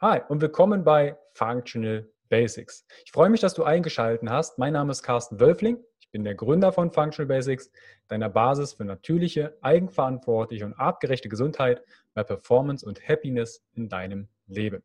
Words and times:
Hi 0.00 0.20
und 0.28 0.40
willkommen 0.40 0.84
bei 0.84 1.18
Functional 1.32 2.08
Basics. 2.28 2.86
Ich 3.04 3.10
freue 3.10 3.30
mich, 3.30 3.40
dass 3.40 3.54
du 3.54 3.64
eingeschaltet 3.64 4.30
hast. 4.30 4.56
Mein 4.56 4.74
Name 4.74 4.92
ist 4.92 5.02
Carsten 5.02 5.40
Wölfling. 5.40 5.82
Ich 5.98 6.08
bin 6.12 6.22
der 6.22 6.36
Gründer 6.36 6.70
von 6.70 6.92
Functional 6.92 7.26
Basics, 7.26 7.72
deiner 8.06 8.28
Basis 8.28 8.74
für 8.74 8.84
natürliche, 8.84 9.58
eigenverantwortliche 9.60 10.66
und 10.66 10.74
artgerechte 10.74 11.28
Gesundheit, 11.28 11.82
mehr 12.14 12.22
Performance 12.22 12.86
und 12.86 13.08
Happiness 13.08 13.66
in 13.72 13.88
deinem 13.88 14.28
Leben. 14.46 14.84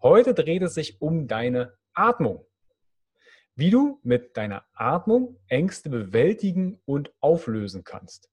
Heute 0.00 0.32
dreht 0.32 0.62
es 0.62 0.74
sich 0.74 1.02
um 1.02 1.26
deine 1.26 1.76
Atmung. 1.92 2.46
Wie 3.56 3.70
du 3.70 3.98
mit 4.04 4.36
deiner 4.36 4.64
Atmung 4.74 5.40
Ängste 5.48 5.90
bewältigen 5.90 6.80
und 6.84 7.12
auflösen 7.18 7.82
kannst. 7.82 8.30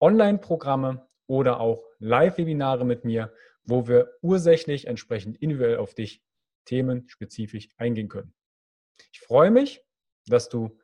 Online-Programme 0.00 1.06
oder 1.26 1.60
auch 1.60 1.84
Live-Webinare 1.98 2.84
mit 2.84 3.04
mir, 3.04 3.34
wo 3.64 3.88
wir 3.88 4.12
ursächlich 4.22 4.86
entsprechend 4.86 5.36
individuell 5.38 5.78
auf 5.78 5.94
dich 5.94 6.22
themenspezifisch 6.64 7.68
eingehen 7.76 8.08
können. 8.08 8.32
Ich 9.12 9.20
freue 9.20 9.50
mich, 9.50 9.84
dass 10.26 10.48
du 10.48 10.78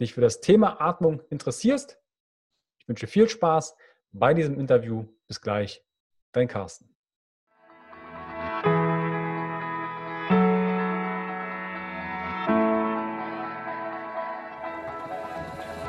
dich 0.00 0.14
für 0.14 0.20
das 0.20 0.40
Thema 0.40 0.80
Atmung 0.80 1.22
interessierst. 1.30 1.98
Ich 2.78 2.88
wünsche 2.88 3.06
viel 3.06 3.28
Spaß 3.28 3.76
bei 4.12 4.34
diesem 4.34 4.58
Interview. 4.58 5.06
Bis 5.26 5.40
gleich, 5.40 5.84
dein 6.32 6.48
Carsten. 6.48 6.93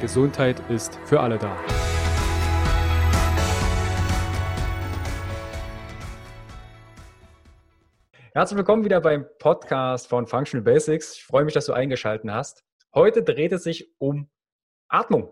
Gesundheit 0.00 0.62
ist 0.70 0.94
für 1.04 1.20
alle 1.20 1.36
da. 1.36 1.54
Herzlich 8.32 8.56
willkommen 8.56 8.84
wieder 8.84 9.02
beim 9.02 9.26
Podcast 9.38 10.06
von 10.06 10.26
Functional 10.26 10.64
Basics. 10.64 11.16
Ich 11.16 11.24
freue 11.24 11.44
mich, 11.44 11.52
dass 11.52 11.66
du 11.66 11.74
eingeschaltet 11.74 12.30
hast. 12.30 12.64
Heute 12.94 13.22
dreht 13.22 13.52
es 13.52 13.64
sich 13.64 13.92
um 13.98 14.30
Atmung. 14.88 15.30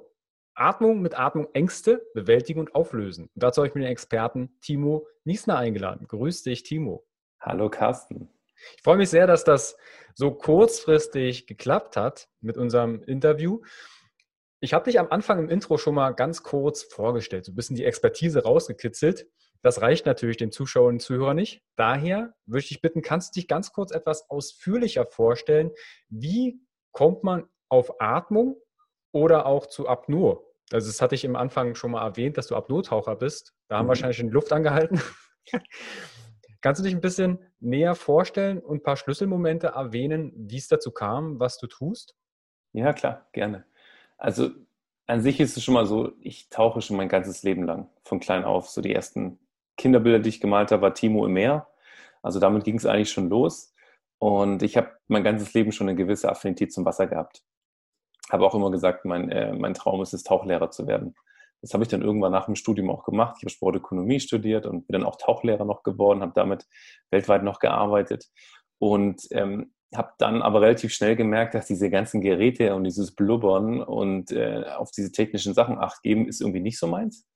Atmung 0.54 1.00
mit 1.00 1.18
Atmung 1.18 1.48
Ängste 1.54 2.06
bewältigen 2.12 2.60
und 2.60 2.74
auflösen. 2.74 3.30
Und 3.34 3.42
dazu 3.42 3.62
habe 3.62 3.68
ich 3.68 3.74
mir 3.74 3.82
den 3.82 3.92
Experten 3.92 4.58
Timo 4.60 5.06
Niesner 5.24 5.56
eingeladen. 5.56 6.06
Grüß 6.06 6.42
dich, 6.42 6.62
Timo. 6.64 7.06
Hallo, 7.40 7.70
Carsten. 7.70 8.28
Ich 8.76 8.82
freue 8.82 8.96
mich 8.96 9.08
sehr, 9.08 9.26
dass 9.26 9.44
das 9.44 9.76
so 10.14 10.32
kurzfristig 10.32 11.46
geklappt 11.46 11.96
hat 11.96 12.28
mit 12.40 12.58
unserem 12.58 13.02
Interview. 13.04 13.60
Ich 14.60 14.74
habe 14.74 14.84
dich 14.84 14.98
am 14.98 15.08
Anfang 15.10 15.38
im 15.38 15.48
Intro 15.48 15.78
schon 15.78 15.94
mal 15.94 16.10
ganz 16.10 16.42
kurz 16.42 16.82
vorgestellt, 16.82 17.44
so 17.44 17.52
ein 17.52 17.54
bisschen 17.54 17.76
die 17.76 17.84
Expertise 17.84 18.42
rausgekitzelt. 18.42 19.28
Das 19.62 19.80
reicht 19.80 20.06
natürlich 20.06 20.36
den 20.36 20.52
Zuschauern 20.52 20.94
und 20.94 21.00
Zuhörern 21.00 21.36
nicht. 21.36 21.62
Daher 21.76 22.34
würde 22.46 22.60
ich 22.60 22.68
dich 22.68 22.80
bitten, 22.80 23.02
kannst 23.02 23.34
du 23.34 23.40
dich 23.40 23.48
ganz 23.48 23.72
kurz 23.72 23.90
etwas 23.90 24.28
ausführlicher 24.30 25.06
vorstellen? 25.06 25.70
Wie 26.08 26.60
kommt 26.92 27.24
man 27.24 27.48
auf 27.68 28.00
Atmung 28.00 28.56
oder 29.12 29.46
auch 29.46 29.66
zu 29.66 29.88
Apnoe? 29.88 30.42
Also 30.70 30.88
das 30.88 31.00
hatte 31.00 31.14
ich 31.14 31.24
im 31.24 31.36
Anfang 31.36 31.74
schon 31.74 31.92
mal 31.92 32.04
erwähnt, 32.04 32.36
dass 32.36 32.48
du 32.48 32.56
Apnoe-Taucher 32.56 33.16
bist. 33.16 33.54
Da 33.68 33.78
haben 33.78 33.86
mhm. 33.86 33.88
wahrscheinlich 33.88 34.18
schon 34.18 34.28
die 34.28 34.34
Luft 34.34 34.52
angehalten. 34.52 35.00
Kannst 36.60 36.80
du 36.80 36.84
dich 36.84 36.94
ein 36.94 37.00
bisschen 37.00 37.38
näher 37.60 37.94
vorstellen 37.94 38.58
und 38.58 38.78
ein 38.78 38.82
paar 38.82 38.96
Schlüsselmomente 38.96 39.68
erwähnen, 39.68 40.32
wie 40.36 40.56
es 40.56 40.68
dazu 40.68 40.90
kam, 40.90 41.38
was 41.38 41.58
du 41.58 41.68
tust? 41.68 42.16
Ja, 42.72 42.92
klar, 42.92 43.28
gerne. 43.32 43.64
Also 44.18 44.50
an 45.06 45.22
sich 45.22 45.40
ist 45.40 45.56
es 45.56 45.64
schon 45.64 45.74
mal 45.74 45.86
so, 45.86 46.12
ich 46.20 46.50
tauche 46.50 46.82
schon 46.82 46.96
mein 46.96 47.08
ganzes 47.08 47.42
Leben 47.42 47.62
lang, 47.64 47.88
von 48.04 48.20
klein 48.20 48.44
auf. 48.44 48.68
So 48.68 48.82
die 48.82 48.94
ersten 48.94 49.38
Kinderbilder, 49.78 50.18
die 50.18 50.28
ich 50.28 50.40
gemalt 50.40 50.70
habe, 50.70 50.82
war 50.82 50.94
Timo 50.94 51.24
im 51.24 51.32
Meer. 51.32 51.68
Also 52.22 52.40
damit 52.40 52.64
ging 52.64 52.76
es 52.76 52.84
eigentlich 52.84 53.10
schon 53.10 53.30
los. 53.30 53.74
Und 54.18 54.62
ich 54.62 54.76
habe 54.76 54.90
mein 55.06 55.24
ganzes 55.24 55.54
Leben 55.54 55.72
schon 55.72 55.88
eine 55.88 55.96
gewisse 55.96 56.28
Affinität 56.28 56.72
zum 56.72 56.84
Wasser 56.84 57.06
gehabt. 57.06 57.42
Habe 58.30 58.44
auch 58.44 58.54
immer 58.54 58.70
gesagt, 58.70 59.04
mein, 59.04 59.30
äh, 59.30 59.54
mein 59.54 59.74
Traum 59.74 60.02
ist 60.02 60.12
es, 60.12 60.24
Tauchlehrer 60.24 60.70
zu 60.70 60.86
werden. 60.86 61.14
Das 61.62 61.72
habe 61.72 61.82
ich 61.82 61.88
dann 61.88 62.02
irgendwann 62.02 62.32
nach 62.32 62.46
dem 62.46 62.56
Studium 62.56 62.90
auch 62.90 63.04
gemacht. 63.04 63.36
Ich 63.38 63.44
habe 63.44 63.50
Sportökonomie 63.50 64.20
studiert 64.20 64.66
und 64.66 64.86
bin 64.86 65.00
dann 65.00 65.04
auch 65.04 65.16
Tauchlehrer 65.16 65.64
noch 65.64 65.82
geworden, 65.82 66.20
habe 66.20 66.32
damit 66.34 66.66
weltweit 67.10 67.42
noch 67.42 67.58
gearbeitet. 67.58 68.26
Und 68.78 69.22
ähm, 69.30 69.72
habe 69.94 70.12
dann 70.18 70.42
aber 70.42 70.60
relativ 70.60 70.92
schnell 70.92 71.16
gemerkt, 71.16 71.54
dass 71.54 71.66
diese 71.66 71.88
ganzen 71.90 72.20
Geräte 72.20 72.74
und 72.74 72.84
dieses 72.84 73.14
Blubbern 73.14 73.82
und 73.82 74.30
äh, 74.32 74.64
auf 74.76 74.90
diese 74.90 75.12
technischen 75.12 75.54
Sachen 75.54 75.78
acht 75.78 76.02
geben, 76.02 76.28
ist 76.28 76.40
irgendwie 76.40 76.60
nicht 76.60 76.78
so 76.78 76.86
meins. 76.86 77.26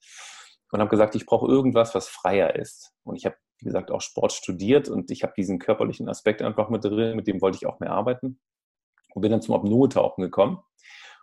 Und 0.71 0.81
habe 0.81 0.91
gesagt, 0.91 1.15
ich 1.15 1.27
brauche 1.27 1.51
irgendwas, 1.51 1.95
was 1.95 2.09
freier 2.09 2.57
ist. 2.57 2.93
Und 3.05 3.17
ich 3.17 3.25
habe, 3.27 3.37
wie 3.59 3.67
gesagt, 3.67 3.91
auch 3.91 4.01
Sport 4.01 4.33
studiert 4.33 4.89
und 4.89 5.11
ich 5.11 5.23
habe 5.23 5.33
diesen 5.37 5.59
körperlichen 5.59 6.09
Aspekt 6.09 6.43
einfach 6.43 6.69
mit 6.69 6.85
drin, 6.85 7.17
mit 7.17 7.27
dem 7.27 7.41
wollte 7.41 7.57
ich 7.57 7.67
auch 7.67 7.81
mehr 7.81 7.93
arbeiten. 7.93 8.39
Und 9.15 9.23
bin 9.23 9.31
dann 9.31 9.43
zum 9.43 9.55
Apnoe-Tauchen 9.55 10.23
gekommen. 10.23 10.59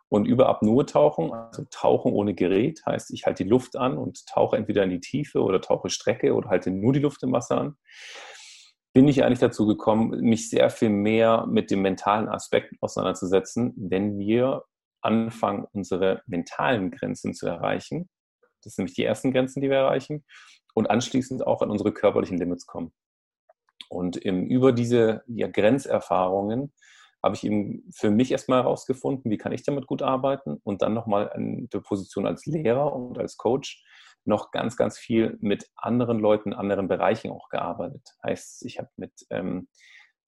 Und 0.08 0.26
über 0.26 0.50
Apnoe-Tauchen, 0.50 1.32
also 1.32 1.64
Tauchen 1.70 2.14
ohne 2.14 2.34
Gerät, 2.34 2.84
heißt, 2.86 3.12
ich 3.12 3.26
halte 3.28 3.44
die 3.44 3.50
Luft 3.50 3.76
an 3.76 3.98
und 3.98 4.26
tauche 4.26 4.58
entweder 4.58 4.84
in 4.84 4.90
die 4.90 5.00
Tiefe 5.00 5.42
oder 5.42 5.62
tauche 5.62 5.90
Strecke 5.90 6.34
oder 6.34 6.50
halte 6.50 6.72
nur 6.72 6.94
die 6.94 7.00
Luft 7.00 7.22
im 7.22 7.32
Wasser 7.32 7.60
an 7.60 7.78
bin 8.94 9.08
ich 9.08 9.24
eigentlich 9.24 9.40
dazu 9.40 9.68
gekommen, 9.68 10.20
mich 10.22 10.50
sehr 10.50 10.70
viel 10.70 10.90
mehr 10.90 11.46
mit 11.48 11.72
dem 11.72 11.82
mentalen 11.82 12.28
Aspekt 12.28 12.74
auseinanderzusetzen, 12.82 13.74
wenn 13.78 14.18
wir 14.18 14.64
anfangen, 15.02 15.66
unsere 15.74 16.22
mentalen 16.26 16.92
Grenzen 16.92 17.34
zu 17.34 17.48
erreichen. 17.48 18.10
Das 18.64 18.74
sind 18.74 18.84
nämlich 18.84 18.96
die 18.96 19.04
ersten 19.04 19.32
Grenzen, 19.32 19.62
die 19.62 19.70
wir 19.70 19.78
erreichen. 19.78 20.26
Und 20.74 20.90
anschließend 20.90 21.46
auch 21.46 21.62
an 21.62 21.72
unsere 21.72 21.94
körperlichen 21.94 22.38
Limits 22.38 22.66
kommen. 22.66 22.92
Und 23.90 24.18
im, 24.18 24.46
über 24.48 24.72
diese 24.72 25.24
ja, 25.28 25.48
Grenzerfahrungen 25.48 26.74
habe 27.24 27.36
ich 27.36 27.44
eben 27.44 27.84
für 27.94 28.12
mich 28.12 28.32
erstmal 28.32 28.64
herausgefunden, 28.64 29.30
wie 29.32 29.38
kann 29.38 29.52
ich 29.52 29.64
damit 29.64 29.88
gut 29.88 30.02
arbeiten 30.02 30.60
und 30.64 30.82
dann 30.82 30.94
nochmal 30.94 31.32
in 31.36 31.68
der 31.70 31.80
Position 31.80 32.26
als 32.26 32.46
Lehrer 32.46 32.94
und 32.94 33.18
als 33.18 33.36
Coach 33.36 33.84
noch 34.30 34.52
ganz, 34.52 34.78
ganz 34.78 34.98
viel 34.98 35.38
mit 35.42 35.70
anderen 35.76 36.20
Leuten, 36.20 36.54
anderen 36.54 36.88
Bereichen 36.88 37.32
auch 37.32 37.50
gearbeitet. 37.50 38.16
Heißt, 38.24 38.66
ich 38.66 38.80
habe 38.80 38.90
mit 38.96 39.12
ähm, 39.30 39.68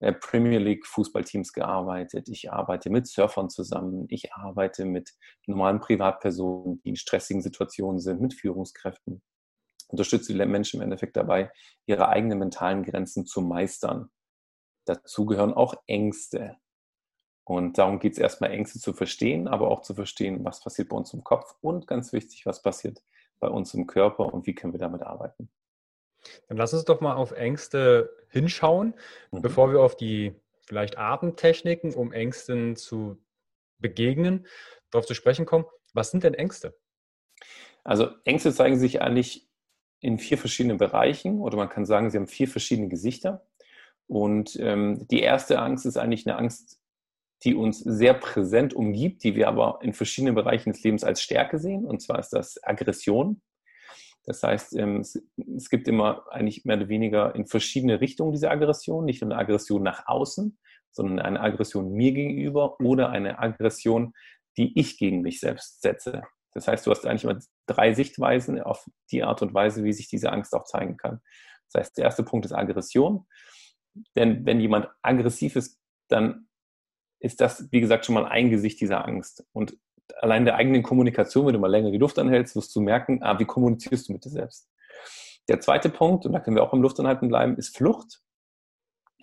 äh, 0.02 0.12
Premier 0.12 0.60
League 0.60 0.86
Fußballteams 0.86 1.54
gearbeitet. 1.54 2.28
Ich 2.28 2.52
arbeite 2.52 2.90
mit 2.90 3.08
Surfern 3.08 3.50
zusammen. 3.50 4.08
Ich 4.10 4.34
arbeite 4.34 4.84
mit 4.84 5.12
normalen 5.46 5.80
Privatpersonen, 5.80 6.82
die 6.82 6.90
in 6.90 6.96
stressigen 6.96 7.42
Situationen 7.42 8.00
sind, 8.00 8.20
mit 8.20 8.34
Führungskräften. 8.34 9.22
Unterstütze 9.88 10.34
die 10.34 10.46
Menschen 10.46 10.78
im 10.78 10.84
Endeffekt 10.84 11.16
dabei, 11.18 11.52
ihre 11.86 12.10
eigenen 12.10 12.40
mentalen 12.40 12.84
Grenzen 12.84 13.26
zu 13.26 13.42
meistern. 13.42 14.10
Dazu 14.86 15.26
gehören 15.26 15.54
auch 15.54 15.76
Ängste. 15.86 16.58
Und 17.44 17.78
darum 17.78 18.00
geht 18.00 18.14
es 18.14 18.20
erstmal, 18.20 18.52
Ängste 18.52 18.80
zu 18.80 18.94
verstehen, 18.94 19.48
aber 19.48 19.70
auch 19.70 19.82
zu 19.82 19.94
verstehen, 19.94 20.44
was 20.46 20.62
passiert 20.64 20.90
bei 20.90 20.98
uns 20.98 21.14
im 21.14 21.24
Kopf 21.24 21.56
und 21.62 21.86
ganz 21.86 22.14
wichtig, 22.14 22.46
was 22.46 22.62
passiert 22.62 23.04
bei 23.42 23.50
uns 23.50 23.74
im 23.74 23.88
Körper 23.88 24.34
und 24.34 24.48
wie 24.48 24.56
können 24.56 24.72
wir 24.72 24.80
damit 24.80 25.02
arbeiten. 25.02 25.50
Dann 26.48 26.58
lass 26.58 26.74
uns 26.74 26.86
doch 26.86 27.02
mal 27.02 27.16
auf 27.16 27.32
Ängste 27.32 28.16
hinschauen, 28.30 28.94
mhm. 29.32 29.42
bevor 29.42 29.72
wir 29.72 29.82
auf 29.82 29.98
die 29.98 30.34
vielleicht 30.66 30.98
Atemtechniken, 30.98 31.94
um 31.94 32.14
Ängsten 32.14 32.78
zu 32.78 33.18
begegnen, 33.80 34.46
darauf 34.92 35.06
zu 35.06 35.16
sprechen 35.16 35.46
kommen. 35.46 35.66
Was 35.94 36.12
sind 36.12 36.24
denn 36.24 36.36
Ängste? 36.36 36.78
Also 37.84 38.10
Ängste 38.24 38.54
zeigen 38.54 38.80
sich 38.80 39.02
eigentlich 39.02 39.50
in 40.00 40.18
vier 40.18 40.38
verschiedenen 40.38 40.78
Bereichen 40.78 41.42
oder 41.42 41.58
man 41.58 41.70
kann 41.70 41.86
sagen, 41.86 42.10
sie 42.10 42.18
haben 42.18 42.28
vier 42.28 42.48
verschiedene 42.48 42.88
Gesichter. 42.88 43.46
Und 44.08 44.58
ähm, 44.60 45.08
die 45.08 45.22
erste 45.22 45.60
Angst 45.60 45.86
ist 45.86 45.98
eigentlich 45.98 46.28
eine 46.28 46.38
Angst, 46.38 46.81
die 47.44 47.56
uns 47.56 47.80
sehr 47.80 48.14
präsent 48.14 48.74
umgibt, 48.74 49.24
die 49.24 49.36
wir 49.36 49.48
aber 49.48 49.80
in 49.82 49.94
verschiedenen 49.94 50.36
Bereichen 50.36 50.72
des 50.72 50.84
Lebens 50.84 51.04
als 51.04 51.22
Stärke 51.22 51.58
sehen. 51.60 51.86
Und 51.86 52.02
zwar 52.02 52.20
ist 52.20 52.30
das 52.30 52.64
Aggression. 52.64 53.42
Das 54.26 54.44
heißt, 54.44 54.76
ähm, 54.76 55.00
es 55.02 55.70
gibt 55.70 55.88
immer 55.88 56.26
eigentlich 56.30 56.66
mehr 56.66 56.78
oder 56.78 56.90
weniger 56.90 57.34
in 57.34 57.48
verschiedene 57.48 58.00
Richtungen 58.00 58.32
diese 58.32 58.52
Aggression, 58.52 59.06
nicht 59.06 59.22
nur 59.22 59.32
eine 59.32 59.40
Aggression 59.40 59.82
nach 59.82 60.08
außen, 60.08 60.60
sondern 60.92 61.20
eine 61.20 61.40
Aggression 61.40 61.92
mir 61.92 62.12
gegenüber 62.12 62.80
oder 62.80 63.10
eine 63.10 63.40
Aggression, 63.40 64.14
die 64.58 64.78
ich 64.80 65.00
gegen 65.00 65.22
mich 65.22 65.40
selbst 65.40 65.82
setze. 65.82 66.22
Das 66.54 66.68
heißt, 66.68 66.86
du 66.86 66.92
hast 66.92 67.06
eigentlich 67.06 67.24
immer 67.24 67.40
drei 67.66 67.94
Sichtweisen 67.94 68.62
auf 68.62 68.86
die 69.10 69.24
Art 69.24 69.42
und 69.42 69.54
Weise, 69.54 69.84
wie 69.84 69.94
sich 69.94 70.10
diese 70.10 70.32
Angst 70.32 70.54
auch 70.54 70.66
zeigen 70.66 70.98
kann. 70.98 71.22
Das 71.72 71.82
heißt, 71.82 71.98
der 71.98 72.06
erste 72.06 72.24
Punkt 72.24 72.46
ist 72.46 72.52
Aggression. 72.52 73.26
Denn 74.16 74.46
wenn 74.46 74.60
jemand 74.60 74.90
aggressiv 75.02 75.56
ist, 75.56 75.80
dann 76.10 76.48
ist 77.22 77.40
das, 77.40 77.72
wie 77.72 77.80
gesagt, 77.80 78.06
schon 78.06 78.16
mal 78.16 78.26
ein 78.26 78.50
Gesicht 78.50 78.82
dieser 78.82 79.06
Angst. 79.06 79.46
Und 79.54 79.78
allein 80.20 80.46
der 80.46 80.56
eigenen 80.56 80.84
Kommunikation, 80.84 81.46
wenn 81.46 81.54
du 81.54 81.60
mal 81.60 81.72
länger 81.72 81.92
die 81.92 81.98
Luft 81.98 82.20
anhältst, 82.20 82.56
wirst 82.56 82.76
du 82.76 82.82
merken, 82.82 83.24
ah, 83.24 83.40
wie 83.40 83.46
kommunizierst 83.46 84.10
du 84.10 84.14
mit 84.14 84.26
dir 84.26 84.30
selbst. 84.30 84.70
Der 85.48 85.60
zweite 85.60 85.90
Punkt, 85.90 86.26
und 86.26 86.34
da 86.34 86.40
können 86.40 86.56
wir 86.56 86.64
auch 86.64 86.74
im 86.74 86.82
Luftanhalten 86.82 87.28
bleiben, 87.28 87.56
ist 87.58 87.78
Flucht. 87.78 88.22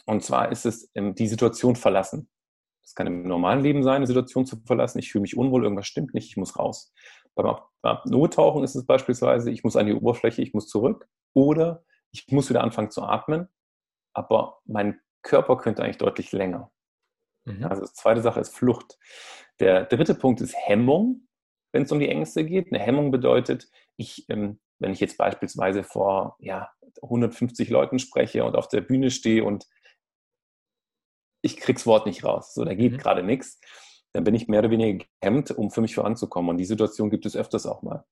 Und 0.06 0.24
zwar 0.24 0.50
ist 0.50 0.64
es 0.64 0.90
ähm, 0.94 1.14
die 1.14 1.28
Situation 1.28 1.76
verlassen. 1.76 2.28
Das 2.82 2.94
kann 2.94 3.06
im 3.06 3.24
normalen 3.24 3.62
Leben 3.62 3.82
sein, 3.82 3.96
eine 3.96 4.06
Situation 4.06 4.46
zu 4.46 4.56
verlassen. 4.64 4.98
Ich 4.98 5.12
fühle 5.12 5.22
mich 5.22 5.36
unwohl, 5.36 5.64
irgendwas 5.64 5.86
stimmt 5.86 6.14
nicht, 6.14 6.28
ich 6.28 6.36
muss 6.36 6.58
raus. 6.58 6.92
Beim 7.34 7.98
Nottauchen 8.06 8.64
ist 8.64 8.74
es 8.74 8.86
beispielsweise, 8.86 9.50
ich 9.50 9.62
muss 9.62 9.76
an 9.76 9.86
die 9.86 9.94
Oberfläche, 9.94 10.42
ich 10.42 10.54
muss 10.54 10.68
zurück. 10.68 11.08
Oder 11.34 11.84
ich 12.10 12.26
muss 12.30 12.48
wieder 12.48 12.62
anfangen 12.62 12.90
zu 12.90 13.02
atmen, 13.02 13.48
aber 14.14 14.60
mein 14.64 14.98
Körper 15.22 15.56
könnte 15.58 15.82
eigentlich 15.82 15.98
deutlich 15.98 16.32
länger. 16.32 16.70
Mhm. 17.48 17.64
Also 17.64 17.84
die 17.84 17.92
zweite 17.92 18.22
Sache 18.22 18.40
ist 18.40 18.54
Flucht. 18.54 18.98
Der 19.60 19.84
dritte 19.84 20.14
Punkt 20.14 20.40
ist 20.40 20.54
Hemmung, 20.56 21.26
wenn 21.72 21.82
es 21.82 21.92
um 21.92 21.98
die 21.98 22.08
Ängste 22.08 22.44
geht. 22.44 22.72
Eine 22.72 22.82
Hemmung 22.82 23.10
bedeutet, 23.10 23.68
ich, 23.96 24.28
ähm, 24.28 24.60
wenn 24.78 24.92
ich 24.92 25.00
jetzt 25.00 25.18
beispielsweise 25.18 25.82
vor 25.82 26.36
ja, 26.38 26.70
150 27.02 27.68
Leuten 27.70 27.98
spreche 27.98 28.44
und 28.44 28.56
auf 28.56 28.68
der 28.68 28.80
Bühne 28.80 29.10
stehe 29.10 29.44
und 29.44 29.66
ich 31.42 31.56
krieg's 31.56 31.86
Wort 31.86 32.06
nicht 32.06 32.24
raus, 32.24 32.54
so 32.54 32.64
da 32.64 32.74
geht 32.74 32.92
mhm. 32.92 32.98
gerade 32.98 33.22
nichts, 33.22 33.60
dann 34.12 34.24
bin 34.24 34.34
ich 34.34 34.48
mehr 34.48 34.60
oder 34.60 34.70
weniger 34.70 35.04
gehemmt, 35.20 35.50
um 35.50 35.70
für 35.70 35.80
mich 35.80 35.94
voranzukommen. 35.94 36.50
Und 36.50 36.58
die 36.58 36.64
Situation 36.64 37.10
gibt 37.10 37.26
es 37.26 37.36
öfters 37.36 37.66
auch 37.66 37.82
mal, 37.82 38.04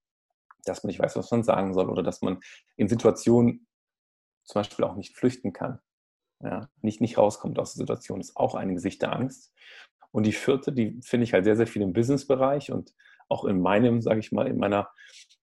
dass 0.64 0.82
man 0.82 0.88
nicht 0.88 1.00
weiß, 1.00 1.16
was 1.16 1.30
man 1.30 1.42
sagen 1.42 1.74
soll 1.74 1.88
oder 1.88 2.02
dass 2.02 2.22
man 2.22 2.40
in 2.76 2.88
Situationen 2.88 3.66
zum 4.44 4.60
Beispiel 4.60 4.84
auch 4.84 4.94
nicht 4.94 5.16
flüchten 5.16 5.52
kann 5.52 5.80
ja, 6.42 6.68
nicht, 6.82 7.00
nicht 7.00 7.18
rauskommt 7.18 7.58
aus 7.58 7.74
der 7.74 7.80
Situation, 7.80 8.20
ist 8.20 8.36
auch 8.36 8.54
ein 8.54 8.74
Gesicht 8.74 9.02
der 9.02 9.14
Angst. 9.14 9.52
Und 10.10 10.24
die 10.24 10.32
vierte, 10.32 10.72
die 10.72 10.98
finde 11.02 11.24
ich 11.24 11.32
halt 11.32 11.44
sehr, 11.44 11.56
sehr 11.56 11.66
viel 11.66 11.82
im 11.82 11.92
Business-Bereich 11.92 12.72
und 12.72 12.94
auch 13.28 13.44
in 13.44 13.60
meinem, 13.60 14.00
sage 14.00 14.20
ich 14.20 14.32
mal, 14.32 14.46
in 14.46 14.58
meiner, 14.58 14.88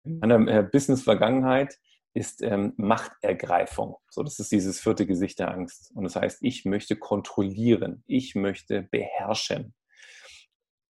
in 0.04 0.20
meiner 0.20 0.48
äh, 0.48 0.64
Business-Vergangenheit 0.64 1.78
ist 2.14 2.42
ähm, 2.42 2.74
Machtergreifung. 2.78 3.96
So, 4.10 4.22
das 4.24 4.40
ist 4.40 4.52
dieses 4.52 4.80
vierte 4.80 5.06
Gesicht 5.06 5.40
der 5.40 5.52
Angst. 5.52 5.92
Und 5.96 6.04
das 6.04 6.16
heißt, 6.16 6.40
ich 6.42 6.66
möchte 6.66 6.96
kontrollieren, 6.96 8.04
ich 8.06 8.36
möchte 8.36 8.84
beherrschen. 8.84 9.74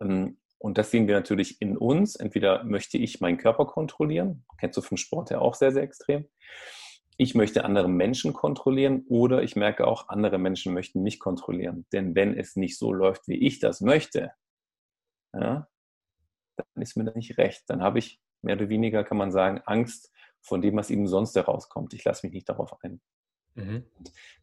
Ähm, 0.00 0.38
und 0.58 0.76
das 0.76 0.90
sehen 0.90 1.06
wir 1.06 1.14
natürlich 1.14 1.60
in 1.60 1.76
uns. 1.76 2.16
Entweder 2.16 2.64
möchte 2.64 2.98
ich 2.98 3.20
meinen 3.20 3.38
Körper 3.38 3.66
kontrollieren, 3.66 4.44
kennst 4.58 4.76
du 4.76 4.82
vom 4.82 4.96
Sport 4.96 5.30
ja 5.30 5.38
auch 5.38 5.54
sehr, 5.54 5.72
sehr 5.72 5.82
extrem 5.82 6.26
ich 7.20 7.34
möchte 7.34 7.66
andere 7.66 7.86
Menschen 7.86 8.32
kontrollieren 8.32 9.04
oder 9.06 9.42
ich 9.42 9.54
merke 9.54 9.86
auch, 9.86 10.08
andere 10.08 10.38
Menschen 10.38 10.72
möchten 10.72 11.02
mich 11.02 11.18
kontrollieren. 11.18 11.84
Denn 11.92 12.14
wenn 12.14 12.34
es 12.34 12.56
nicht 12.56 12.78
so 12.78 12.94
läuft, 12.94 13.28
wie 13.28 13.46
ich 13.46 13.58
das 13.58 13.82
möchte, 13.82 14.32
ja, 15.34 15.68
dann 16.56 16.82
ist 16.82 16.96
mir 16.96 17.04
das 17.04 17.16
nicht 17.16 17.36
recht. 17.36 17.64
Dann 17.66 17.82
habe 17.82 17.98
ich 17.98 18.22
mehr 18.40 18.56
oder 18.56 18.70
weniger, 18.70 19.04
kann 19.04 19.18
man 19.18 19.32
sagen, 19.32 19.60
Angst 19.66 20.10
von 20.40 20.62
dem, 20.62 20.76
was 20.76 20.88
eben 20.88 21.06
sonst 21.06 21.36
herauskommt. 21.36 21.92
Ich 21.92 22.04
lasse 22.04 22.26
mich 22.26 22.32
nicht 22.32 22.48
darauf 22.48 22.74
ein. 22.82 23.02
Mhm. 23.54 23.84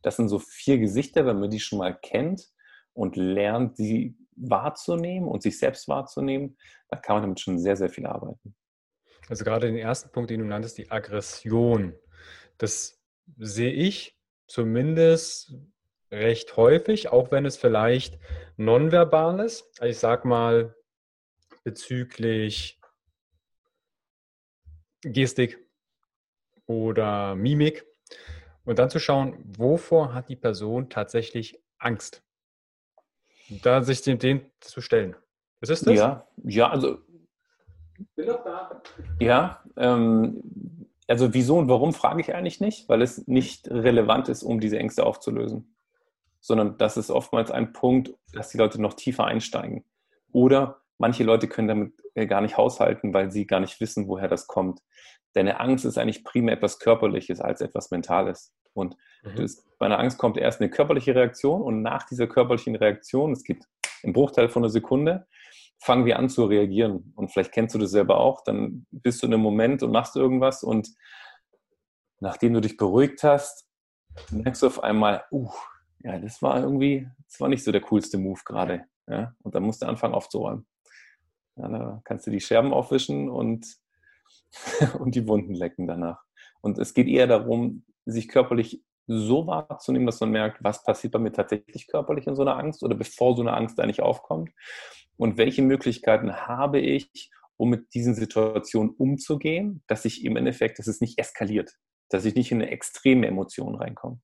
Das 0.04 0.18
sind 0.18 0.30
so 0.30 0.38
vier 0.38 0.78
Gesichter, 0.78 1.26
wenn 1.26 1.40
man 1.40 1.50
die 1.50 1.60
schon 1.60 1.80
mal 1.80 1.98
kennt 2.00 2.48
und 2.94 3.16
lernt, 3.16 3.76
sie 3.78 4.16
wahrzunehmen 4.36 5.28
und 5.28 5.42
sich 5.42 5.58
selbst 5.58 5.88
wahrzunehmen, 5.88 6.60
dann 6.90 7.02
kann 7.02 7.16
man 7.16 7.24
damit 7.24 7.40
schon 7.40 7.58
sehr, 7.58 7.76
sehr 7.76 7.90
viel 7.90 8.06
arbeiten. 8.06 8.56
Also 9.30 9.44
gerade 9.44 9.66
den 9.66 9.78
ersten 9.78 10.12
Punkt, 10.12 10.30
den 10.30 10.42
du 10.42 10.46
nanntest, 10.46 10.78
die 10.78 10.92
Aggression. 10.92 11.96
Das 12.58 13.00
sehe 13.38 13.72
ich 13.72 14.18
zumindest 14.48 15.54
recht 16.12 16.56
häufig, 16.56 17.10
auch 17.10 17.32
wenn 17.32 17.46
es 17.46 17.58
vielleicht 17.58 18.18
nonverbal 18.56 19.40
ist. 19.42 19.70
Also 19.80 19.92
ich 19.92 20.00
sage 20.00 20.28
mal 20.28 20.76
bezüglich 21.64 22.80
Gestik 25.02 25.60
oder 26.66 27.36
Mimik 27.36 27.86
und 28.64 28.80
dann 28.80 28.90
zu 28.90 29.00
schauen, 29.00 29.38
wovor 29.58 30.14
hat 30.14 30.30
die 30.30 30.36
Person 30.36 30.90
tatsächlich 30.90 31.62
Angst. 31.78 32.24
Da 33.50 33.82
sich 33.82 34.02
dem, 34.02 34.20
dem 34.20 34.52
zu 34.60 34.82
stellen. 34.82 35.16
Was 35.62 35.70
ist 35.70 35.88
das? 35.88 35.96
Ja, 35.96 36.28
ja, 36.44 36.70
also. 36.70 37.00
Bin 38.16 38.28
doch 38.28 38.44
da. 38.44 38.82
Ja, 39.20 39.64
ähm, 39.78 40.77
also 41.08 41.34
wieso 41.34 41.58
und 41.58 41.70
warum 41.70 41.94
frage 41.94 42.22
ich 42.22 42.36
eigentlich 42.36 42.60
nicht, 42.60 42.90
weil 42.90 43.02
es 43.02 43.28
nicht 43.28 43.70
relevant 43.70 44.30
ist, 44.30 44.44
um 44.44 44.60
diese 44.60 44.78
Ängste 44.78 45.06
aufzulösen, 45.06 45.76
sondern 46.40 46.78
das 46.78 46.98
ist 46.98 47.10
oftmals 47.10 47.52
ein 47.52 47.74
Punkt, 47.74 48.14
dass 48.34 48.50
die 48.50 48.58
Leute 48.58 48.82
noch 48.82 48.94
tiefer 48.94 49.26
einsteigen. 49.26 49.86
Oder 50.32 50.82
manche 50.98 51.24
Leute 51.24 51.48
können 51.48 51.68
damit 51.68 51.94
äh, 52.16 52.28
gar 52.28 52.42
nicht 52.42 52.58
haushalten, 52.58 53.14
weil 53.14 53.32
sie 53.32 53.48
gar 53.48 53.60
nicht 53.60 53.80
wissen, 53.80 54.08
woher 54.08 54.28
das 54.28 54.48
kommt. 54.48 54.82
Denn 55.36 55.48
eine 55.48 55.60
Angst 55.60 55.86
ist 55.86 55.98
eigentlich 55.98 56.24
primär 56.24 56.56
etwas 56.56 56.80
Körperliches 56.80 57.40
als 57.40 57.62
etwas 57.62 57.92
Mentales. 57.92 58.54
Und 58.74 58.96
mhm. 59.24 59.36
das, 59.36 59.66
bei 59.80 59.86
einer 59.86 60.00
Angst 60.00 60.18
kommt 60.18 60.38
erst 60.38 60.60
eine 60.60 60.70
körperliche 60.70 61.16
Reaktion 61.16 61.62
und 61.62 61.82
nach 61.82 62.06
dieser 62.08 62.28
körperlichen 62.28 62.76
Reaktion, 62.76 63.32
es 63.32 63.44
gibt 63.44 63.66
einen 64.04 64.14
Bruchteil 64.14 64.50
von 64.50 64.64
einer 64.64 64.70
Sekunde, 64.70 65.28
fangen 65.80 66.06
wir 66.06 66.20
an 66.20 66.30
zu 66.30 66.46
reagieren. 66.46 67.14
Und 67.16 67.32
vielleicht 67.32 67.52
kennst 67.52 67.76
du 67.76 67.80
das 67.80 67.92
selber 67.92 68.20
auch, 68.20 68.44
dann 68.44 68.86
bist 68.92 69.22
du 69.22 69.28
in 69.28 69.34
einem 69.34 69.44
Moment 69.44 69.84
und 69.84 69.92
machst 69.92 70.16
irgendwas 70.16 70.64
und 70.64 70.90
nachdem 72.20 72.54
du 72.54 72.62
dich 72.62 72.78
beruhigt 72.78 73.24
hast, 73.24 73.68
merkst 74.32 74.64
du 74.64 74.68
auf 74.68 74.84
einmal, 74.84 75.24
uh, 75.32 75.52
ja, 76.00 76.18
das 76.20 76.42
war 76.42 76.60
irgendwie, 76.62 77.08
das 77.30 77.40
war 77.40 77.50
nicht 77.50 77.64
so 77.64 77.72
der 77.72 77.82
coolste 77.82 78.18
Move 78.18 78.42
gerade. 78.46 78.86
Ja? 79.08 79.36
Und 79.44 79.56
dann 79.56 79.64
musst 79.64 79.82
du 79.82 79.88
anfangen 79.88 80.14
aufzuräumen. 80.14 80.66
Ja, 81.56 81.68
da 81.68 82.02
kannst 82.04 82.28
du 82.28 82.32
die 82.32 82.40
Scherben 82.40 82.74
aufwischen 82.74 83.30
und, 83.30 83.68
und 85.00 85.16
die 85.16 85.28
Wunden 85.28 85.54
lecken 85.54 85.88
danach. 85.88 86.24
Und 86.62 86.78
es 86.78 86.94
geht 86.94 87.08
eher 87.08 87.28
darum, 87.28 87.84
sich 88.06 88.28
körperlich 88.28 88.84
so 89.08 89.48
wahrzunehmen, 89.48 90.06
dass 90.06 90.20
man 90.20 90.32
merkt, 90.32 90.64
was 90.64 90.84
passiert 90.84 91.14
bei 91.14 91.20
mir 91.20 91.32
tatsächlich 91.32 91.88
körperlich 91.88 92.28
in 92.28 92.36
so 92.36 92.42
einer 92.42 92.58
Angst 92.58 92.84
oder 92.84 92.96
bevor 92.96 93.36
so 93.36 93.42
eine 93.42 93.54
Angst 93.54 93.80
eigentlich 93.80 94.02
aufkommt 94.02 94.52
und 95.16 95.38
welche 95.38 95.62
Möglichkeiten 95.62 96.36
habe 96.36 96.80
ich, 96.80 97.32
um 97.56 97.70
mit 97.70 97.94
diesen 97.94 98.14
Situationen 98.14 98.92
umzugehen, 98.92 99.84
dass 99.88 100.06
ich 100.06 100.24
im 100.24 100.38
Endeffekt, 100.38 100.78
dass 100.78 100.88
es 100.88 101.02
nicht 101.02 101.18
eskaliert, 101.18 101.72
dass 102.10 102.26
ich 102.26 102.36
nicht 102.36 102.52
in 102.52 102.62
eine 102.62 102.72
extreme 102.72 103.28
Emotion 103.28 103.76
reinkomme, 103.76 104.20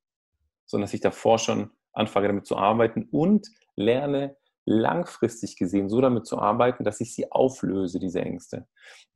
sondern 0.66 0.86
dass 0.86 0.94
ich 0.94 1.02
davor 1.02 1.40
schon 1.40 1.72
anfange 1.94 2.28
damit 2.28 2.46
zu 2.46 2.58
arbeiten 2.58 3.08
und 3.12 3.48
lerne 3.76 4.36
langfristig 4.66 5.58
gesehen 5.58 5.90
so 5.90 6.00
damit 6.02 6.26
zu 6.26 6.40
arbeiten, 6.40 6.84
dass 6.84 7.02
ich 7.02 7.14
sie 7.14 7.32
auflöse, 7.32 8.00
diese 8.00 8.22
Ängste. 8.22 8.68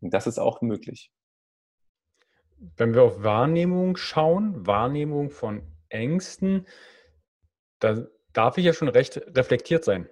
Und 0.01 0.13
das 0.13 0.27
ist 0.27 0.39
auch 0.39 0.61
möglich. 0.61 1.11
Wenn 2.75 2.93
wir 2.93 3.03
auf 3.03 3.23
Wahrnehmung 3.23 3.97
schauen, 3.97 4.65
Wahrnehmung 4.65 5.29
von 5.29 5.61
Ängsten, 5.89 6.65
da 7.79 8.07
darf 8.33 8.57
ich 8.57 8.65
ja 8.65 8.73
schon 8.73 8.87
recht 8.87 9.21
reflektiert 9.35 9.83
sein. 9.83 10.09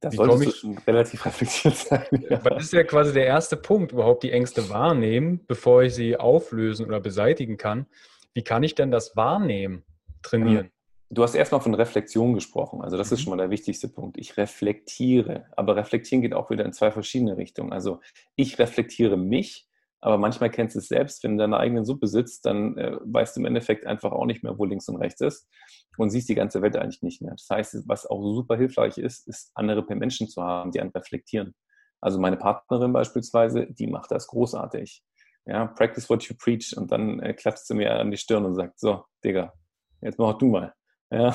Da 0.00 0.10
solltest 0.10 0.46
du 0.46 0.50
schon 0.52 0.78
relativ 0.86 1.24
reflektiert 1.24 1.76
sein. 1.76 2.04
Ja. 2.28 2.38
Das 2.38 2.64
ist 2.64 2.72
ja 2.72 2.84
quasi 2.84 3.12
der 3.12 3.26
erste 3.26 3.56
Punkt, 3.56 3.92
überhaupt 3.92 4.22
die 4.22 4.32
Ängste 4.32 4.68
wahrnehmen, 4.68 5.40
bevor 5.46 5.82
ich 5.82 5.94
sie 5.94 6.16
auflösen 6.16 6.86
oder 6.86 7.00
beseitigen 7.00 7.56
kann. 7.56 7.86
Wie 8.34 8.42
kann 8.42 8.62
ich 8.62 8.74
denn 8.74 8.90
das 8.90 9.16
Wahrnehmen 9.16 9.84
trainieren? 10.22 10.70
Du 11.10 11.22
hast 11.22 11.34
erstmal 11.34 11.60
von 11.60 11.74
Reflexion 11.74 12.34
gesprochen. 12.34 12.82
Also 12.82 12.96
das 12.96 13.10
mhm. 13.10 13.14
ist 13.14 13.22
schon 13.22 13.30
mal 13.30 13.36
der 13.36 13.50
wichtigste 13.50 13.88
Punkt. 13.88 14.18
Ich 14.18 14.36
reflektiere. 14.36 15.46
Aber 15.56 15.76
reflektieren 15.76 16.22
geht 16.22 16.34
auch 16.34 16.50
wieder 16.50 16.64
in 16.64 16.72
zwei 16.72 16.90
verschiedene 16.90 17.36
Richtungen. 17.36 17.72
Also 17.72 18.00
ich 18.36 18.58
reflektiere 18.58 19.16
mich, 19.16 19.68
aber 20.04 20.18
manchmal 20.18 20.50
kennst 20.50 20.74
du 20.74 20.80
es 20.80 20.88
selbst, 20.88 21.24
wenn 21.24 21.30
du 21.30 21.34
in 21.44 21.50
deiner 21.50 21.58
eigenen 21.58 21.86
Suppe 21.86 22.08
sitzt, 22.08 22.44
dann 22.44 22.76
äh, 22.76 22.98
weißt 23.04 23.34
du 23.34 23.40
im 23.40 23.46
Endeffekt 23.46 23.86
einfach 23.86 24.12
auch 24.12 24.26
nicht 24.26 24.42
mehr, 24.42 24.58
wo 24.58 24.66
links 24.66 24.86
und 24.86 24.96
rechts 24.96 25.22
ist 25.22 25.48
und 25.96 26.10
siehst 26.10 26.28
die 26.28 26.34
ganze 26.34 26.60
Welt 26.60 26.76
eigentlich 26.76 27.00
nicht 27.00 27.22
mehr. 27.22 27.30
Das 27.30 27.48
heißt, 27.50 27.88
was 27.88 28.04
auch 28.04 28.22
super 28.34 28.54
hilfreich 28.54 28.98
ist, 28.98 29.26
ist 29.26 29.50
andere 29.54 29.82
Menschen 29.94 30.28
zu 30.28 30.42
haben, 30.42 30.72
die 30.72 30.80
einen 30.82 30.90
reflektieren. 30.90 31.54
Also 32.02 32.20
meine 32.20 32.36
Partnerin 32.36 32.92
beispielsweise, 32.92 33.66
die 33.66 33.86
macht 33.86 34.10
das 34.10 34.26
großartig. 34.26 35.02
Ja, 35.46 35.68
practice 35.68 36.10
what 36.10 36.22
you 36.24 36.36
preach 36.38 36.76
und 36.76 36.92
dann 36.92 37.20
äh, 37.20 37.32
klatscht 37.32 37.64
sie 37.64 37.74
mir 37.74 37.94
an 37.94 38.10
die 38.10 38.18
Stirn 38.18 38.44
und 38.44 38.56
sagt, 38.56 38.78
so, 38.78 39.04
Digga, 39.24 39.54
jetzt 40.02 40.18
mach 40.18 40.36
du 40.36 40.48
mal. 40.48 40.74
Ja, 41.10 41.34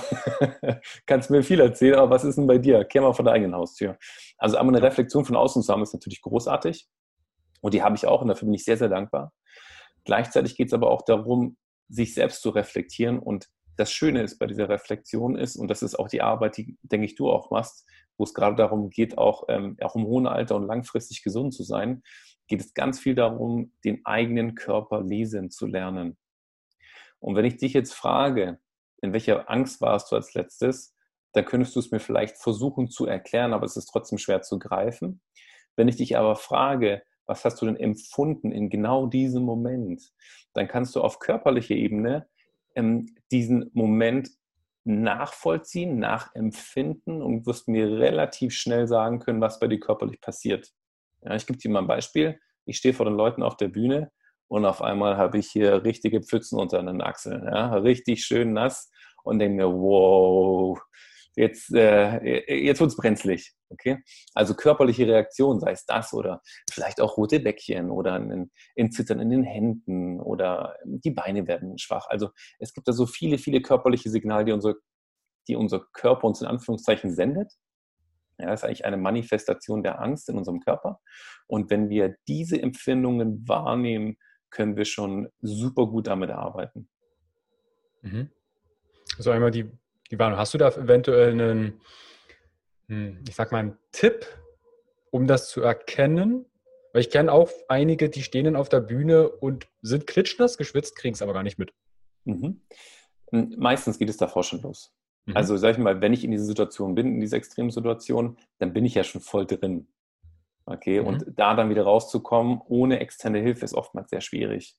kannst 1.08 1.32
mir 1.32 1.42
viel 1.42 1.60
erzählen, 1.60 1.96
aber 1.96 2.12
was 2.12 2.24
ist 2.24 2.38
denn 2.38 2.46
bei 2.46 2.60
dir? 2.60 2.86
Kehr 2.86 3.02
mal 3.02 3.14
vor 3.14 3.26
der 3.26 3.34
eigenen 3.34 3.56
Haustür. 3.56 3.98
Also 4.38 4.58
einmal 4.58 4.76
eine 4.76 4.86
Reflexion 4.86 5.26
von 5.26 5.36
außen 5.36 5.64
zu 5.64 5.74
haben, 5.74 5.82
ist 5.82 5.94
natürlich 5.94 6.22
großartig. 6.22 6.88
Und 7.62 7.74
die 7.74 7.84
habe 7.84 7.96
ich 7.96 8.06
auch 8.06 8.22
und 8.22 8.28
dafür 8.28 8.46
bin 8.46 8.56
ich 8.56 8.63
sehr, 8.63 8.78
sehr 8.78 8.89
dankbar. 8.89 9.34
Gleichzeitig 10.06 10.56
geht 10.56 10.68
es 10.68 10.74
aber 10.74 10.89
auch 10.89 11.04
darum, 11.04 11.58
sich 11.89 12.13
selbst 12.13 12.42
zu 12.42 12.50
reflektieren. 12.50 13.20
Und 13.20 13.50
das 13.75 13.92
Schöne 13.92 14.22
ist 14.24 14.39
bei 14.39 14.48
dieser 14.48 14.70
Reflexion 14.70 15.38
ist, 15.38 15.56
und 15.56 15.70
das 15.70 15.82
ist 15.82 15.98
auch 15.98 16.08
die 16.08 16.22
Arbeit, 16.22 16.58
die, 16.58 16.78
denke 16.82 17.06
ich, 17.06 17.16
du 17.16 17.30
auch 17.30 17.51
machst, 17.51 17.86
wo 18.18 18.24
es 18.24 18.34
gerade 18.34 18.56
darum 18.56 18.89
geht, 18.89 19.18
auch, 19.18 19.46
ähm, 19.48 19.78
auch 19.82 19.96
im 19.96 20.04
hohen 20.04 20.28
Alter 20.28 20.56
und 20.56 20.68
langfristig 20.68 21.24
gesund 21.24 21.54
zu 21.54 21.63
sein, 21.63 22.04
geht 22.48 22.62
es 22.62 22.74
ganz 22.74 23.00
viel 23.00 23.16
darum, 23.16 23.74
den 23.86 24.06
eigenen 24.06 24.56
Körper 24.56 25.01
lesen 25.01 25.50
zu 25.50 25.66
lernen. 25.66 26.18
Und 27.20 27.36
wenn 27.36 27.46
ich 27.46 27.58
dich 27.58 27.74
jetzt 27.74 27.94
frage, 27.94 28.60
in 29.01 29.13
welcher 29.13 29.50
Angst 29.50 29.82
warst 29.82 30.12
du 30.12 30.16
als 30.16 30.34
letztes, 30.34 30.96
dann 31.34 31.46
könntest 31.46 31.75
du 31.75 31.80
es 31.80 31.92
mir 31.92 32.00
vielleicht 32.00 32.38
versuchen 32.38 32.89
zu 32.89 33.06
erklären, 33.06 33.54
aber 33.54 33.66
es 33.66 33.78
ist 33.78 33.86
trotzdem 33.86 34.18
schwer 34.18 34.42
zu 34.42 34.58
greifen. 34.60 35.22
Wenn 35.75 35.88
ich 35.88 35.98
dich 35.98 36.18
aber 36.18 36.36
frage, 36.36 37.04
was 37.30 37.46
hast 37.46 37.62
du 37.62 37.68
denn 37.68 37.78
empfunden 37.78 38.52
in 38.52 38.70
genau 38.70 39.06
diesem 39.06 39.44
Moment? 39.44 40.02
Dann 40.54 40.68
kannst 40.68 40.96
du 40.96 41.02
auf 41.02 41.20
körperlicher 41.20 41.76
Ebene 41.76 42.28
ähm, 42.76 43.16
diesen 43.32 43.70
Moment 43.74 44.30
nachvollziehen, 44.84 46.00
nachempfinden 46.00 47.22
und 47.22 47.46
wirst 47.46 47.68
mir 47.68 48.00
relativ 48.00 48.54
schnell 48.54 48.88
sagen 48.88 49.20
können, 49.20 49.42
was 49.42 49.60
bei 49.60 49.68
dir 49.68 49.80
körperlich 49.80 50.20
passiert. 50.20 50.72
Ja, 51.22 51.36
ich 51.36 51.46
gebe 51.46 51.60
dir 51.60 51.70
mal 51.70 51.82
ein 51.82 51.88
Beispiel. 51.88 52.40
Ich 52.66 52.78
stehe 52.78 52.94
vor 52.94 53.06
den 53.06 53.16
Leuten 53.16 53.44
auf 53.44 53.58
der 53.58 53.68
Bühne 53.68 54.12
und 54.48 54.66
auf 54.66 54.82
einmal 54.82 55.18
habe 55.18 55.38
ich 55.38 55.50
hier 55.50 55.84
richtige 55.84 56.22
Pfützen 56.24 56.60
unter 56.60 56.82
den 56.82 57.02
Achseln. 57.02 57.44
Ja, 57.46 57.76
richtig 57.76 58.26
schön 58.26 58.54
nass 58.54 58.92
und 59.24 59.38
denke 59.38 59.58
mir, 59.58 59.72
wow, 59.72 60.80
jetzt, 61.36 61.72
äh, 61.74 62.64
jetzt 62.64 62.80
wird 62.80 62.90
es 62.90 62.98
brenzlig. 62.98 63.54
Okay? 63.70 64.00
Also 64.34 64.56
körperliche 64.56 65.08
Reaktion, 65.08 65.60
sei 65.60 65.72
es 65.72 65.86
das 65.86 66.14
oder 66.14 66.42
vielleicht 66.72 67.02
auch 67.02 67.18
rote 67.18 67.40
Bäckchen 67.40 67.90
oder 67.90 68.14
ein, 68.14 68.52
ein 68.78 68.92
Zittern 68.92 69.20
in 69.20 69.30
den 69.30 69.44
Händen 69.44 70.20
oder 70.20 70.76
die 70.84 71.12
Beine 71.12 71.48
werden 71.48 71.78
schwach. 71.78 72.08
Also 72.10 72.30
es 72.60 72.74
gibt 72.74 72.88
da 72.88 72.94
so 72.94 73.06
viele, 73.06 73.38
viele 73.38 73.62
körperliche 73.62 74.10
Signale, 74.10 74.46
die, 74.46 74.52
unsere, 74.52 74.76
die 75.48 75.56
unser 75.56 75.86
Körper 75.94 76.28
uns 76.28 76.42
in 76.42 76.48
Anführungszeichen 76.48 77.14
sendet. 77.14 77.54
Ja, 78.40 78.48
das 78.48 78.62
ist 78.62 78.66
eigentlich 78.66 78.86
eine 78.86 78.98
Manifestation 78.98 79.84
der 79.84 80.02
Angst 80.02 80.30
in 80.30 80.38
unserem 80.38 80.62
Körper. 80.62 81.02
Und 81.48 81.70
wenn 81.70 81.90
wir 81.90 82.16
diese 82.28 82.62
Empfindungen 82.62 83.48
wahrnehmen, 83.48 84.18
können 84.50 84.78
wir 84.78 84.86
schon 84.86 85.30
super 85.42 85.88
gut 85.88 86.08
damit 86.08 86.32
arbeiten. 86.32 86.90
Mhm. 88.02 88.30
Also 89.18 89.32
einmal 89.32 89.52
die, 89.52 89.70
die 90.10 90.18
Warnung. 90.18 90.40
Hast 90.40 90.54
du 90.54 90.58
da 90.58 90.70
eventuell 90.70 91.32
einen 91.32 91.82
ich 92.89 93.36
sag 93.36 93.51
mal, 93.51 93.60
einen 93.60 93.77
Tipp, 93.91 94.25
um 95.12 95.27
das 95.27 95.50
zu 95.50 95.62
erkennen? 95.62 96.46
Weil 96.91 97.01
ich 97.01 97.12
kenne 97.12 97.31
auch 97.31 97.51
einige, 97.67 98.10
die 98.10 98.24
stehen 98.24 98.46
dann 98.46 98.55
auf 98.55 98.69
der 98.69 98.79
Bühne 98.79 99.29
und 99.29 99.67
sind 99.81 100.08
klitschnass 100.08 100.58
geschwitzt, 100.58 100.96
kriegen 100.96 101.13
es 101.13 101.22
aber 101.22 101.34
gar 101.34 101.43
nicht 101.43 101.60
mit. 101.60 101.72
Mhm. 102.25 102.62
Hm, 103.31 103.55
meistens 103.58 104.00
geht 104.00 104.10
es 104.10 104.17
davor 104.17 104.43
schon 104.43 104.62
los. 104.62 104.91
Mhm. 105.25 105.38
Also 105.38 105.55
sag 105.58 105.72
ich 105.72 105.77
mal, 105.77 106.01
wenn 106.01 106.13
ich 106.13 106.24
in 106.24 106.31
dieser 106.31 106.46
Situation 106.46 106.96
bin, 106.96 107.13
in 107.13 107.22
dieser 107.22 107.38
extremen 107.38 107.69
Situation, 107.69 108.38
dann 108.58 108.74
bin 108.74 108.86
ich 108.86 108.96
ja 108.96 109.03
schon 109.03 109.22
voll 109.22 109.46
drin. 109.46 109.88
Okay, 110.65 111.00
mhm. 111.00 111.08
und 111.08 111.25
da 111.36 111.55
dann 111.55 111.69
wieder 111.69 111.84
rauszukommen 111.84 112.62
ohne 112.67 113.00
externe 113.00 113.39
Hilfe 113.39 113.65
ist 113.65 113.74
oftmals 113.74 114.10
sehr 114.10 114.22
schwierig 114.22 114.75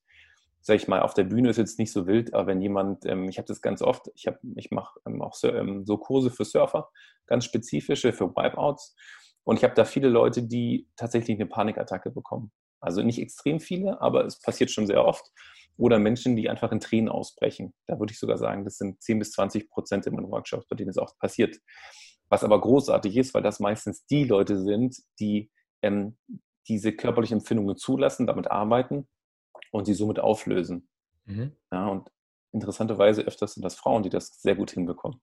sag 0.60 0.76
ich 0.76 0.88
mal, 0.88 1.00
auf 1.00 1.14
der 1.14 1.24
Bühne 1.24 1.50
ist 1.50 1.56
jetzt 1.56 1.78
nicht 1.78 1.92
so 1.92 2.06
wild, 2.06 2.34
aber 2.34 2.48
wenn 2.48 2.60
jemand, 2.60 3.06
ähm, 3.06 3.28
ich 3.28 3.38
habe 3.38 3.48
das 3.48 3.62
ganz 3.62 3.82
oft, 3.82 4.10
ich, 4.14 4.26
ich 4.56 4.70
mache 4.70 5.00
ähm, 5.06 5.22
auch 5.22 5.34
so, 5.34 5.48
ähm, 5.48 5.86
so, 5.86 5.96
Kurse 5.96 6.30
für 6.30 6.44
Surfer, 6.44 6.90
ganz 7.26 7.44
spezifische 7.44 8.12
für 8.12 8.28
Wipeouts 8.28 8.94
und 9.44 9.56
ich 9.56 9.64
habe 9.64 9.74
da 9.74 9.84
viele 9.84 10.08
Leute, 10.08 10.42
die 10.42 10.88
tatsächlich 10.96 11.38
eine 11.38 11.46
Panikattacke 11.46 12.10
bekommen. 12.10 12.52
Also 12.80 13.02
nicht 13.02 13.20
extrem 13.20 13.60
viele, 13.60 14.00
aber 14.00 14.24
es 14.24 14.40
passiert 14.40 14.70
schon 14.70 14.86
sehr 14.86 15.04
oft. 15.04 15.24
Oder 15.76 15.98
Menschen, 15.98 16.36
die 16.36 16.48
einfach 16.48 16.72
in 16.72 16.80
Tränen 16.80 17.08
ausbrechen. 17.08 17.72
Da 17.86 17.98
würde 17.98 18.12
ich 18.12 18.18
sogar 18.18 18.38
sagen, 18.38 18.64
das 18.64 18.76
sind 18.76 19.02
10 19.02 19.18
bis 19.18 19.32
20 19.32 19.70
Prozent 19.70 20.06
in 20.06 20.14
meinen 20.14 20.30
Workshops, 20.30 20.66
bei 20.68 20.76
denen 20.76 20.90
es 20.90 20.98
auch 20.98 21.16
passiert. 21.18 21.58
Was 22.28 22.44
aber 22.44 22.60
großartig 22.60 23.16
ist, 23.16 23.34
weil 23.34 23.42
das 23.42 23.60
meistens 23.60 24.06
die 24.06 24.24
Leute 24.24 24.62
sind, 24.62 24.96
die 25.18 25.50
ähm, 25.82 26.16
diese 26.68 26.92
körperlichen 26.92 27.38
Empfindungen 27.38 27.76
zulassen, 27.76 28.26
damit 28.26 28.50
arbeiten 28.50 29.08
und 29.70 29.84
sie 29.84 29.94
somit 29.94 30.18
auflösen. 30.18 30.88
Mhm. 31.26 31.52
Ja, 31.72 31.86
und 31.88 32.10
interessanterweise 32.52 33.22
öfters 33.22 33.54
sind 33.54 33.64
das 33.64 33.74
Frauen, 33.74 34.02
die 34.02 34.10
das 34.10 34.40
sehr 34.42 34.54
gut 34.54 34.70
hinbekommen. 34.70 35.20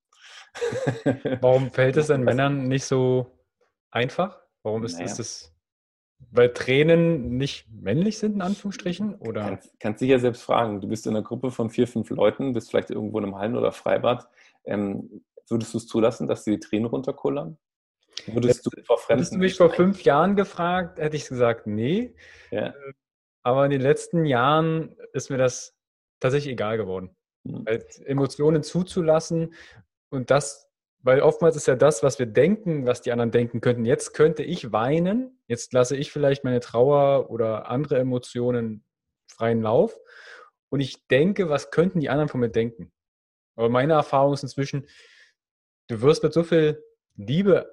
Warum 1.42 1.72
fällt 1.72 1.98
es 1.98 2.08
den 2.08 2.24
Männern 2.24 2.68
nicht 2.68 2.86
so 2.86 3.38
einfach? 3.92 4.40
Warum 4.64 4.84
ist, 4.84 4.94
naja. 4.94 5.06
ist 5.06 5.20
es, 5.20 5.56
weil 6.32 6.54
Tränen 6.54 7.38
nicht 7.38 7.68
männlich 7.70 8.18
sind, 8.18 8.36
in 8.36 8.42
Anführungsstrichen? 8.42 9.16
Oder? 9.16 9.42
Kannst, 9.42 9.80
kannst 9.80 10.02
dich 10.02 10.10
ja 10.10 10.20
selbst 10.20 10.42
fragen. 10.42 10.82
Du 10.82 10.88
bist 10.88 11.06
in 11.06 11.16
einer 11.16 11.24
Gruppe 11.24 11.52
von 11.52 11.70
vier, 11.70 11.88
fünf 11.88 12.10
Leuten, 12.10 12.54
bist 12.54 12.70
vielleicht 12.70 12.90
irgendwo 12.90 13.20
in 13.20 13.26
einem 13.26 13.36
Hallen- 13.36 13.58
oder 13.58 13.72
Freibad. 13.72 14.28
Ähm, 14.66 15.24
würdest 15.50 15.74
du 15.74 15.78
es 15.78 15.88
zulassen, 15.88 16.28
dass 16.28 16.44
dir 16.44 16.52
die 16.52 16.60
Tränen 16.60 16.88
runterkullern? 16.88 17.58
Würdest 18.26 18.66
du 18.66 18.72
vor 18.84 18.98
Fremden 18.98 19.20
Hättest 19.20 19.36
du 19.36 19.38
mich 19.38 19.56
vor 19.56 19.70
fünf 19.70 20.04
Jahren 20.04 20.36
gefragt, 20.36 21.00
hätte 21.00 21.16
ich 21.16 21.28
gesagt, 21.28 21.68
nee. 21.68 22.16
Ja. 22.52 22.74
Aber 23.48 23.64
in 23.64 23.72
den 23.72 23.80
letzten 23.80 24.26
Jahren 24.26 24.98
ist 25.14 25.30
mir 25.30 25.38
das 25.38 25.74
tatsächlich 26.20 26.52
egal 26.52 26.76
geworden. 26.76 27.16
Mhm. 27.46 27.66
Emotionen 28.04 28.62
zuzulassen 28.62 29.54
und 30.10 30.32
das, 30.32 30.68
weil 31.00 31.22
oftmals 31.22 31.56
ist 31.56 31.66
ja 31.66 31.78
das, 31.78 32.04
was 32.04 32.20
wir 32.20 32.26
denken, 32.26 32.86
was 32.86 33.02
die 33.02 33.14
anderen 33.14 33.32
denken 33.32 33.62
könnten. 33.62 33.86
Jetzt 33.86 34.14
könnte 34.14 34.44
ich 34.44 34.74
weinen, 34.74 35.40
jetzt 35.48 35.72
lasse 35.72 35.96
ich 35.96 36.12
vielleicht 36.12 36.44
meine 36.44 36.60
Trauer 36.60 37.30
oder 37.30 37.70
andere 37.70 37.98
Emotionen 38.00 38.84
freien 39.30 39.62
Lauf 39.62 39.98
und 40.68 40.82
ich 40.82 41.08
denke, 41.08 41.48
was 41.48 41.72
könnten 41.72 42.02
die 42.02 42.10
anderen 42.10 42.28
von 42.28 42.42
mir 42.42 42.50
denken? 42.50 42.92
Aber 43.56 43.70
meine 43.70 43.94
Erfahrung 43.94 44.34
ist 44.34 44.44
inzwischen, 44.44 44.90
du 45.88 46.02
wirst 46.02 46.22
mit 46.22 46.34
so 46.34 46.44
viel 46.44 46.84
Liebe, 47.16 47.72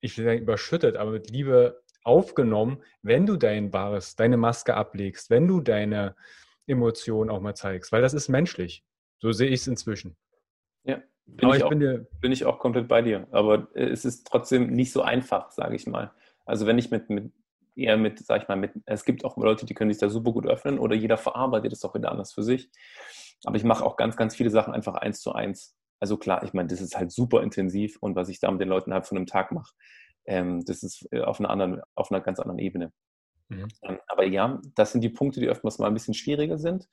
ich 0.00 0.18
will 0.18 0.24
sagen 0.24 0.40
überschüttet, 0.40 0.96
aber 0.96 1.12
mit 1.12 1.30
Liebe 1.30 1.80
aufgenommen, 2.02 2.82
wenn 3.02 3.26
du 3.26 3.36
dein 3.36 3.72
wahres, 3.72 4.16
deine 4.16 4.36
Maske 4.36 4.74
ablegst, 4.74 5.30
wenn 5.30 5.46
du 5.46 5.60
deine 5.60 6.16
Emotionen 6.66 7.30
auch 7.30 7.40
mal 7.40 7.54
zeigst, 7.54 7.92
weil 7.92 8.02
das 8.02 8.14
ist 8.14 8.28
menschlich. 8.28 8.84
So 9.18 9.32
sehe 9.32 9.48
ich 9.48 9.60
es 9.60 9.66
inzwischen. 9.66 10.16
Ja, 10.84 11.02
bin 11.26 11.50
ich, 11.50 11.56
ich, 11.56 11.64
auch, 11.64 11.68
bin, 11.68 11.80
dir, 11.80 12.06
bin 12.20 12.32
ich 12.32 12.44
auch 12.44 12.58
komplett 12.58 12.88
bei 12.88 13.02
dir. 13.02 13.26
Aber 13.30 13.68
äh, 13.74 13.84
es 13.84 14.04
ist 14.04 14.26
trotzdem 14.26 14.68
nicht 14.68 14.92
so 14.92 15.02
einfach, 15.02 15.50
sage 15.50 15.76
ich 15.76 15.86
mal. 15.86 16.12
Also 16.46 16.66
wenn 16.66 16.78
ich 16.78 16.90
mit, 16.90 17.10
mit 17.10 17.32
eher 17.76 17.96
mit, 17.96 18.18
sag 18.18 18.42
ich 18.42 18.48
mal, 18.48 18.56
mit, 18.56 18.72
es 18.86 19.04
gibt 19.04 19.24
auch 19.24 19.36
Leute, 19.36 19.66
die 19.66 19.74
können 19.74 19.90
sich 19.90 20.00
da 20.00 20.08
super 20.08 20.32
gut 20.32 20.46
öffnen 20.46 20.78
oder 20.78 20.94
jeder 20.94 21.16
verarbeitet 21.16 21.72
es 21.72 21.84
auch 21.84 21.94
wieder 21.94 22.10
anders 22.10 22.32
für 22.32 22.42
sich. 22.42 22.70
Aber 23.44 23.56
ich 23.56 23.64
mache 23.64 23.84
auch 23.84 23.96
ganz, 23.96 24.16
ganz 24.16 24.34
viele 24.36 24.50
Sachen 24.50 24.74
einfach 24.74 24.94
eins 24.94 25.20
zu 25.20 25.32
eins. 25.32 25.76
Also 25.98 26.16
klar, 26.16 26.42
ich 26.44 26.52
meine, 26.52 26.68
das 26.68 26.80
ist 26.80 26.96
halt 26.96 27.12
super 27.12 27.42
intensiv 27.42 27.98
und 28.00 28.16
was 28.16 28.28
ich 28.28 28.40
da 28.40 28.50
mit 28.50 28.60
den 28.60 28.68
Leuten 28.68 28.92
halt 28.92 29.06
von 29.06 29.18
einem 29.18 29.26
Tag 29.26 29.52
mache, 29.52 29.74
ähm, 30.30 30.64
das 30.64 30.84
ist 30.84 31.08
äh, 31.10 31.22
auf 31.22 31.40
einer, 31.40 31.50
anderen, 31.50 31.82
auf 31.96 32.10
einer 32.10 32.20
ganz 32.20 32.38
anderen 32.38 32.60
Ebene. 32.60 32.92
Mhm. 33.48 33.66
Ähm, 33.82 33.98
aber 34.06 34.24
ja, 34.24 34.60
das 34.76 34.92
sind 34.92 35.02
die 35.02 35.08
Punkte, 35.08 35.40
die 35.40 35.50
oftmals 35.50 35.78
mal 35.78 35.88
ein 35.88 35.94
bisschen 35.94 36.14
schwieriger 36.14 36.56
sind. 36.56 36.88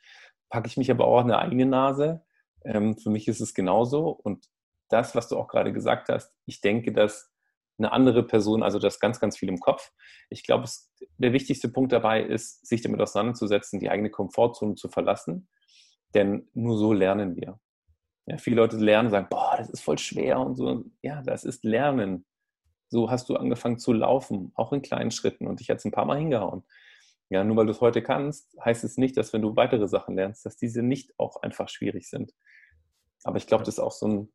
Packe 0.50 0.68
ich 0.68 0.76
mich 0.76 0.90
aber 0.90 1.06
auch 1.06 1.20
an 1.20 1.28
der 1.28 1.40
eigene 1.40 1.68
Nase. 1.68 2.24
Ähm, 2.66 2.98
für 2.98 3.12
mich 3.12 3.28
ist 3.28 3.40
es 3.40 3.54
genauso. 3.54 4.10
Und 4.10 4.48
das, 4.90 5.14
was 5.14 5.30
du 5.30 5.38
auch 5.38 5.48
gerade 5.48 5.72
gesagt 5.72 6.10
hast, 6.10 6.34
ich 6.46 6.62
denke, 6.62 6.92
dass 6.92 7.32
eine 7.78 7.92
andere 7.92 8.24
Person, 8.24 8.64
also 8.64 8.80
das 8.80 9.00
ganz, 9.00 9.20
ganz 9.20 9.38
viel 9.38 9.50
im 9.50 9.60
Kopf. 9.60 9.92
Ich 10.32 10.44
glaube, 10.44 10.68
der 11.20 11.32
wichtigste 11.32 11.70
Punkt 11.70 11.92
dabei 11.92 12.24
ist, 12.24 12.66
sich 12.66 12.82
damit 12.82 13.00
auseinanderzusetzen, 13.00 13.80
die 13.80 13.92
eigene 13.92 14.10
Komfortzone 14.10 14.74
zu 14.74 14.90
verlassen. 14.90 15.48
Denn 16.16 16.50
nur 16.56 16.76
so 16.76 16.92
lernen 16.92 17.36
wir. 17.36 17.60
Ja, 18.26 18.38
viele 18.38 18.56
Leute 18.56 18.78
lernen, 18.78 19.12
sagen, 19.12 19.28
boah, 19.30 19.56
das 19.58 19.70
ist 19.70 19.82
voll 19.82 20.00
schwer 20.00 20.40
und 20.40 20.56
so. 20.56 20.86
Ja, 21.04 21.22
das 21.22 21.44
ist 21.44 21.64
Lernen. 21.64 22.26
So 22.90 23.12
hast 23.12 23.30
du 23.30 23.36
angefangen 23.36 23.80
zu 23.80 23.94
laufen, 23.94 24.52
auch 24.56 24.72
in 24.74 24.82
kleinen 24.82 25.12
Schritten 25.12 25.48
und 25.48 25.60
dich 25.60 25.68
jetzt 25.68 25.86
ein 25.86 25.92
paar 25.92 26.06
Mal 26.06 26.20
hingehauen. 26.20 26.64
Ja, 27.30 27.44
nur 27.44 27.58
weil 27.58 27.66
du 27.66 27.72
es 27.72 27.82
heute 27.82 28.02
kannst, 28.02 28.56
heißt 28.64 28.86
es 28.86 28.98
nicht, 28.98 29.18
dass 29.18 29.34
wenn 29.34 29.42
du 29.42 29.56
weitere 29.56 29.88
Sachen 29.88 30.16
lernst, 30.16 30.46
dass 30.46 30.56
diese 30.56 30.82
nicht 30.82 31.14
auch 31.20 31.42
einfach 31.42 31.68
schwierig 31.68 32.10
sind. 32.10 32.34
Aber 33.24 33.38
ich 33.38 33.48
glaube, 33.48 33.66
das 33.66 33.76
ist 33.76 33.80
auch 33.80 33.92
so, 33.92 34.08
ein, 34.08 34.34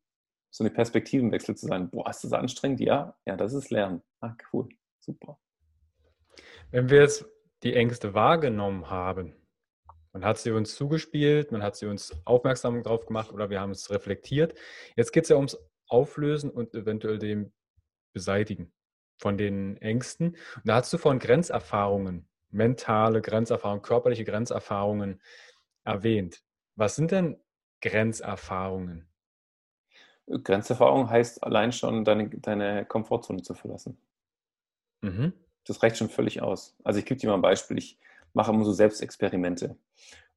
so 0.51 0.63
eine 0.63 0.71
Perspektivenwechsel 0.71 1.57
zu 1.57 1.67
sein. 1.67 1.89
Boah, 1.91 2.11
ist 2.11 2.25
das 2.25 2.35
anstrengend? 2.35 2.81
Ja, 2.81 3.17
ja, 3.25 3.37
das 3.37 3.55
ist 3.55 3.71
Lernen. 3.71 4.03
Ah, 4.21 4.35
cool, 4.53 4.69
super. 4.99 5.39
Wenn 6.71 6.91
wir 6.91 7.01
jetzt 7.01 7.25
die 7.63 7.75
Ängste 7.75 8.13
wahrgenommen 8.13 8.91
haben, 8.91 9.35
man 10.13 10.25
hat 10.27 10.37
sie 10.37 10.51
uns 10.51 10.75
zugespielt, 10.75 11.53
man 11.53 11.63
hat 11.63 11.77
sie 11.77 11.87
uns 11.87 12.15
aufmerksam 12.27 12.83
drauf 12.83 13.07
gemacht 13.07 13.33
oder 13.33 13.49
wir 13.49 13.61
haben 13.61 13.71
es 13.71 13.91
reflektiert. 13.91 14.55
Jetzt 14.97 15.13
geht 15.13 15.25
es 15.25 15.31
ja 15.31 15.37
ums 15.37 15.57
Auflösen 15.89 16.51
und 16.51 16.75
eventuell 16.75 17.19
dem 17.19 17.53
Beseitigen 18.13 18.73
von 19.19 19.39
den 19.39 19.77
Ängsten. 19.79 20.31
Und 20.31 20.63
da 20.65 20.77
hast 20.77 20.93
du 20.93 20.99
von 20.99 21.19
Grenzerfahrungen, 21.19 22.27
mentale 22.51 23.23
Grenzerfahrungen, 23.23 23.83
körperliche 23.83 24.25
Grenzerfahrungen 24.25 25.21
erwähnt. 25.85 26.43
Was 26.77 26.97
sind 26.97 27.11
denn 27.11 27.39
Grenzerfahrungen? 27.81 29.09
Grenzerfahrung 30.27 31.11
heißt 31.11 31.43
allein 31.43 31.73
schon, 31.73 32.05
deine, 32.05 32.29
deine 32.29 32.85
Komfortzone 32.85 33.43
zu 33.43 33.55
verlassen. 33.55 33.99
Mhm. 35.03 35.33
Das 35.65 35.83
reicht 35.83 35.97
schon 35.97 36.09
völlig 36.09 36.43
aus. 36.43 36.77
Also 36.85 36.99
ich 36.99 37.05
gebe 37.05 37.21
dir 37.21 37.29
mal 37.29 37.35
ein 37.35 37.43
Beispiel. 37.43 37.79
Ich 37.79 37.99
mache 38.33 38.53
immer 38.53 38.65
so 38.65 38.73
Selbstexperimente. 38.73 39.77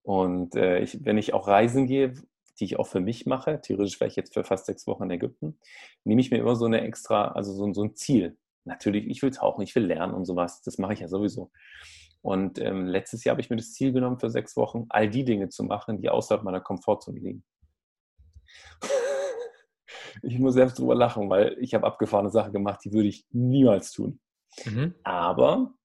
Und 0.04 0.56
äh, 0.56 0.80
ich, 0.80 1.04
wenn 1.06 1.18
ich 1.18 1.34
auch 1.34 1.48
reisen 1.48 1.88
gehe, 1.88 2.14
die 2.60 2.66
ich 2.66 2.80
auch 2.80 2.88
für 2.88 3.00
mich 3.00 3.26
mache, 3.26 3.62
theoretisch 3.62 4.00
wäre 4.00 4.10
ich 4.10 4.16
jetzt 4.16 4.34
für 4.34 4.44
fast 4.44 4.66
sechs 4.66 4.88
Wochen 4.88 5.04
in 5.04 5.12
Ägypten, 5.12 5.60
nehme 6.04 6.22
ich 6.22 6.32
mir 6.32 6.38
immer 6.38 6.56
so 6.56 6.66
eine 6.66 6.82
extra, 6.82 7.30
also 7.30 7.54
so, 7.54 7.72
so 7.74 7.84
ein 7.84 7.96
Ziel. 7.96 8.38
Natürlich, 8.64 9.08
ich 9.08 9.22
will 9.22 9.32
tauchen, 9.32 9.62
ich 9.62 9.76
will 9.76 9.86
lernen 9.86 10.14
und 10.14 10.26
sowas. 10.26 10.62
Das 10.62 10.78
mache 10.78 10.94
ich 10.94 11.00
ja 11.00 11.08
sowieso. 11.08 11.52
Und 12.22 12.58
ähm, 12.58 12.88
letztes 12.88 13.24
Jahr 13.24 13.34
habe 13.34 13.42
ich 13.42 13.52
mir 13.52 13.58
das 13.58 13.74
Ziel 13.74 13.94
genommen, 13.94 14.18
für 14.18 14.32
sechs 14.32 14.58
Wochen 14.58 14.86
all 14.90 15.10
die 15.10 15.24
Dinge 15.24 15.50
zu 15.50 15.64
machen, 15.64 16.02
die 16.02 16.10
außerhalb 16.10 16.44
meiner 16.44 16.62
Komfortzone 16.62 17.20
liegen. 17.20 17.44
ich 20.24 20.40
muss 20.40 20.56
selbst 20.56 20.80
drüber 20.80 20.96
lachen, 20.96 21.30
weil 21.30 21.56
ich 21.60 21.76
habe 21.76 21.86
abgefahrene 21.86 22.32
Sachen 22.32 22.54
gemacht, 22.54 22.80
die 22.84 22.94
würde 22.94 23.10
ich 23.10 23.28
niemals 23.30 23.92
tun. 23.92 24.20
Mhm. 24.66 24.96
Aber 25.04 25.76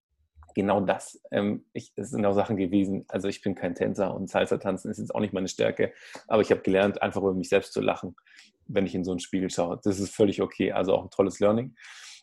genau 0.54 0.80
das, 0.80 1.20
ähm, 1.30 1.64
ich, 1.72 1.92
das 1.94 2.10
sind 2.10 2.24
auch 2.24 2.34
Sachen 2.34 2.56
gewesen. 2.56 3.04
Also 3.08 3.28
ich 3.28 3.42
bin 3.42 3.54
kein 3.54 3.74
Tänzer 3.74 4.14
und 4.14 4.28
Salsa 4.28 4.58
tanzen 4.58 4.90
ist 4.90 4.98
jetzt 4.98 5.14
auch 5.14 5.20
nicht 5.20 5.32
meine 5.32 5.48
Stärke, 5.48 5.92
aber 6.28 6.42
ich 6.42 6.50
habe 6.50 6.62
gelernt, 6.62 7.02
einfach 7.02 7.20
über 7.22 7.34
mich 7.34 7.48
selbst 7.48 7.72
zu 7.72 7.80
lachen, 7.80 8.16
wenn 8.66 8.86
ich 8.86 8.94
in 8.94 9.04
so 9.04 9.10
einen 9.10 9.20
Spiegel 9.20 9.50
schaue. 9.50 9.80
Das 9.82 9.98
ist 9.98 10.14
völlig 10.14 10.42
okay, 10.42 10.72
also 10.72 10.94
auch 10.94 11.04
ein 11.04 11.10
tolles 11.10 11.40
Learning. 11.40 11.74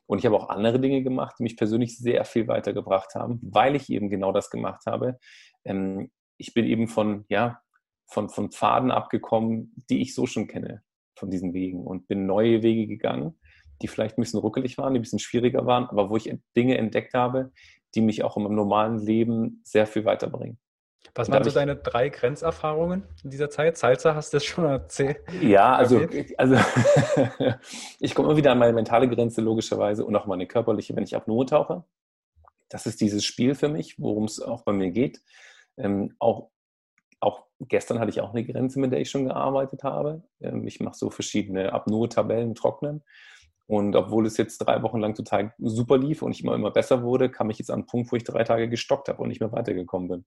Und 0.07 0.19
ich 0.19 0.25
habe 0.25 0.35
auch 0.35 0.49
andere 0.49 0.79
Dinge 0.79 1.03
gemacht, 1.03 1.35
die 1.37 1.43
mich 1.43 1.57
persönlich 1.57 1.97
sehr 1.97 2.23
viel 2.23 2.47
weitergebracht 2.47 3.13
haben, 3.15 3.39
weil 3.43 3.75
ich 3.75 3.89
eben 3.89 4.09
genau 4.09 4.31
das 4.31 4.49
gemacht 4.49 4.83
habe. 4.85 5.19
Ähm, 5.65 6.09
ich 6.37 6.53
bin 6.53 6.65
eben 6.65 6.87
von, 6.87 7.25
ja, 7.29 7.59
von, 8.05 8.29
von 8.29 8.51
Pfaden 8.51 8.89
abgekommen, 8.89 9.73
die 9.89 10.01
ich 10.01 10.15
so 10.15 10.25
schon 10.25 10.47
kenne, 10.47 10.81
von 11.17 11.29
diesen 11.29 11.53
Wegen 11.53 11.85
und 11.85 12.07
bin 12.07 12.25
neue 12.25 12.63
Wege 12.63 12.87
gegangen, 12.87 13.37
die 13.81 13.87
vielleicht 13.87 14.17
ein 14.17 14.21
bisschen 14.21 14.39
ruckelig 14.39 14.77
waren, 14.77 14.93
die 14.93 14.99
ein 14.99 15.03
bisschen 15.03 15.19
schwieriger 15.19 15.65
waren, 15.65 15.85
aber 15.87 16.09
wo 16.09 16.15
ich 16.15 16.33
Dinge 16.55 16.77
entdeckt 16.77 17.13
habe, 17.13 17.51
die 17.95 18.01
mich 18.01 18.23
auch 18.23 18.37
meinem 18.37 18.55
normalen 18.55 18.99
Leben 18.99 19.61
sehr 19.63 19.87
viel 19.87 20.05
weiterbringen. 20.05 20.59
Was 21.15 21.31
waren 21.31 21.43
so 21.43 21.51
deine 21.51 21.75
drei 21.75 22.09
Grenzerfahrungen 22.09 23.03
in 23.23 23.29
dieser 23.29 23.49
Zeit? 23.49 23.77
Salsa 23.77 24.13
hast 24.13 24.33
du 24.33 24.37
das 24.37 24.45
schon 24.45 24.65
erzählt? 24.65 25.17
Ja, 25.41 25.75
also, 25.75 26.05
also 26.37 26.55
ich 27.99 28.13
komme 28.13 28.29
immer 28.29 28.37
wieder 28.37 28.51
an 28.51 28.59
meine 28.59 28.73
mentale 28.73 29.07
Grenze 29.07 29.41
logischerweise 29.41 30.05
und 30.05 30.15
auch 30.15 30.27
meine 30.27 30.45
körperliche, 30.45 30.95
wenn 30.95 31.03
ich 31.03 31.15
Apnoe 31.15 31.45
tauche. 31.45 31.83
Das 32.69 32.85
ist 32.85 33.01
dieses 33.01 33.25
Spiel 33.25 33.55
für 33.55 33.69
mich, 33.69 33.99
worum 33.99 34.25
es 34.25 34.41
auch 34.41 34.63
bei 34.63 34.73
mir 34.73 34.91
geht. 34.91 35.21
Ähm, 35.77 36.13
auch, 36.19 36.49
auch 37.19 37.45
gestern 37.61 37.99
hatte 37.99 38.09
ich 38.09 38.21
auch 38.21 38.33
eine 38.33 38.43
Grenze, 38.43 38.79
mit 38.79 38.91
der 38.91 38.99
ich 38.99 39.09
schon 39.09 39.25
gearbeitet 39.25 39.83
habe. 39.83 40.23
Ähm, 40.41 40.67
ich 40.67 40.79
mache 40.79 40.97
so 40.97 41.09
verschiedene 41.09 41.73
Apnoe-Tabellen 41.73 42.53
trocknen. 42.55 43.03
Und 43.67 43.95
obwohl 43.95 44.25
es 44.25 44.37
jetzt 44.37 44.59
drei 44.59 44.81
Wochen 44.81 44.99
lang 44.99 45.13
total 45.13 45.53
super 45.57 45.97
lief 45.97 46.21
und 46.21 46.31
ich 46.31 46.41
immer, 46.41 46.55
immer 46.55 46.71
besser 46.71 47.03
wurde, 47.03 47.29
kam 47.29 47.49
ich 47.49 47.59
jetzt 47.59 47.69
an 47.69 47.79
einen 47.79 47.85
Punkt, 47.85 48.11
wo 48.11 48.15
ich 48.15 48.23
drei 48.23 48.43
Tage 48.43 48.69
gestockt 48.69 49.09
habe 49.09 49.21
und 49.21 49.27
nicht 49.27 49.41
mehr 49.41 49.51
weitergekommen 49.51 50.07
bin. 50.07 50.25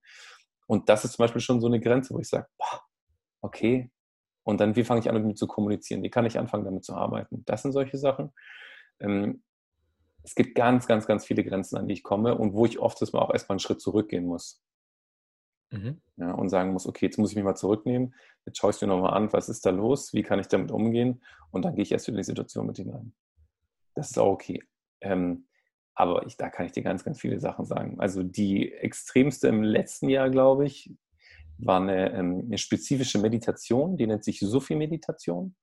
Und 0.67 0.89
das 0.89 1.05
ist 1.05 1.13
zum 1.13 1.25
Beispiel 1.25 1.41
schon 1.41 1.61
so 1.61 1.67
eine 1.67 1.81
Grenze, 1.81 2.15
wo 2.15 2.19
ich 2.19 2.29
sage, 2.29 2.47
okay. 3.41 3.91
Und 4.43 4.61
dann, 4.61 4.77
wie 4.77 4.85
fange 4.85 5.01
ich 5.01 5.09
an, 5.09 5.15
damit 5.15 5.39
zu 5.39 5.47
kommunizieren? 5.47 6.03
Wie 6.03 6.11
kann 6.11 6.27
ich 6.27 6.39
anfangen, 6.39 6.65
damit 6.65 6.85
zu 6.85 6.95
arbeiten? 6.95 7.43
Das 7.47 7.63
sind 7.63 7.73
solche 7.73 7.97
Sachen. 7.97 8.33
Ähm, 9.01 9.43
es 10.23 10.35
gibt 10.35 10.55
ganz, 10.55 10.87
ganz, 10.87 11.07
ganz 11.07 11.25
viele 11.25 11.43
Grenzen, 11.45 11.77
an 11.77 11.89
die 11.89 11.95
ich 11.95 12.03
komme 12.03 12.37
und 12.37 12.53
wo 12.53 12.67
ich 12.67 12.79
oft 12.79 13.01
mal 13.13 13.21
auch 13.21 13.33
erstmal 13.33 13.55
einen 13.55 13.61
Schritt 13.61 13.81
zurückgehen 13.81 14.27
muss. 14.27 14.63
Mhm. 15.71 16.01
Ja, 16.17 16.33
und 16.33 16.49
sagen 16.49 16.73
muss, 16.73 16.87
okay, 16.87 17.07
jetzt 17.07 17.19
muss 17.19 17.31
ich 17.31 17.37
mich 17.37 17.45
mal 17.45 17.55
zurücknehmen, 17.55 18.15
jetzt 18.45 18.59
schaue 18.59 18.71
ich 18.71 18.81
mir 18.81 18.89
nochmal 18.89 19.15
an, 19.15 19.33
was 19.33 19.49
ist 19.49 19.65
da 19.65 19.71
los, 19.71 20.13
wie 20.13 20.23
kann 20.23 20.41
ich 20.41 20.49
damit 20.49 20.73
umgehen 20.73 21.23
und 21.53 21.65
dann 21.65 21.75
gehe 21.75 21.83
ich 21.83 21.93
erst 21.93 22.09
wieder 22.09 22.17
in 22.17 22.23
die 22.23 22.27
Situation 22.27 22.67
mit 22.67 22.77
hinein. 22.77 23.13
Das 24.01 24.13
ist 24.13 24.19
auch 24.19 24.33
okay. 24.33 24.63
Ähm, 25.03 25.45
aber 25.95 26.25
ich, 26.27 26.39
da 26.39 26.49
kann 26.49 26.65
ich 26.65 26.73
dir 26.73 26.83
ganz, 26.83 27.05
ganz 27.05 27.21
viele 27.21 27.39
Sachen 27.39 27.67
sagen. 27.67 28.01
Also 28.01 28.23
die 28.23 28.73
extremste 28.73 29.49
im 29.49 29.63
letzten 29.63 30.09
Jahr, 30.09 30.31
glaube 30.31 30.65
ich, 30.65 30.91
war 31.59 31.83
eine, 31.83 32.11
ähm, 32.15 32.45
eine 32.47 32.57
spezifische 32.57 33.19
Meditation, 33.19 33.99
die 33.99 34.07
nennt 34.07 34.25
sich 34.25 34.41
Sufi-Meditation. 34.41 35.55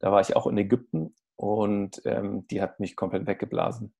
Da 0.00 0.10
war 0.10 0.20
ich 0.20 0.34
auch 0.34 0.48
in 0.48 0.58
Ägypten 0.58 1.14
und 1.36 2.02
ähm, 2.04 2.48
die 2.48 2.60
hat 2.60 2.80
mich 2.80 2.96
komplett 2.96 3.28
weggeblasen. 3.28 3.94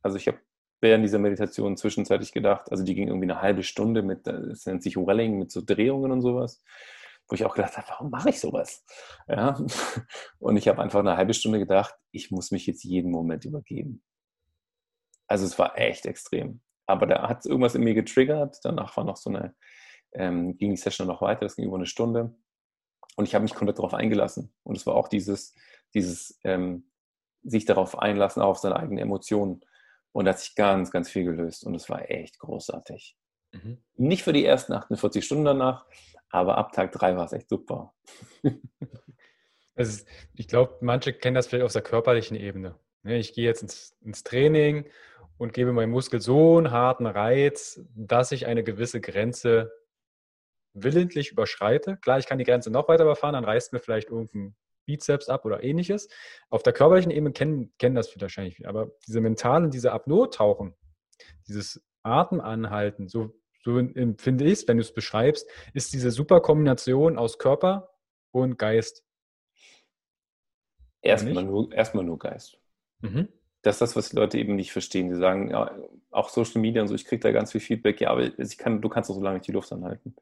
Also 0.00 0.16
ich 0.16 0.28
habe 0.28 0.38
während 0.80 1.04
dieser 1.04 1.18
Meditation 1.18 1.76
zwischenzeitlich 1.76 2.30
gedacht, 2.30 2.70
also 2.70 2.84
die 2.84 2.94
ging 2.94 3.08
irgendwie 3.08 3.28
eine 3.28 3.42
halbe 3.42 3.64
Stunde 3.64 4.02
mit, 4.02 4.28
das 4.28 4.64
nennt 4.66 4.84
sich 4.84 4.96
Welling, 4.96 5.40
mit 5.40 5.50
so 5.50 5.60
Drehungen 5.60 6.12
und 6.12 6.20
sowas, 6.20 6.62
wo 7.28 7.34
ich 7.34 7.44
auch 7.44 7.54
gedacht 7.54 7.76
habe, 7.76 7.88
warum 7.88 8.10
mache 8.10 8.30
ich 8.30 8.40
sowas? 8.40 8.84
Ja? 9.28 9.56
Und 10.38 10.56
ich 10.56 10.68
habe 10.68 10.82
einfach 10.82 11.00
eine 11.00 11.16
halbe 11.16 11.34
Stunde 11.34 11.58
gedacht, 11.58 11.94
ich 12.10 12.30
muss 12.30 12.50
mich 12.50 12.66
jetzt 12.66 12.84
jeden 12.84 13.10
Moment 13.10 13.44
übergeben. 13.44 14.02
Also 15.26 15.46
es 15.46 15.58
war 15.58 15.78
echt 15.78 16.06
extrem. 16.06 16.60
Aber 16.86 17.06
da 17.06 17.28
hat 17.28 17.46
irgendwas 17.46 17.74
in 17.74 17.82
mir 17.82 17.94
getriggert. 17.94 18.58
Danach 18.62 18.96
war 18.96 19.04
noch 19.04 19.16
so 19.16 19.30
eine, 19.30 19.54
ähm, 20.12 20.56
ging 20.58 20.70
die 20.70 20.76
Session 20.76 21.06
noch 21.06 21.22
weiter, 21.22 21.40
das 21.40 21.56
ging 21.56 21.66
über 21.66 21.76
eine 21.76 21.86
Stunde. 21.86 22.36
Und 23.16 23.26
ich 23.26 23.34
habe 23.34 23.44
mich 23.44 23.54
komplett 23.54 23.78
darauf 23.78 23.94
eingelassen. 23.94 24.52
Und 24.62 24.76
es 24.76 24.86
war 24.86 24.94
auch 24.94 25.08
dieses, 25.08 25.54
dieses 25.94 26.38
ähm, 26.44 26.90
sich 27.42 27.64
darauf 27.64 27.98
einlassen, 27.98 28.42
auch 28.42 28.50
auf 28.50 28.58
seine 28.58 28.76
eigenen 28.76 28.98
Emotionen. 28.98 29.64
Und 30.12 30.26
da 30.26 30.32
hat 30.32 30.40
sich 30.40 30.54
ganz, 30.54 30.90
ganz 30.90 31.10
viel 31.10 31.24
gelöst. 31.24 31.64
Und 31.64 31.74
es 31.74 31.88
war 31.88 32.10
echt 32.10 32.38
großartig. 32.38 33.16
Mhm. 33.54 33.78
Nicht 33.96 34.22
für 34.22 34.32
die 34.32 34.44
ersten 34.44 34.72
48 34.72 35.24
Stunden 35.24 35.44
danach, 35.44 35.86
aber 36.30 36.58
ab 36.58 36.72
Tag 36.72 36.92
drei 36.92 37.16
war 37.16 37.24
es 37.24 37.32
echt 37.32 37.48
super. 37.48 37.94
Ist, 39.76 40.06
ich 40.34 40.46
glaube, 40.46 40.76
manche 40.80 41.12
kennen 41.12 41.34
das 41.34 41.48
vielleicht 41.48 41.64
auf 41.64 41.72
der 41.72 41.82
körperlichen 41.82 42.36
Ebene. 42.36 42.78
Ne, 43.02 43.18
ich 43.18 43.32
gehe 43.34 43.44
jetzt 43.44 43.62
ins, 43.62 43.96
ins 44.02 44.22
Training 44.22 44.86
und 45.36 45.52
gebe 45.52 45.72
meinem 45.72 45.90
Muskel 45.90 46.20
so 46.20 46.58
einen 46.58 46.70
harten 46.70 47.06
Reiz, 47.06 47.80
dass 47.94 48.32
ich 48.32 48.46
eine 48.46 48.62
gewisse 48.62 49.00
Grenze 49.00 49.72
willentlich 50.74 51.32
überschreite. 51.32 51.96
Klar, 51.98 52.18
ich 52.18 52.26
kann 52.26 52.38
die 52.38 52.44
Grenze 52.44 52.70
noch 52.70 52.88
weiter 52.88 53.04
überfahren, 53.04 53.34
dann 53.34 53.44
reißt 53.44 53.72
mir 53.72 53.80
vielleicht 53.80 54.10
irgendein 54.10 54.54
Bizeps 54.86 55.28
ab 55.28 55.44
oder 55.44 55.62
ähnliches. 55.62 56.08
Auf 56.50 56.62
der 56.62 56.72
körperlichen 56.72 57.10
Ebene 57.10 57.32
kennen, 57.32 57.72
kennen 57.78 57.94
das 57.94 58.14
wahrscheinlich 58.20 58.56
viele. 58.56 58.68
Aber 58.68 58.90
diese 59.06 59.20
mentalen, 59.20 59.70
diese 59.70 59.92
Apnoe-Tauchen, 59.92 60.74
dieses 61.48 61.82
Atemanhalten, 62.02 63.08
so, 63.08 63.34
so 63.64 63.78
empfinde 63.78 64.44
ich 64.44 64.52
es, 64.52 64.68
wenn 64.68 64.76
du 64.76 64.82
es 64.82 64.92
beschreibst, 64.92 65.48
ist 65.72 65.92
diese 65.92 66.10
super 66.10 66.40
Kombination 66.40 67.18
aus 67.18 67.38
Körper 67.38 67.90
und 68.30 68.58
Geist. 68.58 69.04
Erstmal 71.02 71.44
nur, 71.44 71.72
erstmal 71.72 72.04
nur 72.04 72.18
Geist. 72.18 72.58
Mhm 73.00 73.28
das 73.64 73.76
ist 73.76 73.80
das, 73.80 73.96
was 73.96 74.10
die 74.10 74.16
Leute 74.16 74.38
eben 74.38 74.56
nicht 74.56 74.72
verstehen. 74.72 75.08
Die 75.08 75.16
sagen, 75.16 75.50
ja, 75.50 75.70
auch 76.10 76.28
Social 76.28 76.60
Media 76.60 76.82
und 76.82 76.88
so, 76.88 76.94
ich 76.94 77.06
kriege 77.06 77.20
da 77.20 77.32
ganz 77.32 77.50
viel 77.50 77.62
Feedback, 77.62 78.00
ja, 78.00 78.10
aber 78.10 78.30
kann, 78.58 78.80
du 78.80 78.88
kannst 78.88 79.08
doch 79.08 79.14
so 79.14 79.22
lange 79.22 79.38
nicht 79.38 79.48
die 79.48 79.52
Luft 79.52 79.72
anhalten. 79.72 80.14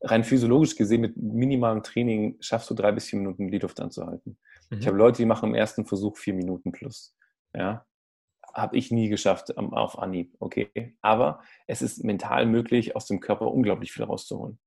Rein 0.00 0.22
physiologisch 0.22 0.76
gesehen, 0.76 1.00
mit 1.00 1.16
minimalem 1.16 1.82
Training 1.82 2.36
schaffst 2.40 2.70
du 2.70 2.74
drei 2.74 2.92
bis 2.92 3.06
vier 3.06 3.18
Minuten 3.18 3.50
die 3.50 3.58
Luft 3.58 3.80
anzuhalten. 3.80 4.38
Mhm. 4.70 4.78
Ich 4.78 4.86
habe 4.86 4.96
Leute, 4.96 5.18
die 5.18 5.26
machen 5.26 5.48
im 5.48 5.54
ersten 5.56 5.86
Versuch 5.86 6.16
vier 6.16 6.34
Minuten 6.34 6.70
plus. 6.70 7.16
Ja, 7.52 7.84
habe 8.54 8.76
ich 8.76 8.90
nie 8.90 9.08
geschafft 9.08 9.56
auf 9.56 9.98
Anhieb, 9.98 10.34
okay. 10.40 10.96
Aber 11.00 11.40
es 11.66 11.82
ist 11.82 12.04
mental 12.04 12.46
möglich, 12.46 12.96
aus 12.96 13.06
dem 13.06 13.20
Körper 13.20 13.52
unglaublich 13.52 13.92
viel 13.92 14.04
rauszuholen. 14.04 14.58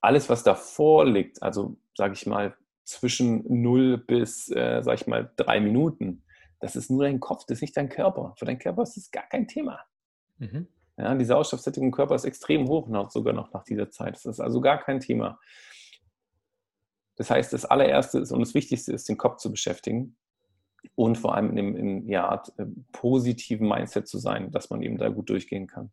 Alles, 0.00 0.28
was 0.28 0.42
davor 0.42 1.06
liegt, 1.06 1.42
also 1.42 1.76
sage 1.96 2.14
ich 2.14 2.26
mal 2.26 2.56
zwischen 2.84 3.44
0 3.62 3.98
bis, 3.98 4.50
äh, 4.50 4.82
sage 4.82 4.96
ich 4.96 5.06
mal, 5.06 5.32
drei 5.36 5.60
Minuten, 5.60 6.22
das 6.60 6.76
ist 6.76 6.90
nur 6.90 7.04
dein 7.04 7.20
Kopf, 7.20 7.44
das 7.46 7.58
ist 7.58 7.62
nicht 7.62 7.76
dein 7.76 7.88
Körper. 7.88 8.34
Für 8.38 8.44
deinen 8.44 8.58
Körper 8.58 8.82
ist 8.82 8.96
das 8.96 9.10
gar 9.10 9.26
kein 9.28 9.48
Thema. 9.48 9.80
Mhm. 10.38 10.68
Ja, 10.96 11.14
die 11.14 11.24
Sauerstoffsättigung 11.24 11.88
im 11.88 11.92
Körper 11.92 12.14
ist 12.14 12.24
extrem 12.24 12.68
hoch, 12.68 12.88
noch, 12.88 13.10
sogar 13.10 13.34
noch 13.34 13.52
nach 13.52 13.64
dieser 13.64 13.90
Zeit. 13.90 14.14
Das 14.14 14.26
ist 14.26 14.40
also 14.40 14.60
gar 14.60 14.78
kein 14.78 15.00
Thema. 15.00 15.40
Das 17.16 17.30
heißt, 17.30 17.52
das 17.52 17.64
allererste 17.64 18.18
ist 18.18 18.32
und 18.32 18.40
das 18.40 18.54
Wichtigste 18.54 18.92
ist, 18.92 19.08
den 19.08 19.16
Kopf 19.16 19.38
zu 19.38 19.50
beschäftigen 19.50 20.16
und 20.94 21.18
vor 21.18 21.34
allem 21.34 21.56
in 21.56 21.76
einem 21.76 22.08
ja, 22.08 22.28
Art 22.28 22.52
äh, 22.58 22.66
positiven 22.92 23.68
Mindset 23.68 24.08
zu 24.08 24.18
sein, 24.18 24.50
dass 24.50 24.70
man 24.70 24.82
eben 24.82 24.98
da 24.98 25.08
gut 25.08 25.28
durchgehen 25.30 25.66
kann. 25.66 25.92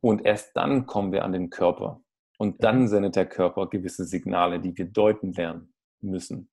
Und 0.00 0.24
erst 0.24 0.56
dann 0.56 0.86
kommen 0.86 1.12
wir 1.12 1.24
an 1.24 1.32
den 1.32 1.50
Körper. 1.50 2.00
Und 2.38 2.62
dann 2.62 2.86
sendet 2.88 3.16
der 3.16 3.26
Körper 3.26 3.68
gewisse 3.68 4.04
Signale, 4.04 4.60
die 4.60 4.76
wir 4.76 4.86
deuten 4.86 5.32
lernen 5.32 5.72
müssen. 6.00 6.50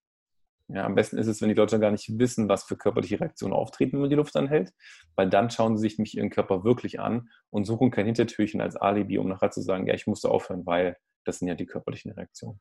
Ja, 0.70 0.86
am 0.86 0.96
besten 0.96 1.18
ist 1.18 1.28
es, 1.28 1.42
wenn 1.42 1.50
die 1.50 1.56
Leute 1.56 1.80
gar 1.80 1.92
nicht 1.92 2.18
wissen, 2.18 2.48
was 2.48 2.64
für 2.64 2.78
körperliche 2.78 3.20
Reaktionen 3.20 3.54
auftreten, 3.54 3.94
wenn 3.94 4.02
man 4.02 4.10
die 4.10 4.16
Luft 4.16 4.36
anhält, 4.36 4.74
weil 5.16 5.30
dann 5.30 5.50
schauen 5.50 5.78
sie 5.78 5.82
sich 5.82 5.98
nämlich 5.98 6.16
ihren 6.16 6.30
Körper 6.30 6.64
wirklich 6.64 7.00
an 7.00 7.30
und 7.50 7.66
suchen 7.66 7.92
kein 7.92 8.06
Hintertürchen 8.06 8.62
als 8.62 8.78
Alibi, 8.78 9.18
um 9.18 9.28
nachher 9.28 9.52
zu 9.52 9.62
sagen, 9.62 9.88
ja, 9.88 9.94
ich 9.94 10.08
musste 10.08 10.32
aufhören, 10.32 10.66
weil 10.66 10.98
das 11.26 11.40
sind 11.40 11.50
ja 11.50 11.56
die 11.56 11.66
körperlichen 11.66 12.12
Reaktionen. 12.12 12.60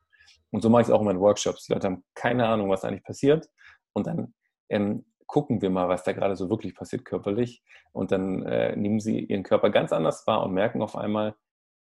Und 0.51 0.61
so 0.61 0.69
mache 0.69 0.81
ich 0.81 0.87
es 0.89 0.93
auch 0.93 0.99
in 0.99 1.05
meinen 1.05 1.21
Workshops. 1.21 1.65
Die 1.65 1.73
Leute 1.73 1.87
haben 1.87 2.03
keine 2.13 2.45
Ahnung, 2.45 2.69
was 2.69 2.83
eigentlich 2.83 3.03
passiert 3.03 3.49
und 3.93 4.05
dann 4.05 4.33
ähm, 4.69 5.05
gucken 5.27 5.61
wir 5.61 5.69
mal, 5.69 5.89
was 5.89 6.03
da 6.03 6.11
gerade 6.11 6.35
so 6.35 6.49
wirklich 6.49 6.75
passiert 6.75 7.05
körperlich 7.05 7.63
und 7.91 8.11
dann 8.11 8.43
äh, 8.43 8.75
nehmen 8.75 8.99
sie 8.99 9.19
ihren 9.19 9.43
Körper 9.43 9.69
ganz 9.69 9.91
anders 9.91 10.27
wahr 10.27 10.43
und 10.43 10.53
merken 10.53 10.81
auf 10.81 10.95
einmal, 10.95 11.35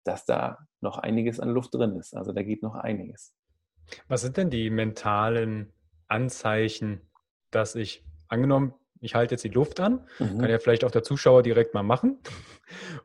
dass 0.03 0.25
da 0.25 0.59
noch 0.79 0.97
einiges 0.97 1.39
an 1.39 1.49
Luft 1.49 1.73
drin 1.73 1.95
ist. 1.95 2.15
Also 2.15 2.33
da 2.33 2.43
geht 2.43 2.63
noch 2.63 2.75
einiges. 2.75 3.35
Was 4.07 4.21
sind 4.21 4.37
denn 4.37 4.49
die 4.49 4.69
mentalen 4.69 5.73
Anzeichen, 6.07 7.09
dass 7.51 7.75
ich, 7.75 8.05
angenommen, 8.27 8.73
ich 8.99 9.15
halte 9.15 9.33
jetzt 9.33 9.43
die 9.43 9.49
Luft 9.49 9.79
an, 9.79 10.07
mhm. 10.19 10.37
kann 10.37 10.49
ja 10.49 10.59
vielleicht 10.59 10.83
auch 10.83 10.91
der 10.91 11.03
Zuschauer 11.03 11.43
direkt 11.43 11.73
mal 11.73 11.83
machen. 11.83 12.19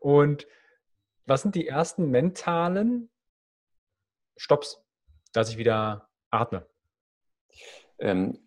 Und 0.01 0.47
was 1.25 1.43
sind 1.43 1.55
die 1.55 1.67
ersten 1.67 2.11
mentalen 2.11 3.11
Stops, 4.37 4.85
dass 5.33 5.51
ich 5.51 5.57
wieder 5.57 6.09
atme? 6.31 6.67
Ähm, 7.99 8.46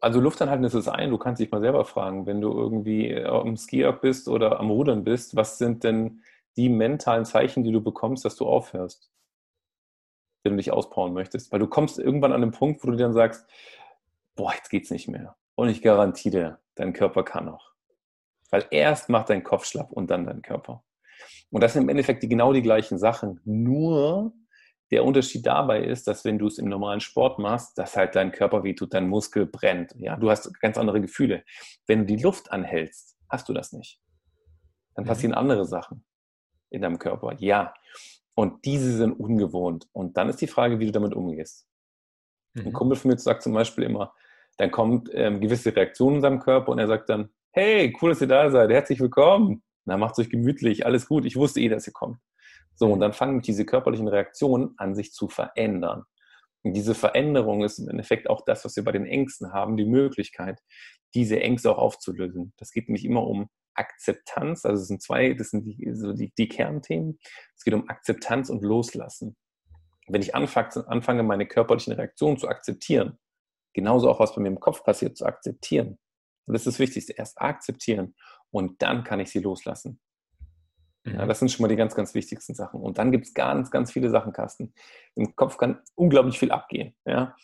also 0.00 0.20
Luft 0.20 0.42
anhalten 0.42 0.64
ist 0.64 0.74
das 0.74 0.88
ein, 0.88 1.10
du 1.10 1.18
kannst 1.18 1.40
dich 1.40 1.50
mal 1.50 1.60
selber 1.60 1.84
fragen, 1.84 2.26
wenn 2.26 2.40
du 2.40 2.52
irgendwie 2.52 3.16
am 3.24 3.56
Skier 3.56 3.92
bist 3.92 4.28
oder 4.28 4.60
am 4.60 4.70
Rudern 4.70 5.04
bist, 5.04 5.36
was 5.36 5.58
sind 5.58 5.84
denn 5.84 6.22
die 6.56 6.68
mentalen 6.68 7.24
Zeichen, 7.24 7.64
die 7.64 7.72
du 7.72 7.80
bekommst, 7.80 8.24
dass 8.24 8.36
du 8.36 8.46
aufhörst? 8.46 9.12
wenn 10.42 10.52
du 10.52 10.56
dich 10.56 10.72
auspowern 10.72 11.12
möchtest. 11.12 11.52
Weil 11.52 11.60
du 11.60 11.66
kommst 11.66 11.98
irgendwann 11.98 12.32
an 12.32 12.40
den 12.40 12.50
Punkt, 12.50 12.82
wo 12.82 12.90
du 12.90 12.96
dann 12.96 13.12
sagst, 13.12 13.46
boah, 14.34 14.52
jetzt 14.54 14.70
geht's 14.70 14.90
nicht 14.90 15.08
mehr. 15.08 15.36
Und 15.54 15.68
ich 15.68 15.82
garantiere 15.82 16.36
dir, 16.36 16.58
dein 16.74 16.92
Körper 16.92 17.22
kann 17.22 17.46
noch. 17.46 17.72
Weil 18.50 18.66
erst 18.70 19.08
macht 19.08 19.30
dein 19.30 19.44
Kopf 19.44 19.64
schlapp 19.64 19.92
und 19.92 20.10
dann 20.10 20.26
dein 20.26 20.42
Körper. 20.42 20.82
Und 21.50 21.62
das 21.62 21.74
sind 21.74 21.82
im 21.82 21.88
Endeffekt 21.88 22.22
die, 22.22 22.28
genau 22.28 22.52
die 22.52 22.62
gleichen 22.62 22.98
Sachen. 22.98 23.40
Nur 23.44 24.32
der 24.92 25.04
Unterschied 25.04 25.46
dabei 25.46 25.82
ist, 25.82 26.06
dass 26.06 26.24
wenn 26.24 26.38
du 26.38 26.46
es 26.46 26.58
im 26.58 26.68
normalen 26.68 27.00
Sport 27.00 27.38
machst, 27.38 27.78
dass 27.78 27.96
halt 27.96 28.14
dein 28.14 28.30
Körper 28.30 28.62
wehtut, 28.62 28.92
dein 28.92 29.08
Muskel 29.08 29.46
brennt. 29.46 29.94
Ja, 29.96 30.16
du 30.16 30.30
hast 30.30 30.60
ganz 30.60 30.76
andere 30.76 31.00
Gefühle. 31.00 31.44
Wenn 31.86 32.00
du 32.00 32.04
die 32.14 32.22
Luft 32.22 32.52
anhältst, 32.52 33.16
hast 33.30 33.48
du 33.48 33.54
das 33.54 33.72
nicht. 33.72 34.00
Dann 34.94 35.04
mhm. 35.04 35.08
passieren 35.08 35.34
andere 35.34 35.64
Sachen 35.64 36.04
in 36.68 36.82
deinem 36.82 36.98
Körper. 36.98 37.34
Ja. 37.38 37.72
Und 38.34 38.66
diese 38.66 38.92
sind 38.96 39.12
ungewohnt. 39.12 39.88
Und 39.92 40.18
dann 40.18 40.28
ist 40.28 40.42
die 40.42 40.46
Frage, 40.46 40.78
wie 40.78 40.86
du 40.86 40.92
damit 40.92 41.14
umgehst. 41.14 41.66
Mhm. 42.52 42.66
Ein 42.66 42.72
Kumpel 42.74 42.98
von 42.98 43.10
mir 43.10 43.18
sagt 43.18 43.42
zum 43.42 43.54
Beispiel 43.54 43.84
immer, 43.84 44.12
dann 44.58 44.70
kommt 44.70 45.08
ähm, 45.14 45.40
gewisse 45.40 45.74
Reaktionen 45.74 46.16
in 46.16 46.22
seinem 46.22 46.40
Körper 46.40 46.70
und 46.70 46.78
er 46.78 46.86
sagt 46.86 47.08
dann, 47.08 47.30
hey, 47.52 47.96
cool, 48.00 48.10
dass 48.10 48.20
ihr 48.20 48.26
da 48.26 48.50
seid, 48.50 48.70
herzlich 48.70 49.00
willkommen. 49.00 49.62
Na, 49.86 49.96
macht 49.96 50.18
euch 50.18 50.28
gemütlich, 50.28 50.84
alles 50.84 51.08
gut, 51.08 51.24
ich 51.24 51.36
wusste 51.36 51.60
eh, 51.60 51.68
dass 51.68 51.86
ihr 51.86 51.92
kommt. 51.92 52.18
So, 52.74 52.90
und 52.92 53.00
dann 53.00 53.12
fangen 53.12 53.40
diese 53.40 53.64
körperlichen 53.64 54.08
Reaktionen 54.08 54.74
an, 54.76 54.94
sich 54.94 55.12
zu 55.12 55.28
verändern. 55.28 56.04
Und 56.62 56.74
diese 56.74 56.94
Veränderung 56.94 57.64
ist 57.64 57.78
im 57.78 57.88
Endeffekt 57.88 58.30
auch 58.30 58.42
das, 58.44 58.64
was 58.64 58.76
wir 58.76 58.84
bei 58.84 58.92
den 58.92 59.06
Ängsten 59.06 59.52
haben, 59.52 59.76
die 59.76 59.84
Möglichkeit, 59.84 60.60
diese 61.14 61.40
Ängste 61.40 61.70
auch 61.70 61.78
aufzulösen. 61.78 62.52
Das 62.56 62.70
geht 62.70 62.88
nämlich 62.88 63.04
immer 63.04 63.26
um 63.26 63.48
Akzeptanz, 63.74 64.64
also 64.64 64.80
es 64.82 64.88
sind 64.88 65.02
zwei, 65.02 65.32
das 65.34 65.50
sind 65.50 65.64
die, 65.64 65.92
so 65.94 66.12
die, 66.12 66.32
die 66.36 66.48
Kernthemen. 66.48 67.18
Es 67.56 67.64
geht 67.64 67.74
um 67.74 67.88
Akzeptanz 67.88 68.50
und 68.50 68.62
Loslassen. 68.62 69.36
Wenn 70.08 70.22
ich 70.22 70.34
anfange, 70.34 71.22
meine 71.22 71.46
körperlichen 71.46 71.92
Reaktionen 71.92 72.36
zu 72.36 72.48
akzeptieren, 72.48 73.18
genauso 73.72 74.10
auch 74.10 74.20
was 74.20 74.34
bei 74.34 74.42
mir 74.42 74.48
im 74.48 74.60
Kopf 74.60 74.84
passiert, 74.84 75.16
zu 75.16 75.24
akzeptieren. 75.24 75.98
Und 76.46 76.54
das 76.54 76.66
ist 76.66 76.74
das 76.74 76.78
Wichtigste, 76.80 77.14
erst 77.14 77.40
akzeptieren 77.40 78.14
und 78.50 78.82
dann 78.82 79.04
kann 79.04 79.20
ich 79.20 79.30
sie 79.30 79.38
loslassen. 79.38 80.00
Ja, 81.04 81.24
mhm. 81.24 81.28
das 81.28 81.38
sind 81.38 81.50
schon 81.50 81.62
mal 81.62 81.68
die 81.68 81.76
ganz, 81.76 81.94
ganz 81.94 82.14
wichtigsten 82.14 82.54
Sachen. 82.54 82.80
Und 82.80 82.98
dann 82.98 83.10
gibt 83.10 83.26
es 83.26 83.34
ganz, 83.34 83.70
ganz 83.70 83.90
viele 83.90 84.10
Sachen, 84.10 84.32
Carsten. 84.32 84.72
Im 85.14 85.34
Kopf 85.34 85.56
kann 85.56 85.80
unglaublich 85.94 86.38
viel 86.38 86.52
abgehen. 86.52 86.94
Ja? 87.04 87.34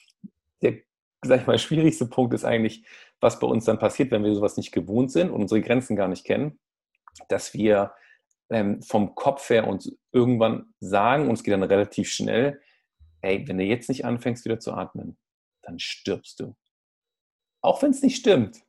Der, 0.62 0.74
sag 1.22 1.40
ich 1.40 1.46
mal, 1.46 1.58
schwierigste 1.58 2.06
Punkt 2.06 2.34
ist 2.34 2.44
eigentlich, 2.44 2.84
was 3.20 3.40
bei 3.40 3.46
uns 3.46 3.64
dann 3.64 3.78
passiert, 3.78 4.10
wenn 4.10 4.24
wir 4.24 4.34
sowas 4.34 4.56
nicht 4.56 4.72
gewohnt 4.72 5.10
sind 5.10 5.30
und 5.30 5.40
unsere 5.40 5.60
Grenzen 5.60 5.96
gar 5.96 6.08
nicht 6.08 6.24
kennen, 6.24 6.58
dass 7.28 7.52
wir 7.52 7.92
ähm, 8.50 8.80
vom 8.82 9.14
Kopf 9.14 9.50
her 9.50 9.66
uns 9.66 9.92
irgendwann 10.12 10.72
sagen, 10.80 11.28
und 11.28 11.34
es 11.34 11.42
geht 11.42 11.52
dann 11.52 11.62
relativ 11.62 12.10
schnell, 12.10 12.60
hey, 13.20 13.46
wenn 13.48 13.58
du 13.58 13.64
jetzt 13.64 13.88
nicht 13.88 14.04
anfängst 14.04 14.44
wieder 14.44 14.60
zu 14.60 14.72
atmen, 14.72 15.18
dann 15.62 15.80
stirbst 15.80 16.38
du. 16.38 16.54
Auch 17.60 17.82
wenn 17.82 17.90
es 17.90 18.02
nicht 18.02 18.16
stimmt. 18.16 18.62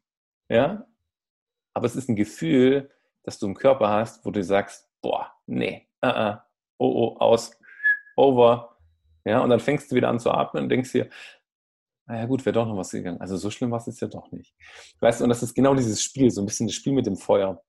Ja? 0.50 0.88
Aber 1.76 1.86
es 1.86 1.96
ist 1.96 2.10
ein 2.10 2.16
Gefühl, 2.16 2.90
das 3.30 3.40
du 3.40 3.46
im 3.46 3.54
Körper 3.54 3.90
hast, 3.90 4.26
wo 4.26 4.32
du 4.32 4.44
sagst, 4.44 4.90
boah, 5.02 5.32
nee, 5.46 5.88
uh 6.04 6.08
-uh, 6.08 6.42
oh, 6.80 6.88
oh, 6.88 7.18
aus, 7.20 7.52
over. 8.16 8.78
Ja, 9.24 9.42
und 9.42 9.52
dann 9.52 9.60
fängst 9.60 9.92
du 9.92 9.96
wieder 9.96 10.10
an 10.10 10.20
zu 10.20 10.32
atmen 10.32 10.64
und 10.64 10.70
denkst 10.70 10.92
dir, 10.92 11.10
naja 12.08 12.26
gut, 12.26 12.44
wäre 12.44 12.54
doch 12.54 12.66
noch 12.66 12.76
was 12.76 12.90
gegangen. 12.90 13.22
Also 13.22 13.38
so 13.38 13.52
schlimm 13.52 13.70
war 13.70 13.78
es 13.78 13.86
jetzt 13.86 14.02
ja 14.02 14.08
doch 14.08 14.32
nicht. 14.32 14.56
Weißt 15.00 15.20
du, 15.20 15.26
und 15.26 15.30
das 15.30 15.44
ist 15.44 15.54
genau 15.54 15.76
dieses 15.76 16.02
Spiel, 16.02 16.32
so 16.32 16.42
ein 16.42 16.48
bisschen 16.48 16.66
das 16.66 16.76
Spiel 16.76 16.94
mit 16.94 17.06
dem 17.06 17.18
Feuer. 17.18 17.62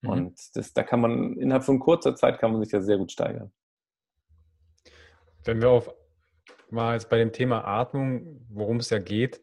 Mhm. 0.00 0.10
Und 0.10 0.56
das, 0.56 0.72
da 0.72 0.82
kann 0.82 1.00
man, 1.00 1.36
innerhalb 1.36 1.64
von 1.64 1.78
kurzer 1.78 2.14
Zeit 2.14 2.38
kann 2.38 2.52
man 2.52 2.62
sich 2.62 2.72
ja 2.72 2.80
sehr 2.80 2.96
gut 2.96 3.12
steigern. 3.12 3.52
Wenn 5.44 5.60
wir 5.60 5.68
auf 5.68 5.94
mal 6.70 6.94
jetzt 6.94 7.10
bei 7.10 7.18
dem 7.18 7.32
Thema 7.32 7.64
Atmung, 7.66 8.46
worum 8.48 8.78
es 8.78 8.88
ja 8.88 8.98
geht, 8.98 9.42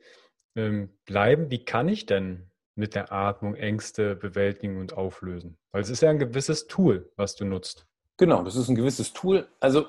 ähm, 0.55 0.97
bleiben, 1.05 1.51
wie 1.51 1.63
kann 1.63 1.87
ich 1.87 2.07
denn 2.07 2.48
mit 2.79 2.95
der 2.95 3.11
Atmung 3.11 3.55
Ängste 3.55 4.15
bewältigen 4.15 4.77
und 4.77 4.93
auflösen? 4.93 5.57
Weil 5.71 5.81
es 5.81 5.89
ist 5.89 6.01
ja 6.01 6.09
ein 6.09 6.19
gewisses 6.19 6.67
Tool, 6.67 7.11
was 7.15 7.35
du 7.35 7.45
nutzt. 7.45 7.85
Genau, 8.17 8.43
das 8.43 8.55
ist 8.55 8.69
ein 8.69 8.75
gewisses 8.75 9.13
Tool. 9.13 9.47
Also 9.59 9.85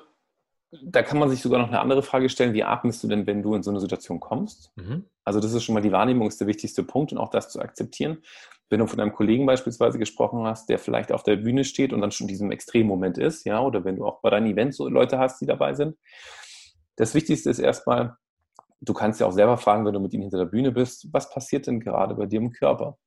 da 0.83 1.03
kann 1.03 1.19
man 1.19 1.29
sich 1.29 1.41
sogar 1.41 1.59
noch 1.59 1.67
eine 1.67 1.81
andere 1.81 2.03
Frage 2.03 2.29
stellen, 2.29 2.53
wie 2.53 2.63
atmest 2.63 3.03
du 3.03 3.07
denn, 3.07 3.27
wenn 3.27 3.43
du 3.43 3.55
in 3.55 3.63
so 3.63 3.71
eine 3.71 3.79
Situation 3.79 4.19
kommst? 4.19 4.71
Mhm. 4.75 5.05
Also 5.25 5.39
das 5.39 5.53
ist 5.53 5.63
schon 5.63 5.73
mal 5.73 5.81
die 5.81 5.91
Wahrnehmung, 5.91 6.27
ist 6.27 6.39
der 6.39 6.47
wichtigste 6.47 6.83
Punkt 6.83 7.11
und 7.11 7.17
auch 7.17 7.29
das 7.29 7.49
zu 7.49 7.59
akzeptieren. 7.59 8.23
Wenn 8.69 8.79
du 8.79 8.87
von 8.87 8.99
einem 9.01 9.11
Kollegen 9.11 9.45
beispielsweise 9.45 9.99
gesprochen 9.99 10.45
hast, 10.45 10.69
der 10.69 10.79
vielleicht 10.79 11.11
auf 11.11 11.23
der 11.23 11.35
Bühne 11.35 11.65
steht 11.65 11.91
und 11.91 11.99
dann 11.99 12.11
schon 12.11 12.25
in 12.25 12.29
diesem 12.29 12.51
Extremmoment 12.51 13.17
ist, 13.17 13.45
ja, 13.45 13.61
oder 13.61 13.83
wenn 13.83 13.97
du 13.97 14.05
auch 14.05 14.21
bei 14.21 14.29
deinen 14.29 14.47
Events 14.47 14.77
so 14.77 14.87
Leute 14.87 15.19
hast, 15.19 15.41
die 15.41 15.45
dabei 15.45 15.73
sind. 15.73 15.97
Das 16.95 17.13
Wichtigste 17.13 17.49
ist 17.49 17.59
erstmal, 17.59 18.15
du 18.81 18.93
kannst 18.93 19.19
ja 19.19 19.27
auch 19.27 19.31
selber 19.31 19.57
fragen, 19.57 19.85
wenn 19.85 19.93
du 19.93 19.99
mit 19.99 20.13
ihnen 20.13 20.23
hinter 20.23 20.39
der 20.39 20.45
Bühne 20.45 20.71
bist, 20.71 21.07
was 21.13 21.29
passiert 21.29 21.67
denn 21.67 21.79
gerade 21.79 22.15
bei 22.15 22.25
dir 22.25 22.39
im 22.39 22.51
Körper? 22.51 22.97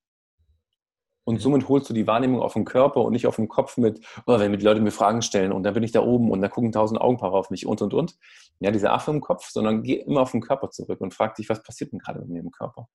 Und 1.26 1.40
somit 1.40 1.68
holst 1.68 1.88
du 1.88 1.94
die 1.94 2.06
Wahrnehmung 2.06 2.42
auf 2.42 2.52
den 2.52 2.66
Körper 2.66 3.00
und 3.00 3.12
nicht 3.12 3.26
auf 3.26 3.36
den 3.36 3.48
Kopf 3.48 3.78
mit, 3.78 4.00
oh, 4.26 4.38
wenn 4.38 4.52
die 4.52 4.64
Leute 4.64 4.80
mir 4.80 4.90
Fragen 4.90 5.22
stellen 5.22 5.52
und 5.52 5.62
dann 5.62 5.72
bin 5.72 5.82
ich 5.82 5.90
da 5.90 6.02
oben 6.02 6.30
und 6.30 6.42
dann 6.42 6.50
gucken 6.50 6.70
tausend 6.70 7.00
Augenpaare 7.00 7.36
auf 7.36 7.50
mich 7.50 7.66
und 7.66 7.80
und 7.80 7.94
und. 7.94 8.16
Ja, 8.60 8.70
dieser 8.70 8.92
Affe 8.92 9.10
im 9.10 9.22
Kopf, 9.22 9.48
sondern 9.48 9.82
geh 9.82 9.94
immer 9.94 10.20
auf 10.20 10.32
den 10.32 10.42
Körper 10.42 10.70
zurück 10.70 11.00
und 11.00 11.14
frag 11.14 11.34
dich, 11.34 11.48
was 11.48 11.62
passiert 11.62 11.92
denn 11.92 11.98
gerade 11.98 12.20
mit 12.20 12.28
mir 12.28 12.40
im 12.40 12.50
Körper? 12.50 12.88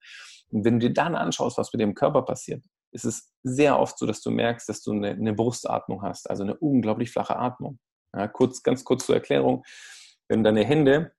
Und 0.50 0.64
wenn 0.64 0.78
du 0.78 0.88
dir 0.88 0.94
dann 0.94 1.16
anschaust, 1.16 1.58
was 1.58 1.72
mit 1.72 1.80
dem 1.80 1.94
Körper 1.94 2.22
passiert, 2.22 2.64
ist 2.92 3.04
es 3.04 3.32
sehr 3.42 3.78
oft 3.78 3.98
so, 3.98 4.06
dass 4.06 4.20
du 4.20 4.30
merkst, 4.30 4.68
dass 4.68 4.80
du 4.82 4.92
eine, 4.92 5.10
eine 5.10 5.32
Brustatmung 5.32 6.02
hast, 6.02 6.30
also 6.30 6.44
eine 6.44 6.56
unglaublich 6.56 7.10
flache 7.10 7.36
Atmung. 7.36 7.78
Ja, 8.14 8.28
kurz, 8.28 8.62
ganz 8.62 8.84
kurz 8.84 9.06
zur 9.06 9.16
Erklärung. 9.16 9.64
Wenn 10.28 10.44
deine 10.44 10.64
Hände 10.64 11.12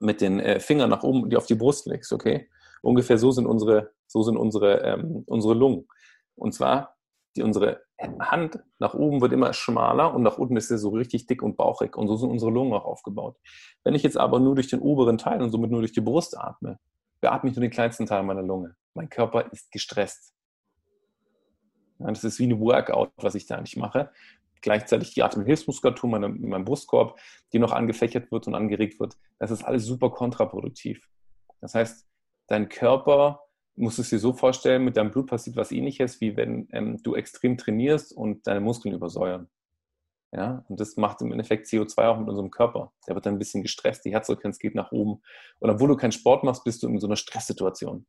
mit 0.00 0.20
den 0.20 0.40
äh, 0.40 0.60
Fingern 0.60 0.90
nach 0.90 1.02
oben 1.02 1.30
die 1.30 1.36
auf 1.36 1.46
die 1.46 1.54
Brust 1.54 1.86
legst, 1.86 2.12
okay? 2.12 2.48
Ungefähr 2.82 3.18
so 3.18 3.30
sind 3.30 3.46
unsere, 3.46 3.92
so 4.06 4.22
sind 4.22 4.36
unsere, 4.36 4.80
ähm, 4.82 5.22
unsere 5.26 5.54
Lungen. 5.54 5.86
Und 6.34 6.52
zwar, 6.52 6.96
die, 7.36 7.42
unsere 7.42 7.82
Hand 7.98 8.58
nach 8.78 8.94
oben 8.94 9.20
wird 9.20 9.32
immer 9.32 9.52
schmaler 9.52 10.14
und 10.14 10.22
nach 10.22 10.38
unten 10.38 10.56
ist 10.56 10.68
sie 10.68 10.78
so 10.78 10.88
richtig 10.88 11.26
dick 11.26 11.42
und 11.42 11.56
bauchig. 11.56 11.96
Und 11.96 12.08
so 12.08 12.16
sind 12.16 12.30
unsere 12.30 12.50
Lungen 12.50 12.72
auch 12.72 12.86
aufgebaut. 12.86 13.36
Wenn 13.84 13.94
ich 13.94 14.02
jetzt 14.02 14.16
aber 14.16 14.40
nur 14.40 14.54
durch 14.54 14.68
den 14.68 14.80
oberen 14.80 15.18
Teil 15.18 15.42
und 15.42 15.50
somit 15.50 15.70
nur 15.70 15.80
durch 15.80 15.92
die 15.92 16.00
Brust 16.00 16.36
atme, 16.36 16.78
beatme 17.20 17.50
ich 17.50 17.56
nur 17.56 17.60
den 17.60 17.70
kleinsten 17.70 18.06
Teil 18.06 18.22
meiner 18.22 18.42
Lunge. 18.42 18.74
Mein 18.94 19.10
Körper 19.10 19.52
ist 19.52 19.70
gestresst. 19.70 20.34
Ja, 21.98 22.06
das 22.06 22.24
ist 22.24 22.38
wie 22.38 22.46
ein 22.46 22.58
Workout, 22.58 23.10
was 23.16 23.34
ich 23.34 23.46
da 23.46 23.56
eigentlich 23.56 23.76
mache. 23.76 24.10
Gleichzeitig 24.60 25.14
die 25.14 25.22
Atemhilfsmuskulatur 25.22 26.10
meiner, 26.10 26.26
in 26.26 26.48
meinem 26.48 26.64
Brustkorb, 26.64 27.18
die 27.52 27.58
noch 27.58 27.72
angefächert 27.72 28.30
wird 28.30 28.46
und 28.46 28.54
angeregt 28.54 29.00
wird. 29.00 29.16
Das 29.38 29.50
ist 29.50 29.64
alles 29.64 29.84
super 29.84 30.10
kontraproduktiv. 30.10 31.08
Das 31.60 31.74
heißt, 31.74 32.06
dein 32.46 32.68
Körper 32.68 33.42
musst 33.76 33.98
es 33.98 34.10
dir 34.10 34.18
so 34.18 34.32
vorstellen, 34.32 34.84
mit 34.84 34.96
deinem 34.96 35.10
Blut 35.10 35.28
passiert 35.28 35.56
was 35.56 35.72
ähnliches, 35.72 36.20
wie 36.20 36.36
wenn 36.36 36.68
ähm, 36.72 37.02
du 37.02 37.14
extrem 37.14 37.56
trainierst 37.56 38.12
und 38.12 38.46
deine 38.46 38.60
Muskeln 38.60 38.94
übersäuern. 38.94 39.48
Ja, 40.32 40.64
und 40.68 40.78
das 40.78 40.96
macht 40.96 41.22
im 41.22 41.32
Endeffekt 41.32 41.66
CO2 41.66 42.06
auch 42.06 42.18
mit 42.18 42.28
unserem 42.28 42.50
Körper. 42.50 42.92
Der 43.08 43.16
wird 43.16 43.26
dann 43.26 43.34
ein 43.34 43.38
bisschen 43.38 43.62
gestresst, 43.62 44.04
die 44.04 44.12
Herzfrequenz 44.12 44.58
geht 44.58 44.76
nach 44.76 44.92
oben. 44.92 45.22
Und 45.58 45.70
obwohl 45.70 45.88
du 45.88 45.96
keinen 45.96 46.12
Sport 46.12 46.44
machst, 46.44 46.62
bist 46.62 46.82
du 46.82 46.88
in 46.88 47.00
so 47.00 47.08
einer 47.08 47.16
Stresssituation. 47.16 48.06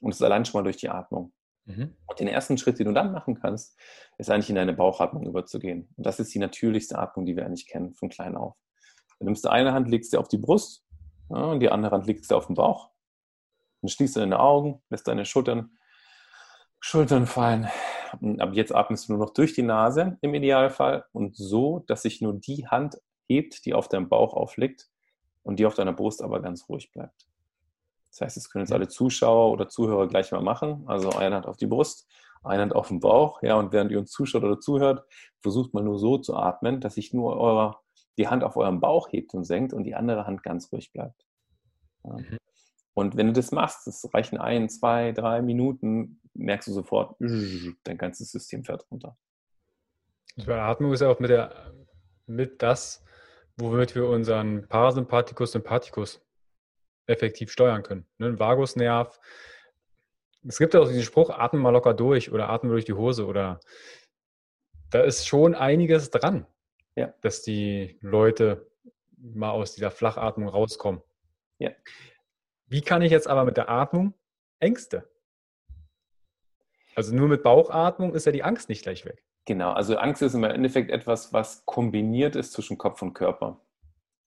Und 0.00 0.10
das 0.10 0.20
ist 0.20 0.24
allein 0.24 0.44
schon 0.44 0.58
mal 0.58 0.64
durch 0.64 0.78
die 0.78 0.88
Atmung. 0.88 1.32
Mhm. 1.64 1.96
Und 2.06 2.20
den 2.20 2.28
ersten 2.28 2.58
Schritt, 2.58 2.78
den 2.78 2.86
du 2.86 2.92
dann 2.92 3.12
machen 3.12 3.38
kannst, 3.40 3.78
ist 4.18 4.30
eigentlich 4.30 4.50
in 4.50 4.56
deine 4.56 4.72
Bauchatmung 4.72 5.26
überzugehen. 5.26 5.88
Und 5.96 6.06
das 6.06 6.20
ist 6.20 6.34
die 6.34 6.38
natürlichste 6.38 6.98
Atmung, 6.98 7.26
die 7.26 7.36
wir 7.36 7.46
eigentlich 7.46 7.66
kennen, 7.66 7.94
von 7.94 8.08
klein 8.08 8.36
auf. 8.36 8.56
Du 9.18 9.26
nimmst 9.26 9.46
eine 9.46 9.72
Hand, 9.72 9.88
legst 9.88 10.10
sie 10.10 10.16
auf 10.16 10.28
die 10.28 10.38
Brust, 10.38 10.84
ja, 11.30 11.44
und 11.44 11.60
die 11.60 11.70
andere 11.70 11.92
Hand 11.92 12.06
legst 12.06 12.30
du 12.30 12.36
auf 12.36 12.46
den 12.46 12.56
Bauch. 12.56 12.90
Dann 13.80 13.88
schließt 13.88 14.16
du 14.16 14.20
deine 14.20 14.40
Augen, 14.40 14.82
lässt 14.90 15.08
deine 15.08 15.24
Schultern, 15.24 15.78
Schultern 16.80 17.26
fallen. 17.26 17.68
Und 18.20 18.40
ab 18.40 18.50
jetzt 18.52 18.74
atmest 18.74 19.08
du 19.08 19.12
nur 19.12 19.24
noch 19.24 19.32
durch 19.32 19.54
die 19.54 19.62
Nase 19.62 20.18
im 20.20 20.34
Idealfall 20.34 21.04
und 21.12 21.36
so, 21.36 21.84
dass 21.86 22.02
sich 22.02 22.20
nur 22.20 22.34
die 22.34 22.66
Hand 22.66 22.96
hebt, 23.28 23.64
die 23.64 23.74
auf 23.74 23.88
deinem 23.88 24.08
Bauch 24.08 24.34
aufliegt 24.34 24.88
und 25.42 25.58
die 25.58 25.66
auf 25.66 25.74
deiner 25.74 25.92
Brust 25.92 26.22
aber 26.22 26.42
ganz 26.42 26.68
ruhig 26.68 26.90
bleibt. 26.92 27.26
Das 28.12 28.20
heißt, 28.20 28.36
das 28.36 28.50
können 28.50 28.64
jetzt 28.64 28.72
alle 28.72 28.88
Zuschauer 28.88 29.50
oder 29.50 29.68
Zuhörer 29.68 30.06
gleich 30.06 30.32
mal 30.32 30.42
machen. 30.42 30.84
Also 30.86 31.10
eine 31.10 31.34
Hand 31.34 31.46
auf 31.46 31.56
die 31.56 31.66
Brust, 31.66 32.06
eine 32.44 32.60
Hand 32.60 32.74
auf 32.74 32.88
den 32.88 33.00
Bauch. 33.00 33.42
Ja, 33.42 33.56
und 33.56 33.72
während 33.72 33.90
ihr 33.90 33.98
uns 33.98 34.10
zuschaut 34.10 34.44
oder 34.44 34.60
zuhört, 34.60 35.06
versucht 35.40 35.72
mal 35.72 35.82
nur 35.82 35.98
so 35.98 36.18
zu 36.18 36.36
atmen, 36.36 36.80
dass 36.80 36.96
sich 36.96 37.14
nur 37.14 37.38
eure, 37.38 37.76
die 38.18 38.28
Hand 38.28 38.44
auf 38.44 38.56
eurem 38.56 38.80
Bauch 38.80 39.10
hebt 39.10 39.32
und 39.32 39.44
senkt 39.44 39.72
und 39.72 39.84
die 39.84 39.94
andere 39.94 40.26
Hand 40.26 40.42
ganz 40.42 40.70
ruhig 40.70 40.92
bleibt. 40.92 41.24
Ja. 42.04 42.18
Mhm. 42.18 42.36
Und 42.94 43.16
wenn 43.16 43.28
du 43.28 43.32
das 43.32 43.50
machst, 43.50 43.86
das 43.86 44.06
reichen 44.12 44.36
ein, 44.36 44.68
zwei, 44.68 45.12
drei 45.12 45.40
Minuten, 45.40 46.20
merkst 46.34 46.68
du 46.68 46.72
sofort, 46.72 47.16
dein 47.18 47.96
ganzes 47.96 48.30
System 48.30 48.62
fährt 48.64 48.84
runter. 48.90 49.16
Die 50.36 50.50
Atmung 50.50 50.92
ist 50.92 51.00
ja 51.00 51.08
auch 51.08 51.18
mit, 51.18 51.30
der, 51.30 51.72
mit 52.26 52.60
das, 52.60 53.02
womit 53.56 53.94
wir 53.94 54.06
unseren 54.06 54.68
Parasympathikus, 54.68 55.52
Sympathikus 55.52 56.20
effektiv 57.12 57.50
steuern 57.50 57.82
können. 57.82 58.06
Ne? 58.18 58.26
Ein 58.26 58.38
Vagusnerv. 58.38 59.20
Es 60.46 60.58
gibt 60.58 60.74
ja 60.74 60.80
auch 60.80 60.88
diesen 60.88 61.02
Spruch, 61.02 61.30
atme 61.30 61.60
mal 61.60 61.70
locker 61.70 61.94
durch 61.94 62.32
oder 62.32 62.48
atme 62.48 62.70
durch 62.70 62.84
die 62.84 62.94
Hose 62.94 63.26
oder 63.26 63.60
da 64.90 65.02
ist 65.02 65.26
schon 65.26 65.54
einiges 65.54 66.10
dran, 66.10 66.46
ja. 66.96 67.14
dass 67.20 67.42
die 67.42 67.98
Leute 68.00 68.70
mal 69.16 69.50
aus 69.50 69.74
dieser 69.74 69.90
Flachatmung 69.90 70.48
rauskommen. 70.48 71.02
Ja. 71.58 71.70
Wie 72.66 72.80
kann 72.80 73.02
ich 73.02 73.12
jetzt 73.12 73.28
aber 73.28 73.44
mit 73.44 73.56
der 73.56 73.68
Atmung 73.68 74.14
Ängste? 74.58 75.08
Also 76.94 77.14
nur 77.14 77.28
mit 77.28 77.42
Bauchatmung 77.42 78.14
ist 78.14 78.26
ja 78.26 78.32
die 78.32 78.42
Angst 78.42 78.68
nicht 78.68 78.82
gleich 78.82 79.04
weg. 79.04 79.24
Genau, 79.44 79.72
also 79.72 79.96
Angst 79.96 80.22
ist 80.22 80.34
im 80.34 80.44
Endeffekt 80.44 80.90
etwas, 80.90 81.32
was 81.32 81.64
kombiniert 81.64 82.36
ist 82.36 82.52
zwischen 82.52 82.78
Kopf 82.78 83.00
und 83.02 83.14
Körper 83.14 83.60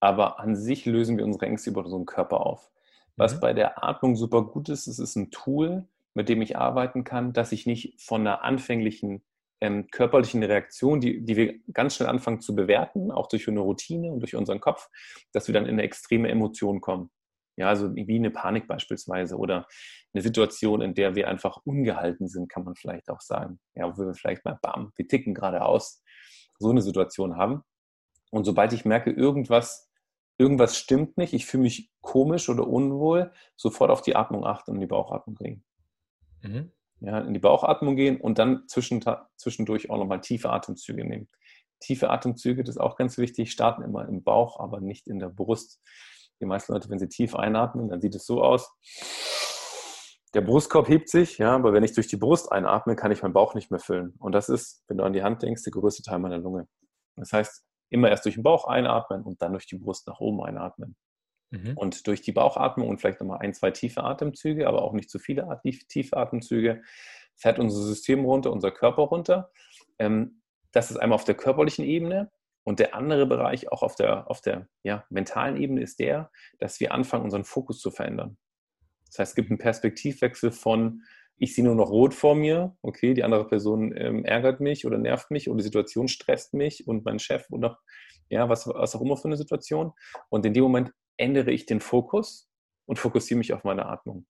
aber 0.06 0.40
an 0.40 0.56
sich 0.56 0.86
lösen 0.86 1.18
wir 1.18 1.26
unsere 1.26 1.48
Ängste 1.48 1.72
über 1.72 1.84
unseren 1.84 2.06
Körper 2.06 2.46
auf. 2.46 2.72
Was 3.18 3.36
mhm. 3.36 3.40
bei 3.40 3.54
der 3.54 3.84
Atmung 3.84 4.16
super 4.16 4.44
gut 4.44 4.70
ist, 4.70 4.88
es 4.88 5.00
ist 5.00 5.16
ein 5.16 5.32
Tool, 5.32 5.88
mit 6.14 6.30
dem 6.30 6.42
ich 6.42 6.58
arbeiten 6.58 7.04
kann, 7.04 7.34
dass 7.34 7.52
ich 7.52 7.66
nicht 7.66 8.02
von 8.02 8.22
einer 8.22 8.44
anfänglichen 8.44 9.24
ähm, 9.62 9.88
körperlichen 9.90 10.44
Reaktion, 10.44 11.00
die, 11.00 11.24
die 11.24 11.36
wir 11.36 11.60
ganz 11.72 11.96
schnell 11.96 12.10
anfangen 12.10 12.42
zu 12.42 12.56
bewerten, 12.56 13.12
auch 13.12 13.28
durch 13.28 13.48
eine 13.48 13.60
Routine 13.60 14.12
und 14.12 14.20
durch 14.20 14.36
unseren 14.36 14.60
Kopf, 14.60 14.90
dass 15.32 15.48
wir 15.48 15.54
dann 15.54 15.66
in 15.66 15.72
eine 15.72 15.84
extreme 15.84 16.30
Emotion 16.30 16.82
kommen. 16.82 17.10
Ja, 17.58 17.70
also 17.70 17.96
wie 17.96 18.16
eine 18.16 18.32
Panik 18.32 18.68
beispielsweise 18.68 19.38
oder 19.38 19.66
eine 20.14 20.22
Situation, 20.22 20.82
in 20.82 20.94
der 20.94 21.16
wir 21.16 21.30
einfach 21.30 21.58
ungehalten 21.64 22.28
sind, 22.28 22.50
kann 22.50 22.66
man 22.66 22.76
vielleicht 22.76 23.10
auch 23.10 23.22
sagen. 23.22 23.60
Ja, 23.76 23.98
wo 23.98 24.06
wir 24.06 24.14
vielleicht 24.14 24.44
mal, 24.44 24.60
bam, 24.62 24.92
wir 24.98 25.08
ticken 25.08 25.34
gerade 25.34 25.64
aus, 25.64 26.04
so 26.60 26.70
eine 26.70 26.82
Situation 26.82 27.38
haben. 27.38 27.64
Und 28.32 28.44
sobald 28.44 28.74
ich 28.74 28.84
merke, 28.84 29.12
irgendwas, 29.12 29.85
irgendwas 30.38 30.78
stimmt 30.78 31.18
nicht, 31.18 31.34
ich 31.34 31.46
fühle 31.46 31.64
mich 31.64 31.92
komisch 32.02 32.50
oder 32.50 32.68
unwohl, 32.68 33.32
sofort 33.56 33.92
auf 33.92 34.02
die 34.02 34.16
Atmung 34.16 34.46
achten 34.46 34.72
und 34.72 34.78
in 34.78 34.82
die 34.82 34.88
Bauchatmung 34.88 35.36
gehen. 35.36 35.64
Mhm. 36.42 36.72
Ja, 37.02 37.20
in 37.20 37.34
die 37.34 37.40
Bauchatmung 37.40 37.96
gehen 37.96 38.20
und 38.20 38.40
dann 38.40 38.64
zwischendurch 38.68 39.90
auch 39.90 39.98
nochmal 39.98 40.22
tiefe 40.22 40.50
Atemzüge 40.50 41.04
nehmen. 41.06 41.28
Tiefe 41.80 42.10
Atemzüge, 42.10 42.64
das 42.64 42.76
ist 42.76 42.82
auch 42.82 42.96
ganz 42.96 43.18
wichtig, 43.18 43.52
starten 43.52 43.84
immer 43.84 44.08
im 44.08 44.24
Bauch, 44.24 44.60
aber 44.60 44.80
nicht 44.80 45.08
in 45.08 45.20
der 45.20 45.30
Brust. 45.30 45.82
Die 46.42 46.46
meisten 46.46 46.74
Leute, 46.74 46.90
wenn 46.90 47.00
sie 47.00 47.10
tief 47.10 47.36
einatmen, 47.36 47.90
dann 47.90 48.02
sieht 48.02 48.16
es 48.16 48.26
so 48.26 48.42
aus. 48.44 48.74
Der 50.34 50.42
Brustkorb 50.42 50.90
hebt 50.90 51.10
sich, 51.10 51.38
ja, 51.38 51.56
aber 51.56 51.74
wenn 51.74 51.84
ich 51.84 51.94
durch 51.94 52.08
die 52.08 52.18
Brust 52.18 52.52
einatme, 52.52 52.96
kann 52.96 53.12
ich 53.12 53.22
meinen 53.22 53.34
Bauch 53.34 53.56
nicht 53.56 53.72
mehr 53.72 53.80
füllen. 53.80 54.16
Und 54.20 54.34
das 54.34 54.50
ist, 54.50 54.84
wenn 54.88 54.98
du 54.98 55.04
an 55.04 55.14
die 55.14 55.24
Hand 55.24 55.44
denkst, 55.44 55.64
der 55.64 55.72
größte 55.72 56.04
Teil 56.04 56.20
meiner 56.20 56.40
Lunge. 56.40 56.68
Das 57.16 57.32
heißt, 57.32 57.64
immer 57.90 58.10
erst 58.10 58.26
durch 58.26 58.36
den 58.36 58.44
Bauch 58.44 58.68
einatmen 58.68 59.24
und 59.24 59.42
dann 59.42 59.54
durch 59.54 59.68
die 59.68 59.78
Brust 59.78 60.08
nach 60.08 60.20
oben 60.20 60.44
einatmen. 60.44 60.96
Mhm. 61.52 61.78
Und 61.78 62.08
durch 62.08 62.22
die 62.22 62.32
Bauchatmung 62.32 62.88
und 62.88 63.00
vielleicht 63.00 63.20
nochmal 63.20 63.40
ein, 63.40 63.54
zwei 63.54 63.72
tiefe 63.72 64.04
Atemzüge, 64.04 64.68
aber 64.68 64.82
auch 64.82 64.94
nicht 64.94 65.10
zu 65.10 65.20
viele 65.20 65.60
tiefe 65.88 66.18
Atemzüge, 66.18 66.82
fährt 67.36 67.60
unser 67.60 67.82
System 67.82 68.26
runter, 68.26 68.52
unser 68.52 68.72
Körper 68.72 69.04
runter. 69.04 69.52
Ähm, 70.00 70.42
das 70.72 70.92
ist 70.92 70.98
einmal 70.98 71.16
auf 71.16 71.26
der 71.26 71.36
körperlichen 71.36 71.86
Ebene. 71.86 72.32
Und 72.64 72.80
der 72.80 72.96
andere 72.96 73.28
Bereich, 73.28 73.72
auch 73.72 73.84
auf 73.84 73.96
der, 73.96 74.30
auf 74.30 74.42
der 74.42 74.68
ja, 74.82 75.06
mentalen 75.10 75.56
Ebene, 75.56 75.82
ist 75.82 76.00
der, 76.00 76.32
dass 76.58 76.80
wir 76.80 76.94
anfangen, 76.94 77.24
unseren 77.24 77.46
Fokus 77.46 77.80
zu 77.80 77.92
verändern. 77.92 78.38
Das 79.06 79.20
heißt, 79.20 79.32
es 79.32 79.36
gibt 79.36 79.52
einen 79.52 79.60
Perspektivwechsel 79.60 80.52
von, 80.52 81.04
ich 81.38 81.54
sehe 81.54 81.64
nur 81.66 81.76
noch 81.76 81.90
rot 81.90 82.14
vor 82.14 82.36
mir, 82.36 82.78
okay, 82.82 83.14
die 83.14 83.24
andere 83.24 83.48
Person 83.48 83.94
ähm, 83.98 84.24
ärgert 84.24 84.62
mich 84.62 84.86
oder 84.86 84.98
nervt 84.98 85.32
mich 85.32 85.50
oder 85.50 85.58
die 85.58 85.64
Situation 85.64 86.08
stresst 86.08 86.54
mich 86.54 86.88
und 86.88 87.04
mein 87.04 87.20
Chef 87.20 87.50
oder 87.50 87.80
ja, 88.30 88.50
was, 88.50 88.68
was 88.68 88.96
auch 88.96 89.02
immer 89.02 89.18
für 89.18 89.28
eine 89.28 89.38
Situation. 89.38 89.94
Und 90.30 90.46
in 90.46 90.54
dem 90.54 90.64
Moment 90.64 90.92
ändere 91.18 91.52
ich 91.52 91.66
den 91.66 91.80
Fokus 91.80 92.50
und 92.86 93.00
fokussiere 93.00 93.38
mich 93.38 93.54
auf 93.54 93.64
meine 93.64 93.86
Atmung. 93.86 94.26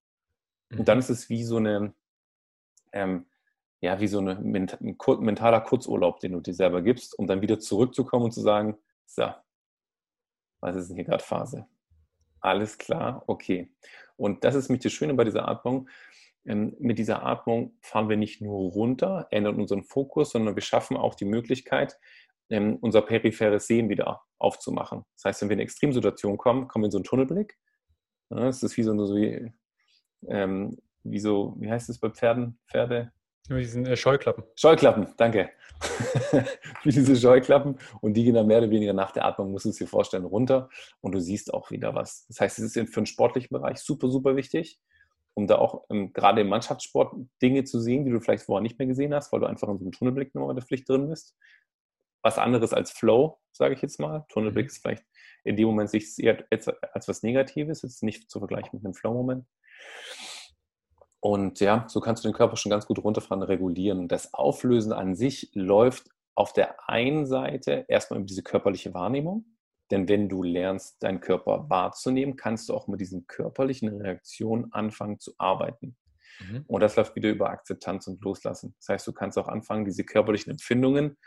Mhm. 0.70 0.80
Und 0.80 0.88
dann 0.88 1.00
ist 1.00 1.10
es 1.10 1.30
wie 1.30 1.44
so 1.44 1.58
eine, 1.58 1.94
ähm, 2.92 3.28
ja, 3.82 4.00
wie 4.00 4.08
so 4.08 4.20
eine, 4.20 4.32
ein 4.32 4.68
mentaler 5.20 5.62
Kurzurlaub, 5.62 6.20
den 6.20 6.34
du 6.34 6.42
dir 6.42 6.54
selber 6.54 6.82
gibst, 6.82 7.18
um 7.18 7.28
dann 7.28 7.42
wieder 7.42 7.60
zurückzukommen 7.60 8.26
und 8.26 8.32
zu 8.32 8.42
sagen, 8.42 8.78
so, 9.06 9.30
was 10.60 10.76
ist 10.76 10.90
denn 10.90 10.96
hier 10.96 11.06
gerade 11.06 11.24
Phase? 11.24 11.68
Alles 12.40 12.78
klar, 12.78 13.24
okay. 13.28 13.72
Und 14.18 14.44
das 14.44 14.56
ist 14.56 14.70
mich 14.70 14.82
das 14.82 14.94
Schöne 14.94 15.14
bei 15.14 15.24
dieser 15.24 15.48
Atmung 15.48 15.90
mit 16.46 17.00
dieser 17.00 17.26
Atmung 17.26 17.76
fahren 17.82 18.08
wir 18.08 18.18
nicht 18.18 18.40
nur 18.40 18.72
runter, 18.72 19.28
ändern 19.32 19.60
unseren 19.60 19.84
Fokus, 19.84 20.32
sondern 20.32 20.56
wir 20.56 20.62
schaffen 20.62 20.96
auch 20.96 21.16
die 21.16 21.26
Möglichkeit, 21.26 21.98
ähm, 22.50 22.78
unser 22.82 23.02
peripheres 23.02 23.66
Sehen 23.66 23.90
wieder 23.90 24.22
aufzumachen. 24.38 25.04
Das 25.16 25.26
heißt, 25.26 25.42
wenn 25.42 25.50
wir 25.50 25.54
in 25.56 25.60
eine 25.60 25.64
Extremsituation 25.64 26.38
kommen, 26.38 26.68
kommen 26.68 26.84
wir 26.84 26.88
in 26.88 26.92
so 26.92 26.98
einen 27.00 27.06
Tunnelblick. 27.06 27.58
Das 28.30 28.62
ist 28.62 28.78
wie 28.78 28.84
so, 28.84 29.06
so 29.06 29.16
wie, 29.16 29.52
ähm, 30.28 30.78
wie 31.04 31.20
so, 31.20 31.56
wie 31.58 31.70
heißt 31.70 31.90
es 31.90 32.00
bei 32.00 32.10
Pferden? 32.10 32.60
Pferde? 32.70 33.12
Wie 33.48 33.66
sind 33.66 33.88
äh, 33.88 33.96
Scheuklappen. 33.96 34.44
Scheuklappen, 34.56 35.08
danke. 35.18 35.50
wie 36.84 36.92
diese 36.92 37.16
Scheuklappen. 37.16 37.78
Und 38.02 38.14
die 38.14 38.24
gehen 38.24 38.36
dann 38.36 38.48
mehr 38.48 38.60
oder 38.60 38.70
weniger 38.70 38.94
nach 38.94 39.12
der 39.12 39.26
Atmung, 39.26 39.52
musst 39.52 39.66
du 39.66 39.70
es 39.70 39.78
dir 39.78 39.88
vorstellen, 39.88 40.26
runter 40.26 40.70
und 41.02 41.14
du 41.14 41.20
siehst 41.20 41.54
auch 41.54 41.72
wieder 41.72 41.96
was. 41.96 42.26
Das 42.28 42.40
heißt, 42.40 42.60
es 42.60 42.76
ist 42.76 42.90
für 42.94 43.02
den 43.02 43.06
sportlichen 43.08 43.50
Bereich 43.50 43.80
super, 43.80 44.10
super 44.10 44.36
wichtig 44.36 44.80
um 45.36 45.48
da 45.48 45.58
auch 45.58 45.86
ähm, 45.90 46.14
gerade 46.14 46.42
im 46.42 46.48
Mannschaftssport 46.48 47.14
Dinge 47.42 47.64
zu 47.66 47.80
sehen, 47.80 48.06
die 48.06 48.12
du 48.12 48.20
vielleicht 48.20 48.46
vorher 48.46 48.64
nicht 48.64 48.80
mehr 48.80 48.88
gesehen 48.88 49.14
hast, 49.14 49.32
weil 49.32 49.42
du 49.42 49.46
einfach 49.46 49.68
in 49.68 49.78
so 49.78 49.84
einem 49.84 49.92
Tunnelblick 49.92 50.34
nur 50.34 50.50
in 50.50 50.56
der 50.56 50.66
Pflicht 50.66 50.90
drin 50.90 51.10
bist. 51.10 51.36
Was 52.24 52.40
anderes 52.40 52.74
als 52.74 52.92
Flow, 52.92 53.38
sage 53.52 53.76
ich 53.76 53.82
jetzt 53.82 54.00
mal. 54.00 54.26
Tunnelblick 54.30 54.66
mhm. 54.66 54.70
ist 54.70 54.82
vielleicht 54.82 55.06
in 55.44 55.56
dem 55.56 55.68
Moment 55.68 55.90
sich 55.90 56.18
eher 56.18 56.44
als 56.50 57.08
was 57.08 57.22
Negatives, 57.22 57.84
ist 57.84 58.02
nicht 58.02 58.32
zu 58.32 58.40
vergleichen 58.40 58.72
mit 58.74 58.86
einem 58.86 58.96
Flow-Moment. 58.96 59.46
Und 61.20 61.60
ja, 61.60 61.86
so 61.88 62.02
kannst 62.02 62.24
du 62.24 62.30
den 62.30 62.36
Körper 62.36 62.56
schon 62.56 62.70
ganz 62.70 62.86
gut 62.86 63.04
runterfahren, 63.04 63.44
regulieren. 63.44 64.08
Das 64.08 64.34
Auflösen 64.34 64.94
an 64.94 65.16
sich 65.16 65.50
läuft 65.54 66.10
auf 66.36 66.54
der 66.54 66.90
einen 66.90 67.26
Seite 67.26 67.86
erstmal 67.88 68.20
über 68.20 68.28
diese 68.28 68.44
körperliche 68.44 68.94
Wahrnehmung. 68.94 69.46
Denn 69.92 70.08
wenn 70.10 70.30
du 70.30 70.42
lernst, 70.42 71.02
deinen 71.04 71.20
Körper 71.20 71.70
wahrzunehmen, 71.70 72.36
kannst 72.36 72.70
du 72.70 72.74
auch 72.74 72.88
mit 72.88 73.00
diesen 73.00 73.28
körperlichen 73.28 74.02
Reaktionen 74.02 74.74
anfangen 74.74 75.20
zu 75.20 75.34
arbeiten. 75.38 75.96
Mhm. 76.40 76.64
Und 76.68 76.82
das 76.82 76.96
läuft 76.96 77.16
wieder 77.16 77.30
über 77.30 77.50
Akzeptanz 77.50 78.08
und 78.08 78.24
Loslassen. 78.24 78.76
Das 78.80 78.90
heißt, 78.90 79.08
du 79.08 79.14
kannst 79.14 79.38
auch 79.38 79.48
anfangen, 79.48 79.86
diese 79.86 80.04
körperlichen 80.04 80.52
Empfindungen, 80.52 81.18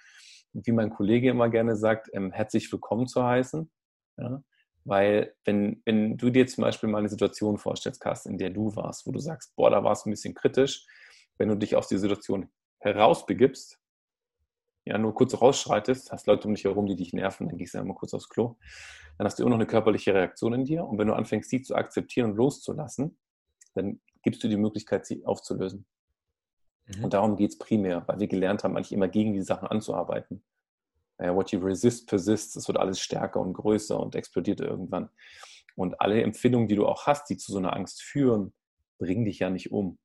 wie 0.52 0.72
mein 0.72 0.90
Kollege 0.90 1.30
immer 1.30 1.48
gerne 1.48 1.76
sagt, 1.76 2.08
ähm, 2.12 2.32
herzlich 2.32 2.70
willkommen 2.72 3.06
zu 3.06 3.24
heißen. 3.24 3.70
Ja? 4.16 4.42
Weil 4.84 5.34
wenn, 5.44 5.82
wenn 5.84 6.16
du 6.16 6.30
dir 6.30 6.46
zum 6.46 6.62
Beispiel 6.62 6.88
mal 6.88 6.98
eine 6.98 7.08
Situation 7.08 7.58
vorstellst, 7.58 8.00
Carsten, 8.00 8.30
in 8.30 8.38
der 8.38 8.50
du 8.50 8.74
warst, 8.74 9.06
wo 9.06 9.12
du 9.12 9.18
sagst, 9.18 9.54
boah, 9.54 9.70
da 9.70 9.84
war 9.84 9.92
es 9.92 10.06
ein 10.06 10.10
bisschen 10.10 10.34
kritisch, 10.34 10.86
wenn 11.36 11.48
du 11.48 11.56
dich 11.56 11.76
aus 11.76 11.88
der 11.88 11.98
Situation 11.98 12.50
herausbegibst, 12.78 13.78
ja, 14.88 14.98
nur 14.98 15.14
kurz 15.14 15.40
rausschreitest, 15.40 16.12
hast 16.12 16.27
Leute 16.27 16.48
um 16.48 16.55
dich 16.55 16.64
herum, 16.64 16.87
die 16.87 16.96
dich 16.96 17.12
nerven, 17.12 17.48
dann 17.48 17.59
gehst 17.59 17.74
du 17.74 17.79
einmal 17.79 17.96
kurz 17.96 18.14
aufs 18.14 18.29
Klo, 18.29 18.57
dann 19.18 19.27
hast 19.27 19.38
du 19.38 19.42
immer 19.42 19.51
noch 19.51 19.59
eine 19.59 19.66
körperliche 19.66 20.14
Reaktion 20.14 20.55
in 20.55 20.64
dir 20.64 20.85
und 20.85 20.98
wenn 20.98 21.09
du 21.09 21.14
anfängst, 21.14 21.51
sie 21.51 21.62
zu 21.62 21.74
akzeptieren 21.74 22.31
und 22.31 22.37
loszulassen, 22.37 23.18
dann 23.74 24.01
gibst 24.22 24.42
du 24.42 24.48
die 24.48 24.57
Möglichkeit, 24.57 25.07
sie 25.07 25.24
aufzulösen. 25.24 25.85
Mhm. 26.87 27.05
Und 27.05 27.14
darum 27.14 27.37
geht 27.37 27.51
es 27.51 27.59
primär, 27.59 28.03
weil 28.07 28.18
wir 28.18 28.29
gelernt 28.29 28.64
haben, 28.64 28.77
eigentlich 28.77 28.92
immer 28.92 29.09
gegen 29.09 29.35
die 29.35 29.42
Sachen 29.42 29.68
anzuarbeiten. 29.68 30.42
what 31.18 31.51
you 31.51 31.61
resist 31.61 32.09
persists. 32.09 32.57
Es 32.57 32.68
wird 32.68 32.79
alles 32.79 33.01
stärker 33.01 33.40
und 33.40 33.53
größer 33.53 33.98
und 33.98 34.14
explodiert 34.14 34.61
irgendwann. 34.61 35.11
Und 35.74 36.01
alle 36.01 36.22
Empfindungen, 36.22 36.68
die 36.68 36.77
du 36.77 36.87
auch 36.87 37.07
hast, 37.07 37.29
die 37.29 37.37
zu 37.37 37.53
so 37.53 37.59
einer 37.59 37.74
Angst 37.74 38.03
führen, 38.03 38.53
bringen 38.98 39.24
dich 39.24 39.40
ja 39.40 39.51
nicht 39.51 39.70
um. 39.70 39.98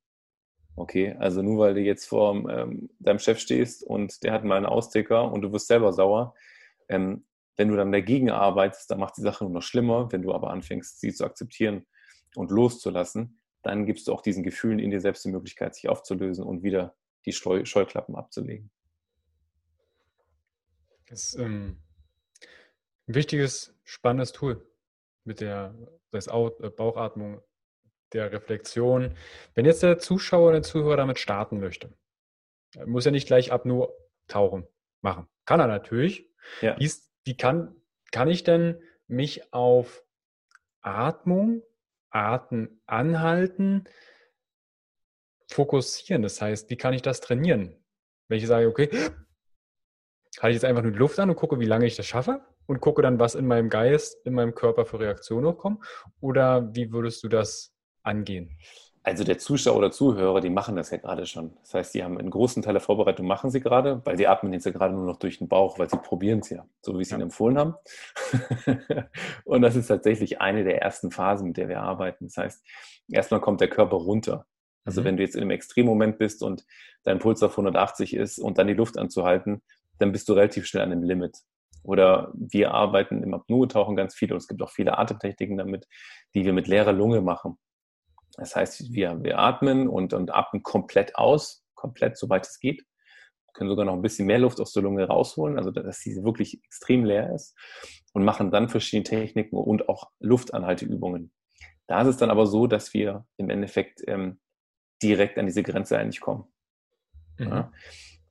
Okay, 0.76 1.16
also 1.20 1.42
nur 1.42 1.60
weil 1.60 1.76
du 1.76 1.82
jetzt 1.82 2.08
vor 2.08 2.34
ähm, 2.50 2.90
deinem 3.00 3.20
Chef 3.20 3.40
stehst 3.40 3.84
und 3.84 4.24
der 4.24 4.34
hat 4.34 4.44
mal 4.44 4.58
einen 4.58 4.66
Austicker 4.66 5.32
und 5.32 5.42
du 5.42 5.52
wirst 5.52 5.68
selber 5.68 5.94
sauer, 5.94 6.34
ähm, 6.90 7.26
wenn 7.56 7.68
du 7.68 7.76
dann 7.76 7.92
dagegen 7.92 8.32
arbeitest, 8.32 8.90
dann 8.90 9.00
macht 9.00 9.18
die 9.18 9.22
Sache 9.22 9.44
nur 9.44 9.54
noch 9.54 9.62
schlimmer. 9.62 10.12
Wenn 10.12 10.24
du 10.24 10.34
aber 10.34 10.50
anfängst, 10.50 11.00
sie 11.00 11.14
zu 11.14 11.24
akzeptieren 11.24 11.86
und 12.36 12.50
loszulassen, 12.50 13.40
dann 13.62 13.86
gibst 13.86 14.08
du 14.08 14.14
auch 14.14 14.22
diesen 14.22 14.44
Gefühlen 14.44 14.80
in 14.80 14.90
dir 14.90 15.00
selbst 15.00 15.24
die 15.24 15.30
Möglichkeit, 15.30 15.76
sich 15.76 15.88
aufzulösen 15.88 16.44
und 16.44 16.64
wieder 16.64 16.96
die 17.26 17.32
Scheuklappen 17.32 18.16
abzulegen. 18.16 18.72
Das 21.08 21.26
ist 21.26 21.36
ähm, 21.36 21.78
ein 23.08 23.16
wichtiges, 23.16 23.76
spannendes 23.84 24.32
Tool 24.32 24.66
mit 25.24 25.40
der 25.40 25.76
das 26.12 26.28
äh, 26.28 26.70
Bauchatmung, 26.70 27.42
der 28.14 28.32
Reflexion. 28.32 29.16
Wenn 29.54 29.66
jetzt 29.66 29.84
der 29.84 30.00
Zuschauer 30.00 30.50
oder 30.50 30.54
der 30.54 30.64
Zuhörer 30.64 30.98
damit 30.98 31.20
starten 31.20 31.60
möchte, 31.60 31.94
muss 32.86 33.06
er 33.06 33.12
nicht 33.12 33.28
gleich 33.28 33.52
ab 33.52 33.66
nur 33.66 33.94
tauchen 34.28 34.68
machen. 35.02 35.28
Kann 35.46 35.60
er 35.60 35.68
natürlich. 35.68 36.30
Ja. 36.62 36.80
Wie, 36.80 36.92
wie 37.26 37.38
kann, 37.38 37.76
kann 38.12 38.30
ich 38.30 38.44
denn 38.44 38.82
mich 39.08 39.54
auf 39.54 40.04
Atmung, 40.82 41.62
Atem 42.10 42.82
anhalten, 42.86 43.86
fokussieren? 45.52 46.22
Das 46.22 46.42
heißt, 46.42 46.70
wie 46.70 46.78
kann 46.78 46.94
ich 46.94 47.02
das 47.02 47.22
trainieren? 47.22 47.84
Wenn 48.28 48.38
ich 48.38 48.48
sage, 48.48 48.68
okay, 48.68 48.90
halte 50.40 50.50
ich 50.50 50.56
jetzt 50.56 50.66
einfach 50.66 50.84
nur 50.84 50.92
die 50.92 50.98
Luft 50.98 51.20
an 51.20 51.30
und 51.30 51.36
gucke, 51.36 51.60
wie 51.60 51.66
lange 51.66 51.86
ich 51.86 51.96
das 51.96 52.08
schaffe 52.08 52.42
und 52.66 52.80
gucke 52.80 53.02
dann, 53.02 53.20
was 53.20 53.36
in 53.36 53.46
meinem 53.46 53.70
Geist, 53.70 54.26
in 54.26 54.34
meinem 54.34 54.56
Körper 54.56 54.86
für 54.86 55.00
Reaktionen 55.00 55.46
hochkommen? 55.46 55.84
Oder 56.22 56.74
wie 56.74 56.92
würdest 56.92 57.24
du 57.24 57.28
das 57.28 57.73
angehen? 58.04 58.58
Also 59.06 59.26
der 59.26 59.38
Zuschauer 59.38 59.76
oder 59.76 59.92
Zuhörer, 59.92 60.40
die 60.40 60.50
machen 60.50 60.78
das 60.78 60.90
ja 60.92 60.98
gerade 60.98 61.26
schon. 61.26 61.58
Das 61.62 61.74
heißt, 61.74 61.94
die 61.94 62.06
haben 62.06 62.18
einen 62.18 62.30
großen 62.30 62.64
Teil 62.64 62.72
der 62.72 62.82
Vorbereitung 62.82 63.28
machen 63.28 63.52
sie 63.52 63.60
gerade, 63.60 64.02
weil 64.06 64.16
sie 64.16 64.28
atmen 64.28 64.54
jetzt 64.54 64.66
ja 64.66 64.72
gerade 64.72 64.94
nur 64.94 65.06
noch 65.06 65.18
durch 65.18 65.40
den 65.40 65.50
Bauch, 65.50 65.78
weil 65.78 65.90
sie 65.90 65.98
probieren 65.98 66.40
es 66.40 66.50
ja, 66.50 66.66
so 66.82 66.98
wie 66.98 67.04
sie 67.04 67.12
ja. 67.12 67.18
ihnen 67.18 67.24
empfohlen 67.24 67.58
haben. 67.58 67.76
und 69.44 69.62
das 69.62 69.76
ist 69.76 69.88
tatsächlich 69.88 70.40
eine 70.40 70.64
der 70.64 70.82
ersten 70.82 71.12
Phasen, 71.12 71.48
mit 71.48 71.58
der 71.58 71.68
wir 71.68 71.82
arbeiten. 71.82 72.28
Das 72.28 72.38
heißt, 72.38 72.66
erstmal 73.10 73.42
kommt 73.42 73.60
der 73.60 73.68
Körper 73.68 73.98
runter. 73.98 74.46
Also 74.86 75.02
mhm. 75.02 75.06
wenn 75.06 75.18
du 75.18 75.24
jetzt 75.24 75.36
in 75.36 75.42
einem 75.42 75.52
Extremmoment 75.52 76.18
bist 76.18 76.42
und 76.42 76.66
dein 77.04 77.20
Puls 77.20 77.44
auf 77.44 77.52
180 77.52 78.16
ist 78.16 78.40
und 78.40 78.58
dann 78.58 78.68
die 78.68 78.74
Luft 78.74 78.98
anzuhalten, 78.98 79.62
dann 80.00 80.14
bist 80.14 80.30
du 80.30 80.34
relativ 80.34 80.66
schnell 80.66 80.84
an 80.84 80.92
dem 80.92 81.04
Limit. 81.04 81.40
Oder 81.84 82.32
wir 82.34 82.72
arbeiten 82.72 83.22
im 83.22 83.34
Apnoe-Tauchen 83.34 83.98
ganz 83.98 84.16
viel 84.16 84.32
und 84.32 84.38
es 84.38 84.48
gibt 84.48 84.62
auch 84.62 84.72
viele 84.72 84.98
Atemtechniken 84.98 85.58
damit, 85.58 85.88
die 86.34 86.46
wir 86.46 86.54
mit 86.54 86.68
leerer 86.68 86.94
Lunge 86.94 87.20
machen. 87.20 87.58
Das 88.38 88.56
heißt, 88.56 88.94
wir, 88.94 89.24
wir 89.24 89.40
atmen 89.40 89.88
und, 89.88 90.14
und 90.14 90.34
atmen 90.34 90.64
komplett 90.64 91.16
aus, 91.16 91.64
komplett, 91.76 92.18
soweit 92.18 92.46
es 92.46 92.60
geht. 92.60 92.80
Wir 92.80 93.54
können 93.54 93.70
sogar 93.70 93.86
noch 93.86 93.94
ein 93.94 94.02
bisschen 94.02 94.26
mehr 94.26 94.40
Luft 94.40 94.60
aus 94.60 94.74
der 94.74 94.84
Lunge 94.84 95.06
rausholen, 95.06 95.58
also 95.58 95.70
dass 95.70 96.00
sie 96.00 96.24
wirklich 96.24 96.64
extrem 96.64 97.06
leer 97.06 97.34
ist 97.34 97.56
und 98.14 98.24
machen 98.24 98.52
dann 98.52 98.70
verschiedene 98.70 99.04
Techniken 99.04 99.58
und 99.58 99.90
auch 99.90 100.10
Luftanhalteübungen. 100.20 101.32
Da 101.88 102.02
ist 102.02 102.08
es 102.08 102.18
dann 102.18 102.32
aber 102.32 102.48
so, 102.48 102.66
dass 102.66 102.94
wir 102.94 103.26
im 103.38 103.50
Endeffekt 103.50 104.02
ähm, 104.08 104.40
direkt 105.04 105.38
an 105.38 105.46
diese 105.46 105.64
Grenze 105.64 105.98
eigentlich 105.98 106.22
kommen. 106.22 106.46
Mhm. 107.38 107.48
Ja. 107.48 107.72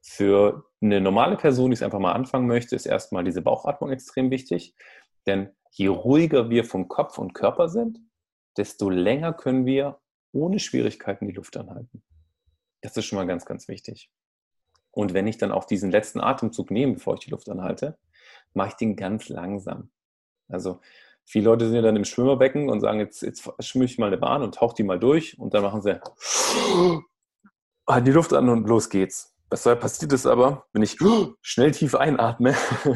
Für 0.00 0.64
eine 0.80 1.00
normale 1.00 1.36
Person, 1.36 1.70
die 1.70 1.74
es 1.74 1.82
einfach 1.82 2.00
mal 2.00 2.12
anfangen 2.12 2.48
möchte, 2.48 2.74
ist 2.74 2.86
erstmal 2.86 3.22
diese 3.22 3.42
Bauchatmung 3.42 3.90
extrem 3.90 4.30
wichtig. 4.30 4.74
Denn 5.26 5.50
je 5.70 5.86
ruhiger 5.86 6.50
wir 6.50 6.64
vom 6.64 6.88
Kopf 6.88 7.18
und 7.18 7.34
Körper 7.34 7.68
sind, 7.68 8.00
desto 8.56 8.90
länger 8.90 9.32
können 9.32 9.66
wir 9.66 10.00
ohne 10.32 10.58
Schwierigkeiten 10.58 11.26
die 11.26 11.34
Luft 11.34 11.56
anhalten. 11.56 12.02
Das 12.80 12.96
ist 12.96 13.04
schon 13.04 13.18
mal 13.18 13.26
ganz, 13.26 13.44
ganz 13.44 13.68
wichtig. 13.68 14.10
Und 14.90 15.14
wenn 15.14 15.26
ich 15.26 15.38
dann 15.38 15.52
auch 15.52 15.64
diesen 15.64 15.90
letzten 15.90 16.20
Atemzug 16.20 16.70
nehme, 16.70 16.94
bevor 16.94 17.14
ich 17.14 17.20
die 17.20 17.30
Luft 17.30 17.48
anhalte, 17.48 17.98
mache 18.54 18.68
ich 18.68 18.74
den 18.74 18.96
ganz 18.96 19.28
langsam. 19.28 19.90
Also 20.48 20.80
viele 21.24 21.46
Leute 21.46 21.66
sind 21.66 21.76
ja 21.76 21.82
dann 21.82 21.96
im 21.96 22.04
Schwimmerbecken 22.04 22.68
und 22.68 22.80
sagen, 22.80 22.98
jetzt, 22.98 23.22
jetzt 23.22 23.50
schwimme 23.60 23.86
ich 23.86 23.98
mal 23.98 24.08
eine 24.08 24.18
Bahn 24.18 24.42
und 24.42 24.56
tauche 24.56 24.74
die 24.74 24.82
mal 24.82 24.98
durch 24.98 25.38
und 25.38 25.54
dann 25.54 25.62
machen 25.62 25.82
sie 25.82 26.00
halten 27.88 28.04
die 28.04 28.12
Luft 28.12 28.32
an 28.32 28.48
und 28.48 28.68
los 28.68 28.90
geht's. 28.90 29.34
Was 29.50 29.64
passiert 29.64 30.12
ist 30.12 30.24
aber, 30.24 30.64
wenn 30.72 30.82
ich 30.82 30.96
schnell 31.42 31.72
tief 31.72 31.94
einatme, 31.94 32.54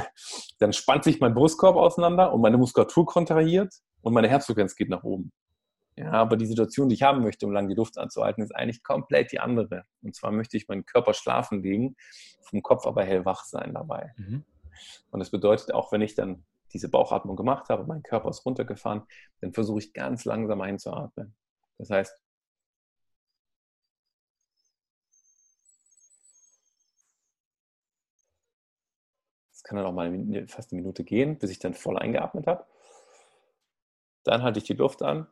dann 0.59 0.73
spannt 0.73 1.05
sich 1.05 1.21
mein 1.21 1.35
Brustkorb 1.35 1.77
auseinander 1.77 2.33
und 2.33 2.41
meine 2.41 2.57
Muskulatur 2.57 3.05
kontrahiert 3.05 3.75
und 4.01 4.15
meine 4.15 4.29
Herzfrequenz 4.29 4.75
geht 4.75 4.89
nach 4.89 5.03
oben. 5.03 5.33
Ja, 5.99 6.13
aber 6.13 6.37
die 6.37 6.47
Situation, 6.47 6.91
die 6.91 6.95
ich 6.95 7.03
haben 7.03 7.23
möchte, 7.23 7.47
um 7.47 7.53
lang 7.53 7.69
die 7.69 7.75
Luft 7.75 7.97
anzuhalten, 7.97 8.43
ist 8.43 8.55
eigentlich 8.55 8.83
komplett 8.83 9.33
die 9.33 9.41
andere. 9.41 9.87
Und 10.03 10.15
zwar 10.15 10.31
möchte 10.31 10.59
ich 10.59 10.69
meinen 10.69 10.85
Körper 10.85 11.15
schlafen 11.15 11.63
legen, 11.63 11.97
vom 12.43 12.63
Kopf 12.63 12.87
aber 12.87 13.03
hellwach 13.03 13.45
sein 13.45 13.73
dabei. 13.73 14.13
Mhm. 14.19 14.45
Und 15.11 15.21
das 15.21 15.31
bedeutet, 15.31 15.73
auch 15.73 15.93
wenn 15.93 16.03
ich 16.03 16.15
dann 16.15 16.45
diese 16.75 16.91
Bauchatmung 16.91 17.35
gemacht 17.35 17.71
habe, 17.71 17.87
mein 17.87 18.03
Körper 18.03 18.29
ist 18.29 18.45
runtergefahren, 18.45 19.05
dann 19.41 19.55
versuche 19.55 19.79
ich 19.79 19.95
ganz 19.95 20.27
langsam 20.27 20.61
einzuatmen. 20.61 21.35
Das 21.79 21.89
heißt, 21.89 22.21
es 29.55 29.63
kann 29.63 29.79
dann 29.79 29.87
auch 29.87 29.93
mal 29.93 30.47
fast 30.49 30.73
eine 30.73 30.83
Minute 30.83 31.05
gehen, 31.05 31.39
bis 31.39 31.51
ich 31.51 31.59
dann 31.59 31.73
voll 31.73 31.99
eingeatmet 31.99 32.47
habe. 32.47 32.67
Dann 34.25 34.43
halte 34.43 34.59
ich 34.59 34.65
die 34.65 34.75
Luft 34.75 35.03
an 35.03 35.27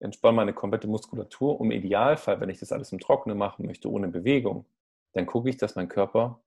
entspanne 0.00 0.36
meine 0.36 0.52
komplette 0.52 0.88
Muskulatur. 0.88 1.60
Um 1.60 1.70
Idealfall, 1.70 2.40
wenn 2.40 2.50
ich 2.50 2.58
das 2.58 2.72
alles 2.72 2.92
im 2.92 3.00
Trockenen 3.00 3.38
machen 3.38 3.66
möchte, 3.66 3.90
ohne 3.90 4.08
Bewegung, 4.08 4.66
dann 5.12 5.26
gucke 5.26 5.50
ich, 5.50 5.56
dass 5.56 5.76
mein 5.76 5.88
Körper, 5.88 6.40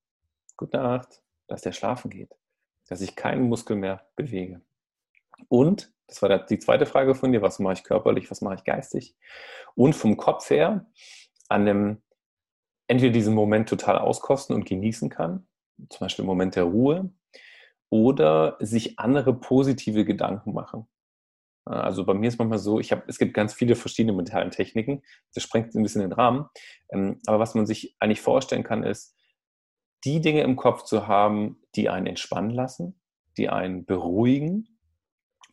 gute 0.57 0.77
Nacht, 0.77 1.21
dass 1.47 1.61
der 1.61 1.71
schlafen 1.71 2.09
geht, 2.09 2.35
dass 2.87 3.01
ich 3.01 3.15
keinen 3.15 3.47
Muskel 3.49 3.75
mehr 3.75 4.05
bewege. 4.15 4.61
Und, 5.49 5.91
das 6.07 6.21
war 6.21 6.37
die 6.45 6.59
zweite 6.59 6.85
Frage 6.85 7.15
von 7.15 7.31
dir, 7.31 7.41
was 7.41 7.59
mache 7.59 7.73
ich 7.73 7.83
körperlich, 7.83 8.29
was 8.29 8.41
mache 8.41 8.55
ich 8.55 8.63
geistig? 8.63 9.15
Und 9.75 9.93
vom 9.93 10.17
Kopf 10.17 10.49
her 10.49 10.85
an 11.49 11.61
einem, 11.61 12.01
entweder 12.87 13.13
diesen 13.13 13.33
Moment 13.33 13.69
total 13.69 13.97
auskosten 13.97 14.55
und 14.55 14.65
genießen 14.65 15.09
kann, 15.09 15.47
zum 15.89 16.05
Beispiel 16.05 16.23
im 16.23 16.27
Moment 16.27 16.55
der 16.55 16.63
Ruhe, 16.63 17.09
oder 17.89 18.57
sich 18.59 18.99
andere 18.99 19.33
positive 19.33 20.05
Gedanken 20.05 20.53
machen. 20.53 20.87
Also 21.65 22.05
bei 22.05 22.13
mir 22.13 22.27
ist 22.27 22.37
manchmal 22.37 22.59
so, 22.59 22.79
ich 22.79 22.91
habe, 22.91 23.03
es 23.07 23.17
gibt 23.17 23.33
ganz 23.33 23.53
viele 23.53 23.75
verschiedene 23.75 24.15
mentalen 24.15 24.51
Techniken. 24.51 25.01
Das 25.33 25.43
sprengt 25.43 25.73
ein 25.73 25.83
bisschen 25.83 26.01
den 26.01 26.11
Rahmen. 26.11 26.45
Ähm, 26.91 27.19
aber 27.25 27.39
was 27.39 27.55
man 27.55 27.65
sich 27.65 27.95
eigentlich 27.99 28.21
vorstellen 28.21 28.63
kann, 28.63 28.83
ist, 28.83 29.15
die 30.03 30.19
Dinge 30.19 30.41
im 30.41 30.55
Kopf 30.55 30.83
zu 30.83 31.07
haben, 31.07 31.61
die 31.75 31.89
einen 31.89 32.07
entspannen 32.07 32.51
lassen, 32.51 32.99
die 33.37 33.49
einen 33.49 33.85
beruhigen. 33.85 34.67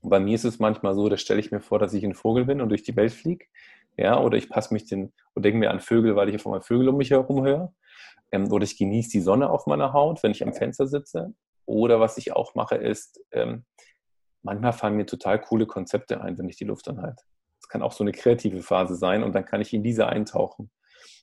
Und 0.00 0.10
bei 0.10 0.18
mir 0.18 0.34
ist 0.34 0.44
es 0.44 0.58
manchmal 0.58 0.94
so, 0.94 1.08
da 1.08 1.16
stelle 1.16 1.40
ich 1.40 1.52
mir 1.52 1.60
vor, 1.60 1.78
dass 1.78 1.94
ich 1.94 2.04
ein 2.04 2.14
Vogel 2.14 2.44
bin 2.44 2.60
und 2.60 2.70
durch 2.70 2.82
die 2.82 2.96
Welt 2.96 3.12
fliege. 3.12 3.46
Ja, 3.96 4.20
oder 4.20 4.36
ich 4.36 4.48
passe 4.48 4.72
mich 4.72 4.86
den 4.86 5.12
und 5.34 5.44
denke 5.44 5.58
mir 5.58 5.70
an 5.70 5.80
Vögel, 5.80 6.16
weil 6.16 6.28
ich 6.28 6.36
auf 6.36 6.46
einmal 6.46 6.62
Vögel 6.62 6.88
um 6.88 6.96
mich 6.96 7.10
herum 7.10 7.44
höre. 7.44 7.72
Ähm, 8.32 8.50
oder 8.50 8.64
ich 8.64 8.76
genieße 8.76 9.10
die 9.10 9.20
Sonne 9.20 9.50
auf 9.50 9.66
meiner 9.66 9.92
Haut, 9.92 10.22
wenn 10.22 10.32
ich 10.32 10.42
am 10.42 10.54
Fenster 10.54 10.86
sitze. 10.86 11.34
Oder 11.66 12.00
was 12.00 12.16
ich 12.16 12.32
auch 12.32 12.54
mache, 12.54 12.76
ist, 12.76 13.20
ähm, 13.30 13.64
manchmal 14.42 14.72
fallen 14.72 14.96
mir 14.96 15.06
total 15.06 15.40
coole 15.40 15.66
Konzepte 15.66 16.20
ein, 16.20 16.38
wenn 16.38 16.48
ich 16.48 16.56
die 16.56 16.64
Luft 16.64 16.88
anhalte. 16.88 17.22
Das 17.60 17.68
kann 17.68 17.82
auch 17.82 17.92
so 17.92 18.04
eine 18.04 18.12
kreative 18.12 18.62
Phase 18.62 18.94
sein 18.96 19.22
und 19.22 19.34
dann 19.34 19.44
kann 19.44 19.60
ich 19.60 19.72
in 19.72 19.82
diese 19.82 20.06
eintauchen. 20.06 20.70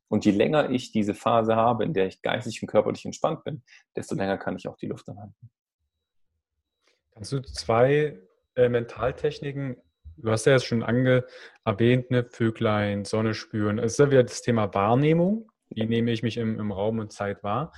Und 0.10 0.26
je 0.26 0.32
länger 0.32 0.70
ich 0.70 0.92
diese 0.92 1.14
Phase 1.14 1.56
habe, 1.56 1.84
in 1.84 1.94
der 1.94 2.08
ich 2.08 2.22
geistig 2.22 2.62
und 2.62 2.68
körperlich 2.68 3.06
entspannt 3.06 3.44
bin, 3.44 3.64
desto 3.96 4.16
länger 4.16 4.38
kann 4.38 4.56
ich 4.56 4.68
auch 4.68 4.78
die 4.78 4.88
Luft 4.88 5.10
anhalten. 5.10 5.50
Kannst 7.14 7.32
du 7.32 7.42
zwei 7.42 8.20
äh, 8.56 8.70
Mentaltechniken, 8.70 9.78
du 10.18 10.32
hast 10.32 10.46
ja 10.46 10.54
jetzt 10.54 10.66
schon 10.66 10.84
ange 10.84 11.26
erwähnt, 11.66 12.12
ne, 12.12 12.24
Vöglein, 12.24 13.06
Sonne 13.06 13.34
spüren, 13.34 13.80
es 13.80 13.94
ist 13.94 14.00
ja 14.00 14.12
wieder 14.12 14.24
das 14.24 14.42
Thema 14.42 14.74
Wahrnehmung. 14.74 15.52
Wie 15.70 15.86
nehme 15.86 16.12
ich 16.12 16.24
mich 16.24 16.38
im, 16.38 16.60
im 16.60 16.72
Raum 16.72 17.00
und 17.00 17.12
Zeit 17.12 17.44
wahr? 17.44 17.74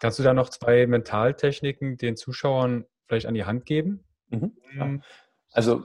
Kannst 0.00 0.18
du 0.18 0.22
da 0.22 0.32
noch 0.32 0.48
zwei 0.48 0.86
Mentaltechniken 0.86 1.98
den 1.98 2.16
Zuschauern 2.16 2.86
vielleicht 3.06 3.26
an 3.26 3.34
die 3.34 3.44
Hand 3.44 3.66
geben? 3.66 4.04
Mhm. 4.28 4.56
Ja. 4.78 4.98
Also 5.52 5.84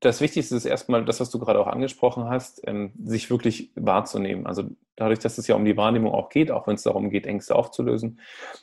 das 0.00 0.22
Wichtigste 0.22 0.56
ist 0.56 0.64
erstmal 0.64 1.04
das, 1.04 1.20
was 1.20 1.30
du 1.30 1.38
gerade 1.38 1.60
auch 1.60 1.66
angesprochen 1.66 2.24
hast, 2.24 2.66
ähm, 2.66 2.92
sich 3.04 3.30
wirklich 3.30 3.70
wahrzunehmen. 3.76 4.46
Also 4.46 4.64
dadurch, 4.96 5.18
dass 5.18 5.36
es 5.36 5.46
ja 5.46 5.54
um 5.56 5.64
die 5.64 5.76
Wahrnehmung 5.76 6.12
auch 6.12 6.30
geht, 6.30 6.50
auch 6.50 6.66
wenn 6.66 6.74
es 6.74 6.82
darum 6.82 7.10
geht, 7.10 7.26
Ängste 7.26 7.54
aufzulösen, 7.54 8.20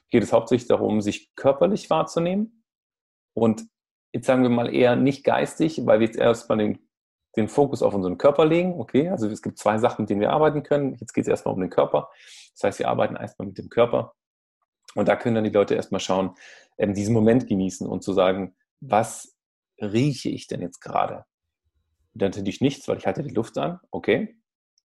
geht 0.10 0.24
es 0.24 0.34
hauptsächlich 0.34 0.68
darum, 0.68 1.02
sich 1.02 1.36
körperlich 1.36 1.90
wahrzunehmen. 1.92 2.64
Und 3.34 3.68
jetzt 4.14 4.26
sagen 4.26 4.42
wir 4.42 4.50
mal 4.50 4.74
eher 4.74 4.96
nicht 4.96 5.24
geistig, 5.24 5.86
weil 5.86 6.00
wir 6.00 6.08
jetzt 6.08 6.18
erstmal 6.18 6.58
den, 6.58 6.80
den 7.36 7.48
Fokus 7.48 7.84
auf 7.84 7.94
unseren 7.94 8.18
Körper 8.18 8.46
legen. 8.46 8.80
Okay, 8.80 9.10
also 9.10 9.28
es 9.28 9.44
gibt 9.44 9.60
zwei 9.60 9.78
Sachen, 9.78 10.04
mit 10.04 10.10
denen 10.10 10.22
wir 10.22 10.32
arbeiten 10.32 10.64
können. 10.64 10.96
Jetzt 10.96 11.14
geht 11.14 11.26
es 11.26 11.28
erstmal 11.28 11.54
um 11.54 11.62
den 11.62 11.70
Körper. 11.70 12.10
Das 12.54 12.64
heißt, 12.64 12.80
wir 12.80 12.90
arbeiten 12.90 13.16
erstmal 13.16 13.48
mit 13.48 13.60
dem 13.60 13.70
Körper 13.70 14.16
Und 14.96 15.08
da 15.08 15.16
können 15.16 15.36
dann 15.36 15.44
die 15.44 15.52
Leute 15.52 15.76
erstmal 15.76 16.02
schauen, 16.02 16.32
ähm, 16.80 16.96
diesen 16.96 17.14
Moment 17.14 17.48
genießen 17.48 17.86
und 17.86 18.04
zu 18.04 18.14
sagen, 18.14 18.56
was 18.80 19.36
rieche 19.82 20.30
ich 20.30 20.48
denn 20.48 20.62
jetzt 20.62 20.80
gerade? 20.82 21.26
Dann 22.14 22.32
natürlich 22.32 22.62
nichts, 22.62 22.88
weil 22.88 22.98
ich 22.98 23.06
halte 23.06 23.24
die 23.24 23.34
Luft 23.34 23.58
an. 23.58 23.80
Okay. 23.92 24.36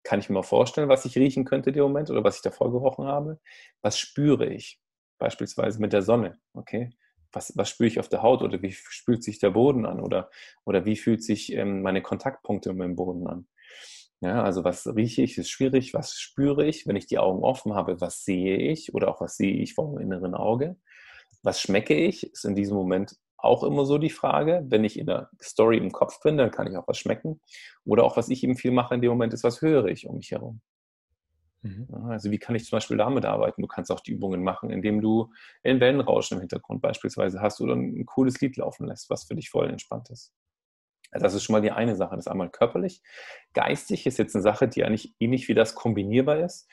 Kann 0.05 0.19
ich 0.19 0.29
mir 0.29 0.35
mal 0.35 0.43
vorstellen, 0.43 0.89
was 0.89 1.05
ich 1.05 1.17
riechen 1.17 1.45
könnte 1.45 1.71
in 1.71 1.75
dem 1.75 1.85
Moment 1.85 2.11
oder 2.11 2.25
was 2.25 2.37
ich 2.37 2.43
davor 2.43 2.73
gerochen 2.73 3.07
habe? 3.07 3.41
Was 3.83 3.99
spüre 3.99 4.47
ich? 4.47 4.81
Beispielsweise 5.19 5.81
mit 5.81 5.93
der 5.93 6.03
Sonne. 6.03 6.41
Okay. 6.53 6.91
Was, 7.33 7.57
was 7.57 7.71
spüre 7.71 7.87
ich 7.87 8.01
auf 8.01 8.09
der 8.09 8.23
Haut 8.23 8.43
oder 8.43 8.61
wie 8.61 8.73
fühlt 8.73 9.23
sich 9.23 9.39
der 9.39 9.51
Boden 9.51 9.87
an 9.87 10.01
oder, 10.01 10.29
oder 10.65 10.85
wie 10.85 10.97
fühlt 10.97 11.23
sich 11.23 11.53
ähm, 11.53 11.81
meine 11.81 12.03
Kontaktpunkte 12.03 12.73
mit 12.75 12.85
dem 12.85 12.97
Boden 12.97 13.27
an? 13.27 13.47
Ja, 14.21 14.43
also 14.43 14.63
was 14.63 14.87
rieche 14.87 15.23
ich, 15.23 15.39
ist 15.39 15.51
schwierig. 15.51 15.95
Was 15.95 16.15
spüre 16.15 16.67
ich, 16.67 16.87
wenn 16.87 16.97
ich 16.97 17.07
die 17.07 17.19
Augen 17.19 17.43
offen 17.43 17.75
habe? 17.75 18.01
Was 18.01 18.25
sehe 18.25 18.57
ich 18.57 18.95
oder 18.95 19.09
auch 19.09 19.21
was 19.21 19.37
sehe 19.37 19.55
ich 19.55 19.75
vom 19.75 19.99
inneren 19.99 20.35
Auge? 20.35 20.77
Was 21.43 21.61
schmecke 21.61 21.95
ich, 21.95 22.31
ist 22.33 22.45
in 22.45 22.55
diesem 22.55 22.77
Moment 22.77 23.17
auch 23.43 23.65
immer 23.65 23.85
so 23.85 23.99
die 23.99 24.11
Frage. 24.11 24.65
Wenn 24.69 24.85
ich 24.85 24.99
in 24.99 25.07
der 25.07 25.31
Story 25.41 25.79
im 25.79 25.93
Kopf 25.93 26.21
bin, 26.23 26.37
dann 26.37 26.51
kann 26.51 26.67
ich 26.67 26.77
auch 26.77 26.87
was 26.89 26.99
schmecken. 26.99 27.41
Oder 27.85 28.05
auch, 28.05 28.17
was 28.17 28.29
ich 28.29 28.43
eben 28.45 28.57
viel 28.57 28.71
mache 28.71 28.95
in 28.95 29.01
dem 29.01 29.11
Moment, 29.11 29.35
ist, 29.35 29.45
was 29.45 29.63
höre 29.63 29.87
ich 29.87 30.07
um 30.07 30.17
mich 30.17 30.31
herum. 30.31 30.61
Mhm. 31.63 31.89
Also 32.09 32.31
wie 32.31 32.39
kann 32.39 32.55
ich 32.55 32.65
zum 32.65 32.77
Beispiel 32.77 32.97
damit 32.97 33.25
arbeiten? 33.25 33.63
Du 33.63 33.69
kannst 33.69 33.91
auch 33.91 34.01
die 34.01 34.13
Übungen 34.13 34.43
machen, 34.43 34.71
indem 34.71 35.01
du 35.01 35.31
ein 35.65 35.81
Wellenrauschen 35.81 36.37
im 36.37 36.41
Hintergrund 36.41 36.83
beispielsweise 36.83 37.41
hast 37.41 37.61
oder 37.61 37.75
ein 37.75 38.07
cooles 38.07 38.41
Lied 38.41 38.57
laufen 38.57 38.87
lässt, 38.87 39.11
was 39.11 39.25
für 39.25 39.35
dich 39.35 39.51
voll 39.51 39.69
entspannt 39.69 40.11
ist. 40.11 40.33
Also 41.11 41.25
das 41.25 41.35
ist 41.35 41.45
schon 41.45 41.53
mal 41.53 41.61
die 41.61 41.71
eine 41.71 41.95
Sache. 41.95 42.17
Das 42.17 42.27
ist 42.27 42.33
einmal 42.33 42.51
körperlich. 42.51 43.03
Geistig 43.53 44.07
ist 44.07 44.19
jetzt 44.19 44.35
eine 44.35 44.43
Sache, 44.43 44.67
die 44.67 44.85
eigentlich 44.85 45.15
ähnlich 45.21 45.49
wie 45.49 45.55
das 45.55 45.75
kombinierbar 45.75 46.39
ist. 46.39 46.69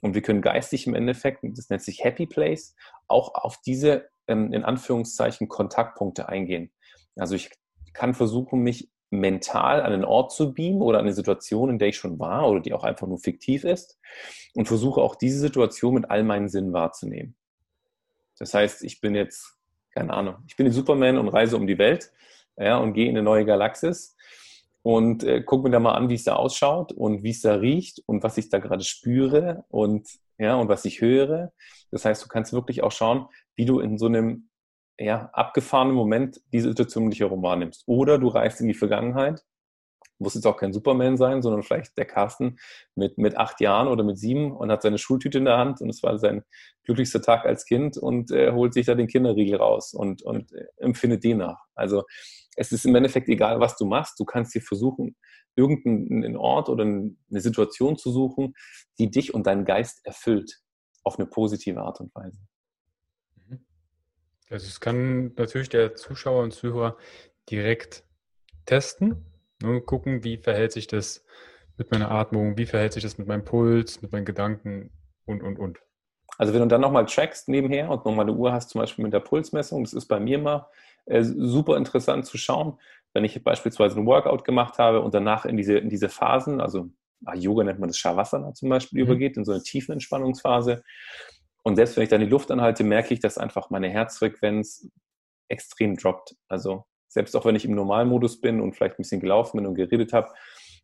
Und 0.00 0.14
wir 0.14 0.22
können 0.22 0.42
geistig 0.42 0.86
im 0.86 0.94
Endeffekt, 0.94 1.42
das 1.42 1.70
nennt 1.70 1.82
sich 1.82 2.04
Happy 2.04 2.26
Place, 2.26 2.76
auch 3.08 3.34
auf 3.34 3.60
diese 3.62 4.08
in 4.28 4.64
Anführungszeichen 4.64 5.48
Kontaktpunkte 5.48 6.28
eingehen. 6.28 6.70
Also 7.16 7.34
ich 7.34 7.50
kann 7.92 8.14
versuchen, 8.14 8.60
mich 8.60 8.90
mental 9.10 9.80
an 9.80 9.92
einen 9.92 10.04
Ort 10.04 10.32
zu 10.32 10.52
beamen 10.52 10.82
oder 10.82 10.98
an 10.98 11.06
eine 11.06 11.14
Situation, 11.14 11.70
in 11.70 11.78
der 11.78 11.88
ich 11.88 11.96
schon 11.96 12.18
war 12.18 12.48
oder 12.48 12.60
die 12.60 12.74
auch 12.74 12.84
einfach 12.84 13.06
nur 13.06 13.18
fiktiv 13.18 13.64
ist 13.64 13.98
und 14.54 14.68
versuche 14.68 15.00
auch 15.00 15.14
diese 15.14 15.38
Situation 15.38 15.94
mit 15.94 16.10
all 16.10 16.24
meinen 16.24 16.48
Sinnen 16.48 16.72
wahrzunehmen. 16.72 17.34
Das 18.38 18.54
heißt, 18.54 18.84
ich 18.84 19.00
bin 19.00 19.14
jetzt, 19.14 19.56
keine 19.94 20.12
Ahnung, 20.12 20.36
ich 20.46 20.56
bin 20.56 20.70
Superman 20.70 21.18
und 21.18 21.28
reise 21.28 21.56
um 21.56 21.66
die 21.66 21.78
Welt 21.78 22.12
ja, 22.56 22.76
und 22.76 22.92
gehe 22.92 23.08
in 23.08 23.16
eine 23.16 23.22
neue 23.22 23.44
Galaxis 23.44 24.14
und 24.82 25.24
äh, 25.24 25.42
gucke 25.42 25.64
mir 25.64 25.70
da 25.70 25.80
mal 25.80 25.94
an, 25.94 26.08
wie 26.08 26.14
es 26.14 26.24
da 26.24 26.36
ausschaut 26.36 26.92
und 26.92 27.22
wie 27.22 27.30
es 27.30 27.40
da 27.40 27.54
riecht 27.54 28.02
und 28.06 28.22
was 28.22 28.36
ich 28.38 28.48
da 28.48 28.58
gerade 28.58 28.84
spüre 28.84 29.64
und 29.68 30.08
ja 30.38 30.56
und 30.56 30.68
was 30.68 30.84
ich 30.84 31.00
höre. 31.00 31.52
Das 31.90 32.04
heißt, 32.04 32.24
du 32.24 32.28
kannst 32.28 32.52
wirklich 32.52 32.82
auch 32.82 32.92
schauen, 32.92 33.26
wie 33.56 33.64
du 33.64 33.80
in 33.80 33.98
so 33.98 34.06
einem 34.06 34.48
ja, 34.98 35.30
abgefahrenen 35.32 35.94
Moment 35.94 36.40
diese 36.52 36.68
Situation 36.68 37.04
um 37.04 37.10
dich 37.10 37.20
herum 37.20 37.42
wahrnimmst. 37.42 37.84
Oder 37.86 38.18
du 38.18 38.28
reist 38.28 38.60
in 38.60 38.68
die 38.68 38.74
Vergangenheit 38.74 39.44
muss 40.18 40.34
jetzt 40.34 40.46
auch 40.46 40.56
kein 40.56 40.72
Superman 40.72 41.16
sein, 41.16 41.42
sondern 41.42 41.62
vielleicht 41.62 41.96
der 41.96 42.04
Carsten 42.04 42.58
mit, 42.94 43.18
mit 43.18 43.36
acht 43.36 43.60
Jahren 43.60 43.88
oder 43.88 44.02
mit 44.04 44.18
sieben 44.18 44.52
und 44.52 44.70
hat 44.70 44.82
seine 44.82 44.98
Schultüte 44.98 45.38
in 45.38 45.44
der 45.44 45.58
Hand 45.58 45.80
und 45.80 45.88
es 45.88 46.02
war 46.02 46.18
sein 46.18 46.42
glücklichster 46.84 47.22
Tag 47.22 47.44
als 47.44 47.64
Kind 47.64 47.96
und 47.96 48.30
äh, 48.30 48.52
holt 48.52 48.74
sich 48.74 48.86
da 48.86 48.94
den 48.94 49.06
Kinderriegel 49.06 49.56
raus 49.56 49.94
und, 49.94 50.22
und 50.22 50.52
äh, 50.52 50.66
empfindet 50.76 51.24
den 51.24 51.38
nach. 51.38 51.64
Also 51.74 52.04
es 52.58 52.72
ist 52.72 52.84
im 52.84 52.94
Endeffekt 52.94 53.28
egal, 53.28 53.60
was 53.60 53.76
du 53.76 53.84
machst. 53.84 54.18
Du 54.18 54.24
kannst 54.24 54.54
dir 54.54 54.62
versuchen, 54.62 55.16
irgendeinen 55.56 56.36
Ort 56.36 56.68
oder 56.68 56.84
eine 56.84 57.40
Situation 57.40 57.96
zu 57.96 58.10
suchen, 58.10 58.54
die 58.98 59.10
dich 59.10 59.34
und 59.34 59.46
deinen 59.46 59.64
Geist 59.64 60.04
erfüllt 60.04 60.60
auf 61.04 61.18
eine 61.18 61.26
positive 61.26 61.80
Art 61.80 62.00
und 62.00 62.14
Weise. 62.14 62.38
Mhm. 63.48 63.64
Also 64.50 64.66
es 64.66 64.80
kann 64.80 65.32
natürlich 65.34 65.68
der 65.68 65.94
Zuschauer 65.94 66.42
und 66.42 66.52
Zuhörer 66.52 66.96
direkt 67.48 68.04
testen 68.66 69.24
Ne, 69.62 69.80
gucken, 69.80 70.22
wie 70.22 70.36
verhält 70.36 70.72
sich 70.72 70.86
das 70.86 71.24
mit 71.76 71.90
meiner 71.90 72.10
Atmung, 72.10 72.56
wie 72.56 72.66
verhält 72.66 72.92
sich 72.92 73.02
das 73.02 73.18
mit 73.18 73.26
meinem 73.26 73.44
Puls, 73.44 74.02
mit 74.02 74.12
meinen 74.12 74.24
Gedanken 74.24 74.90
und, 75.26 75.42
und, 75.42 75.58
und. 75.58 75.80
Also 76.36 76.52
wenn 76.52 76.60
du 76.60 76.68
dann 76.68 76.80
nochmal 76.80 77.06
trackst 77.06 77.48
nebenher 77.48 77.90
und 77.90 78.04
nochmal 78.04 78.26
eine 78.26 78.34
Uhr 78.36 78.52
hast, 78.52 78.70
zum 78.70 78.80
Beispiel 78.80 79.02
mit 79.02 79.12
der 79.12 79.20
Pulsmessung, 79.20 79.82
das 79.82 79.94
ist 79.94 80.06
bei 80.06 80.20
mir 80.20 80.38
mal 80.38 80.68
äh, 81.08 81.22
super 81.22 81.76
interessant 81.76 82.26
zu 82.26 82.38
schauen, 82.38 82.78
wenn 83.14 83.24
ich 83.24 83.42
beispielsweise 83.42 83.98
ein 83.98 84.06
Workout 84.06 84.44
gemacht 84.44 84.78
habe 84.78 85.00
und 85.00 85.14
danach 85.14 85.44
in 85.44 85.56
diese, 85.56 85.78
in 85.78 85.88
diese 85.88 86.08
Phasen, 86.08 86.60
also 86.60 86.90
ah, 87.24 87.34
Yoga 87.34 87.64
nennt 87.64 87.80
man 87.80 87.88
das 87.88 87.98
Shavasana 87.98 88.54
zum 88.54 88.68
Beispiel, 88.68 89.02
mhm. 89.02 89.06
übergeht, 89.06 89.36
in 89.36 89.44
so 89.44 89.52
eine 89.52 89.62
tiefen 89.62 89.92
Entspannungsphase. 89.92 90.82
Und 91.62 91.76
selbst 91.76 91.96
wenn 91.96 92.04
ich 92.04 92.10
dann 92.10 92.20
die 92.20 92.26
Luft 92.26 92.50
anhalte, 92.50 92.84
merke 92.84 93.14
ich, 93.14 93.20
dass 93.20 93.38
einfach 93.38 93.70
meine 93.70 93.88
Herzfrequenz 93.88 94.88
extrem 95.48 95.96
droppt. 95.96 96.36
Also 96.48 96.84
selbst 97.08 97.34
auch 97.34 97.44
wenn 97.44 97.56
ich 97.56 97.64
im 97.64 97.74
Normalmodus 97.74 98.40
bin 98.40 98.60
und 98.60 98.74
vielleicht 98.74 98.94
ein 98.94 99.02
bisschen 99.02 99.20
gelaufen 99.20 99.58
bin 99.58 99.66
und 99.66 99.74
geredet 99.74 100.12
habe, 100.12 100.28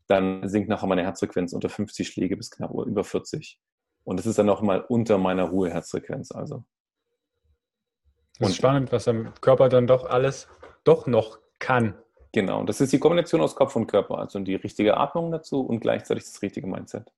dann 0.07 0.49
sinkt 0.49 0.69
nachher 0.69 0.87
meine 0.87 1.03
Herzfrequenz 1.03 1.53
unter 1.53 1.69
50 1.69 2.09
Schläge 2.09 2.37
bis 2.37 2.51
knapp 2.51 2.73
über 2.73 3.05
40. 3.05 3.59
Und 4.05 4.19
das 4.19 4.27
ist 4.27 4.39
dann 4.39 4.51
auch 4.51 4.61
mal 4.61 4.81
unter 4.81 5.19
meiner 5.19 5.45
Ruheherzfrequenz. 5.45 6.33
Also. 6.33 6.65
Das 8.39 8.51
ist 8.51 8.57
spannend, 8.57 8.91
was 8.93 9.05
der 9.05 9.33
Körper 9.41 9.69
dann 9.69 9.87
doch 9.87 10.05
alles 10.07 10.49
doch 10.83 11.07
noch 11.07 11.39
kann. 11.59 11.95
Genau, 12.33 12.65
das 12.65 12.81
ist 12.81 12.93
die 12.93 12.99
Kombination 12.99 13.41
aus 13.41 13.55
Kopf 13.55 13.77
und 13.77 13.87
Körper, 13.87 14.19
also 14.19 14.41
die 14.41 14.57
richtige 14.57 14.97
Atmung 14.97 15.31
dazu 15.31 15.61
und 15.61 15.81
gleichzeitig 15.81 16.25
das 16.25 16.43
richtige 16.43 16.67
Mindset. 16.67 17.13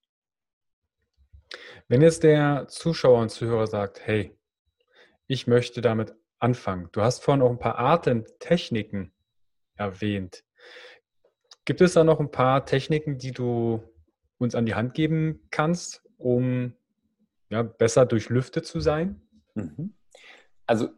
Wenn 1.89 2.03
jetzt 2.03 2.23
der 2.23 2.67
Zuschauer 2.69 3.21
und 3.21 3.31
Zuhörer 3.31 3.67
sagt, 3.67 4.07
hey, 4.07 4.37
ich 5.27 5.47
möchte 5.47 5.81
damit 5.81 6.15
anfangen. 6.39 6.89
Du 6.93 7.01
hast 7.01 7.25
vorhin 7.25 7.43
auch 7.43 7.51
ein 7.51 7.59
paar 7.59 7.79
Atemtechniken 7.79 9.13
erwähnt. 9.75 10.45
Gibt 11.65 11.81
es 11.81 11.95
da 11.95 12.05
noch 12.05 12.21
ein 12.21 12.31
paar 12.31 12.67
Techniken, 12.67 13.19
die 13.19 13.33
du 13.33 13.83
uns 14.39 14.55
an 14.55 14.67
die 14.67 14.75
Hand 14.75 14.95
geben 14.95 15.49
kannst, 15.51 16.03
um 16.19 16.75
ja, 17.49 17.63
besser 17.63 18.07
durchlüftet 18.07 18.67
zu 18.67 18.81
sein? 18.81 19.23
Mhm. 19.55 19.95
Also 20.67 20.91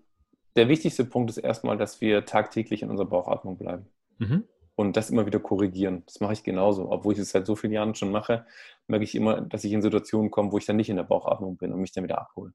der 0.56 0.68
wichtigste 0.68 1.04
Punkt 1.04 1.30
ist 1.30 1.38
erstmal, 1.38 1.76
dass 1.76 2.00
wir 2.00 2.24
tagtäglich 2.24 2.82
in 2.82 2.90
unserer 2.90 3.08
Bauchatmung 3.08 3.58
bleiben. 3.58 3.86
Mhm. 4.18 4.44
Und 4.74 4.96
das 4.96 5.10
immer 5.10 5.26
wieder 5.26 5.40
korrigieren. 5.40 6.04
Das 6.06 6.20
mache 6.20 6.34
ich 6.34 6.44
genauso. 6.44 6.90
Obwohl 6.90 7.12
ich 7.12 7.18
es 7.18 7.30
seit 7.30 7.46
so 7.46 7.56
vielen 7.56 7.72
Jahren 7.72 7.96
schon 7.96 8.12
mache, 8.12 8.46
merke 8.86 9.04
ich 9.04 9.14
immer, 9.16 9.40
dass 9.40 9.64
ich 9.64 9.72
in 9.72 9.82
Situationen 9.82 10.30
komme, 10.30 10.52
wo 10.52 10.58
ich 10.58 10.66
dann 10.66 10.76
nicht 10.76 10.88
in 10.88 10.96
der 10.96 11.02
Bauchatmung 11.02 11.56
bin 11.56 11.72
und 11.72 11.80
mich 11.80 11.92
dann 11.92 12.04
wieder 12.04 12.20
abhole. 12.20 12.52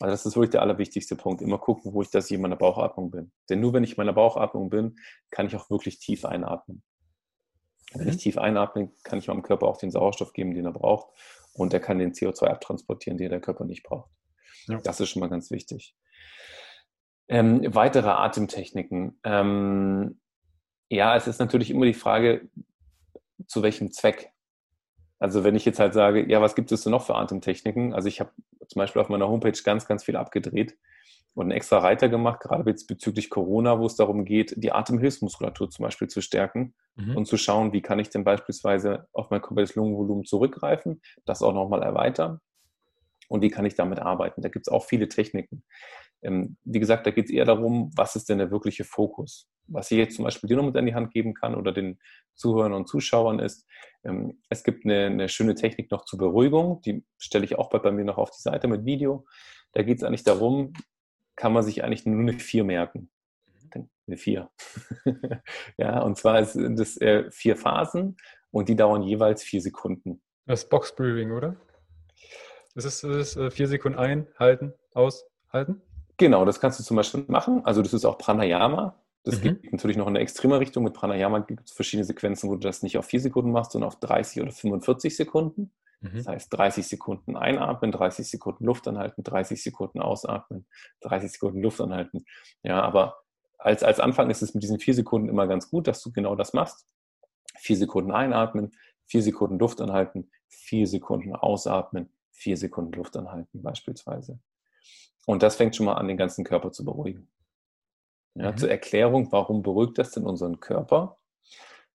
Also 0.00 0.12
das 0.12 0.26
ist 0.26 0.34
wirklich 0.34 0.50
der 0.50 0.62
allerwichtigste 0.62 1.14
Punkt. 1.14 1.42
Immer 1.42 1.58
gucken, 1.58 1.92
wo 1.92 2.00
ich 2.00 2.10
das 2.10 2.28
hier 2.28 2.36
in 2.36 2.42
meiner 2.42 2.56
Bauchatmung 2.56 3.10
bin. 3.10 3.32
Denn 3.50 3.60
nur 3.60 3.74
wenn 3.74 3.84
ich 3.84 3.92
in 3.92 3.96
meiner 3.98 4.14
Bauchatmung 4.14 4.70
bin, 4.70 4.96
kann 5.30 5.46
ich 5.46 5.54
auch 5.54 5.68
wirklich 5.70 5.98
tief 5.98 6.24
einatmen. 6.24 6.82
Wenn 7.92 8.08
ich 8.08 8.14
mhm. 8.14 8.18
tief 8.18 8.38
einatme, 8.38 8.90
kann 9.04 9.18
ich 9.18 9.28
meinem 9.28 9.42
Körper 9.42 9.66
auch 9.66 9.76
den 9.76 9.90
Sauerstoff 9.90 10.32
geben, 10.32 10.54
den 10.54 10.64
er 10.64 10.72
braucht. 10.72 11.08
Und 11.52 11.74
er 11.74 11.80
kann 11.80 11.98
den 11.98 12.12
CO2 12.12 12.46
abtransportieren, 12.46 13.18
den 13.18 13.30
der 13.30 13.40
Körper 13.40 13.64
nicht 13.64 13.82
braucht. 13.82 14.10
Ja. 14.68 14.80
Das 14.82 15.00
ist 15.00 15.10
schon 15.10 15.20
mal 15.20 15.28
ganz 15.28 15.50
wichtig. 15.50 15.94
Ähm, 17.32 17.74
weitere 17.74 18.10
Atemtechniken. 18.10 19.18
Ähm, 19.24 20.20
ja, 20.90 21.16
es 21.16 21.26
ist 21.26 21.40
natürlich 21.40 21.70
immer 21.70 21.86
die 21.86 21.94
Frage, 21.94 22.48
zu 23.46 23.62
welchem 23.62 23.90
Zweck. 23.90 24.30
Also 25.18 25.42
wenn 25.42 25.56
ich 25.56 25.64
jetzt 25.64 25.80
halt 25.80 25.94
sage, 25.94 26.28
ja, 26.30 26.42
was 26.42 26.54
gibt 26.54 26.70
es 26.72 26.82
denn 26.82 26.90
noch 26.90 27.06
für 27.06 27.14
Atemtechniken? 27.14 27.94
Also 27.94 28.08
ich 28.08 28.20
habe 28.20 28.32
zum 28.68 28.80
Beispiel 28.80 29.00
auf 29.00 29.08
meiner 29.08 29.28
Homepage 29.28 29.58
ganz, 29.64 29.86
ganz 29.86 30.04
viel 30.04 30.16
abgedreht 30.16 30.76
und 31.34 31.44
einen 31.44 31.52
extra 31.52 31.78
Reiter 31.78 32.10
gemacht, 32.10 32.40
gerade 32.40 32.68
jetzt 32.68 32.86
bezüglich 32.86 33.30
Corona, 33.30 33.78
wo 33.78 33.86
es 33.86 33.96
darum 33.96 34.26
geht, 34.26 34.52
die 34.56 34.72
Atemhilfsmuskulatur 34.72 35.70
zum 35.70 35.84
Beispiel 35.84 36.08
zu 36.08 36.20
stärken 36.20 36.74
mhm. 36.96 37.16
und 37.16 37.24
zu 37.24 37.38
schauen, 37.38 37.72
wie 37.72 37.80
kann 37.80 37.98
ich 37.98 38.10
denn 38.10 38.24
beispielsweise 38.24 39.08
auf 39.14 39.30
mein 39.30 39.40
komplettes 39.40 39.74
Lungenvolumen 39.74 40.24
zurückgreifen, 40.24 41.00
das 41.24 41.40
auch 41.40 41.54
nochmal 41.54 41.82
erweitern 41.82 42.40
und 43.32 43.40
wie 43.40 43.48
kann 43.48 43.64
ich 43.64 43.74
damit 43.74 43.98
arbeiten. 43.98 44.42
Da 44.42 44.50
gibt 44.50 44.66
es 44.66 44.72
auch 44.72 44.84
viele 44.84 45.08
Techniken. 45.08 45.64
Ähm, 46.20 46.58
wie 46.64 46.80
gesagt, 46.80 47.06
da 47.06 47.10
geht 47.10 47.24
es 47.24 47.30
eher 47.30 47.46
darum, 47.46 47.90
was 47.96 48.14
ist 48.14 48.28
denn 48.28 48.36
der 48.36 48.50
wirkliche 48.50 48.84
Fokus. 48.84 49.48
Was 49.68 49.90
ich 49.90 49.96
jetzt 49.96 50.16
zum 50.16 50.26
Beispiel 50.26 50.48
dir 50.48 50.58
noch 50.58 50.66
mit 50.66 50.76
an 50.76 50.84
die 50.84 50.94
Hand 50.94 51.14
geben 51.14 51.32
kann 51.32 51.54
oder 51.54 51.72
den 51.72 51.98
Zuhörern 52.34 52.74
und 52.74 52.88
Zuschauern 52.88 53.38
ist, 53.38 53.66
ähm, 54.04 54.38
es 54.50 54.64
gibt 54.64 54.84
eine, 54.84 55.06
eine, 55.06 55.28
schöne 55.30 55.54
Technik 55.54 55.90
noch 55.90 56.04
zur 56.04 56.18
Beruhigung, 56.18 56.82
die 56.82 57.06
stelle 57.16 57.46
ich 57.46 57.56
auch 57.58 57.70
bei, 57.70 57.78
bei 57.78 57.90
mir 57.90 58.04
noch 58.04 58.18
auf 58.18 58.30
die 58.30 58.42
Seite 58.42 58.68
mit 58.68 58.84
Video. 58.84 59.24
Da 59.72 59.82
geht 59.82 59.96
es 59.96 60.04
eigentlich 60.04 60.24
darum, 60.24 60.74
kann 61.34 61.54
man 61.54 61.62
sich 61.62 61.82
eigentlich 61.82 62.04
nur 62.04 62.20
eine 62.20 62.38
4 62.38 62.64
merken. 62.64 63.10
Eine 64.06 64.18
4. 64.18 64.50
ja, 65.78 66.02
und 66.02 66.18
zwar 66.18 66.44
sind 66.44 66.78
das 66.78 66.98
äh, 66.98 67.30
vier 67.30 67.56
Phasen 67.56 68.18
und 68.50 68.68
die 68.68 68.76
dauern 68.76 69.02
jeweils 69.02 69.42
vier 69.42 69.62
Sekunden. 69.62 70.20
Das 70.44 70.68
Box 70.68 70.94
Breathing, 70.94 71.30
oder? 71.30 71.56
Das 72.74 72.84
ist, 72.84 73.04
das 73.04 73.16
ist 73.16 73.36
äh, 73.36 73.50
vier 73.50 73.68
Sekunden 73.68 73.98
einhalten, 73.98 74.72
aushalten? 74.94 75.82
Genau, 76.16 76.44
das 76.44 76.60
kannst 76.60 76.78
du 76.78 76.84
zum 76.84 76.96
Beispiel 76.96 77.24
machen. 77.28 77.64
Also 77.64 77.82
das 77.82 77.92
ist 77.92 78.04
auch 78.04 78.18
Pranayama. 78.18 78.98
Das 79.24 79.38
mhm. 79.38 79.42
geht 79.42 79.72
natürlich 79.72 79.96
noch 79.96 80.06
in 80.06 80.16
eine 80.16 80.20
extreme 80.20 80.58
Richtung. 80.58 80.84
Mit 80.84 80.94
Pranayama 80.94 81.40
gibt 81.40 81.68
es 81.68 81.72
verschiedene 81.72 82.04
Sequenzen, 82.04 82.48
wo 82.48 82.54
du 82.54 82.60
das 82.60 82.82
nicht 82.82 82.98
auf 82.98 83.06
vier 83.06 83.20
Sekunden 83.20 83.52
machst, 83.52 83.72
sondern 83.72 83.88
auf 83.88 84.00
30 84.00 84.42
oder 84.42 84.52
45 84.52 85.16
Sekunden. 85.16 85.72
Mhm. 86.00 86.16
Das 86.16 86.26
heißt 86.26 86.52
30 86.52 86.86
Sekunden 86.86 87.36
einatmen, 87.36 87.92
30 87.92 88.28
Sekunden 88.28 88.64
Luft 88.64 88.88
anhalten, 88.88 89.22
30 89.22 89.62
Sekunden 89.62 90.00
ausatmen, 90.00 90.66
30 91.02 91.32
Sekunden 91.32 91.62
Luft 91.62 91.80
anhalten. 91.80 92.24
Ja, 92.62 92.82
aber 92.82 93.18
als, 93.58 93.84
als 93.84 94.00
Anfang 94.00 94.28
ist 94.30 94.42
es 94.42 94.54
mit 94.54 94.62
diesen 94.62 94.80
vier 94.80 94.94
Sekunden 94.94 95.28
immer 95.28 95.46
ganz 95.46 95.70
gut, 95.70 95.86
dass 95.86 96.02
du 96.02 96.10
genau 96.12 96.34
das 96.34 96.52
machst. 96.52 96.86
Vier 97.58 97.76
Sekunden 97.76 98.10
einatmen, 98.10 98.72
vier 99.06 99.22
Sekunden 99.22 99.58
Luft 99.58 99.80
anhalten, 99.80 100.30
vier 100.48 100.86
Sekunden 100.88 101.36
ausatmen, 101.36 102.12
vier 102.42 102.56
Sekunden 102.56 102.92
Luft 102.92 103.16
anhalten 103.16 103.62
beispielsweise. 103.62 104.38
Und 105.26 105.42
das 105.42 105.56
fängt 105.56 105.76
schon 105.76 105.86
mal 105.86 105.94
an, 105.94 106.08
den 106.08 106.16
ganzen 106.16 106.44
Körper 106.44 106.72
zu 106.72 106.84
beruhigen. 106.84 107.30
Ja, 108.34 108.52
mhm. 108.52 108.56
Zur 108.56 108.70
Erklärung, 108.70 109.30
warum 109.30 109.62
beruhigt 109.62 109.98
das 109.98 110.10
denn 110.10 110.24
unseren 110.24 110.60
Körper? 110.60 111.18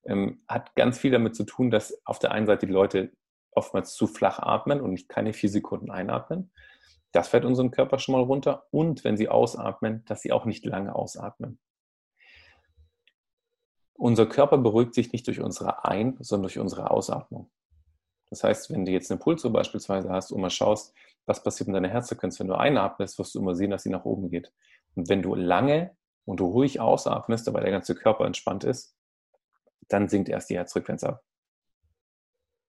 Ähm, 0.04 0.42
hat 0.48 0.74
ganz 0.74 0.98
viel 0.98 1.10
damit 1.10 1.36
zu 1.36 1.44
tun, 1.44 1.70
dass 1.70 2.00
auf 2.06 2.18
der 2.18 2.32
einen 2.32 2.46
Seite 2.46 2.66
die 2.66 2.72
Leute 2.72 3.12
oftmals 3.50 3.94
zu 3.94 4.06
flach 4.06 4.38
atmen 4.38 4.80
und 4.80 5.08
keine 5.08 5.32
vier 5.32 5.50
Sekunden 5.50 5.90
einatmen. 5.90 6.52
Das 7.12 7.28
fährt 7.28 7.44
unseren 7.44 7.70
Körper 7.70 7.98
schon 7.98 8.14
mal 8.14 8.22
runter. 8.22 8.66
Und 8.70 9.04
wenn 9.04 9.16
sie 9.16 9.28
ausatmen, 9.28 10.04
dass 10.06 10.22
sie 10.22 10.32
auch 10.32 10.44
nicht 10.44 10.64
lange 10.64 10.94
ausatmen. 10.94 11.58
Unser 13.94 14.26
Körper 14.26 14.58
beruhigt 14.58 14.94
sich 14.94 15.12
nicht 15.12 15.26
durch 15.26 15.40
unsere 15.40 15.84
Ein-, 15.84 16.16
sondern 16.20 16.44
durch 16.44 16.58
unsere 16.58 16.90
Ausatmung. 16.90 17.50
Das 18.30 18.44
heißt, 18.44 18.70
wenn 18.70 18.84
du 18.84 18.92
jetzt 18.92 19.10
eine 19.10 19.18
Pulso 19.18 19.50
beispielsweise 19.50 20.10
hast 20.10 20.32
und 20.32 20.40
mal 20.40 20.50
schaust, 20.50 20.94
was 21.26 21.42
passiert 21.42 21.68
mit 21.68 21.76
deiner 21.76 21.88
Herzfrequenz, 21.88 22.38
wenn 22.40 22.48
du 22.48 22.54
einatmest, 22.54 23.18
wirst 23.18 23.34
du 23.34 23.40
immer 23.40 23.54
sehen, 23.54 23.70
dass 23.70 23.82
sie 23.82 23.90
nach 23.90 24.04
oben 24.04 24.30
geht. 24.30 24.52
Und 24.94 25.08
wenn 25.08 25.22
du 25.22 25.34
lange 25.34 25.96
und 26.24 26.40
ruhig 26.40 26.80
ausatmest, 26.80 27.46
dabei 27.46 27.60
der 27.60 27.70
ganze 27.70 27.94
Körper 27.94 28.24
entspannt 28.26 28.64
ist, 28.64 28.96
dann 29.88 30.08
sinkt 30.08 30.28
erst 30.28 30.50
die 30.50 30.56
Herzfrequenz 30.56 31.04
ab. 31.04 31.22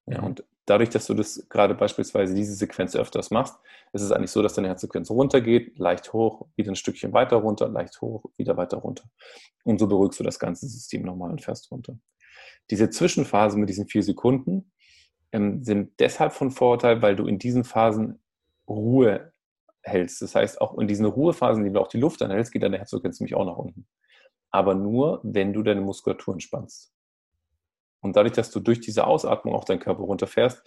Ja, 0.06 0.20
mhm. 0.20 0.26
und 0.26 0.44
dadurch, 0.66 0.90
dass 0.90 1.06
du 1.06 1.14
das 1.14 1.46
gerade 1.48 1.74
beispielsweise 1.74 2.34
diese 2.34 2.54
Sequenz 2.54 2.96
öfters 2.96 3.30
machst, 3.30 3.56
ist 3.92 4.02
es 4.02 4.12
eigentlich 4.12 4.30
so, 4.30 4.42
dass 4.42 4.54
deine 4.54 4.68
Herzfrequenz 4.68 5.10
runtergeht, 5.10 5.78
leicht 5.78 6.12
hoch, 6.12 6.46
wieder 6.56 6.72
ein 6.72 6.76
Stückchen 6.76 7.12
weiter 7.12 7.36
runter, 7.36 7.68
leicht 7.68 8.00
hoch, 8.00 8.24
wieder 8.36 8.56
weiter 8.56 8.78
runter. 8.78 9.04
Und 9.64 9.78
so 9.78 9.86
beruhigst 9.86 10.20
du 10.20 10.24
das 10.24 10.38
ganze 10.38 10.66
System 10.66 11.02
nochmal 11.02 11.30
und 11.30 11.42
fährst 11.42 11.70
runter. 11.70 11.98
Diese 12.70 12.88
Zwischenphase 12.88 13.58
mit 13.58 13.68
diesen 13.68 13.88
vier 13.88 14.02
Sekunden 14.02 14.70
ähm, 15.32 15.62
sind 15.62 15.98
deshalb 15.98 16.32
von 16.32 16.50
Vorteil, 16.50 17.02
weil 17.02 17.16
du 17.16 17.26
in 17.26 17.38
diesen 17.38 17.64
Phasen 17.64 18.20
Ruhe 18.68 19.32
hältst. 19.82 20.22
Das 20.22 20.34
heißt, 20.34 20.60
auch 20.60 20.78
in 20.78 20.88
diesen 20.88 21.06
Ruhephasen, 21.06 21.64
die 21.64 21.72
du 21.72 21.80
auch 21.80 21.88
die 21.88 22.00
Luft 22.00 22.22
anhältst, 22.22 22.52
geht 22.52 22.62
deine 22.62 22.78
Herzfrequenz 22.78 23.20
nämlich 23.20 23.34
auch 23.34 23.44
nach 23.44 23.56
unten. 23.56 23.86
Aber 24.50 24.74
nur, 24.74 25.20
wenn 25.22 25.52
du 25.52 25.62
deine 25.62 25.80
Muskulatur 25.80 26.34
entspannst. 26.34 26.92
Und 28.00 28.16
dadurch, 28.16 28.32
dass 28.32 28.50
du 28.50 28.60
durch 28.60 28.80
diese 28.80 29.06
Ausatmung 29.06 29.54
auch 29.54 29.64
deinen 29.64 29.80
Körper 29.80 30.02
runterfährst, 30.02 30.62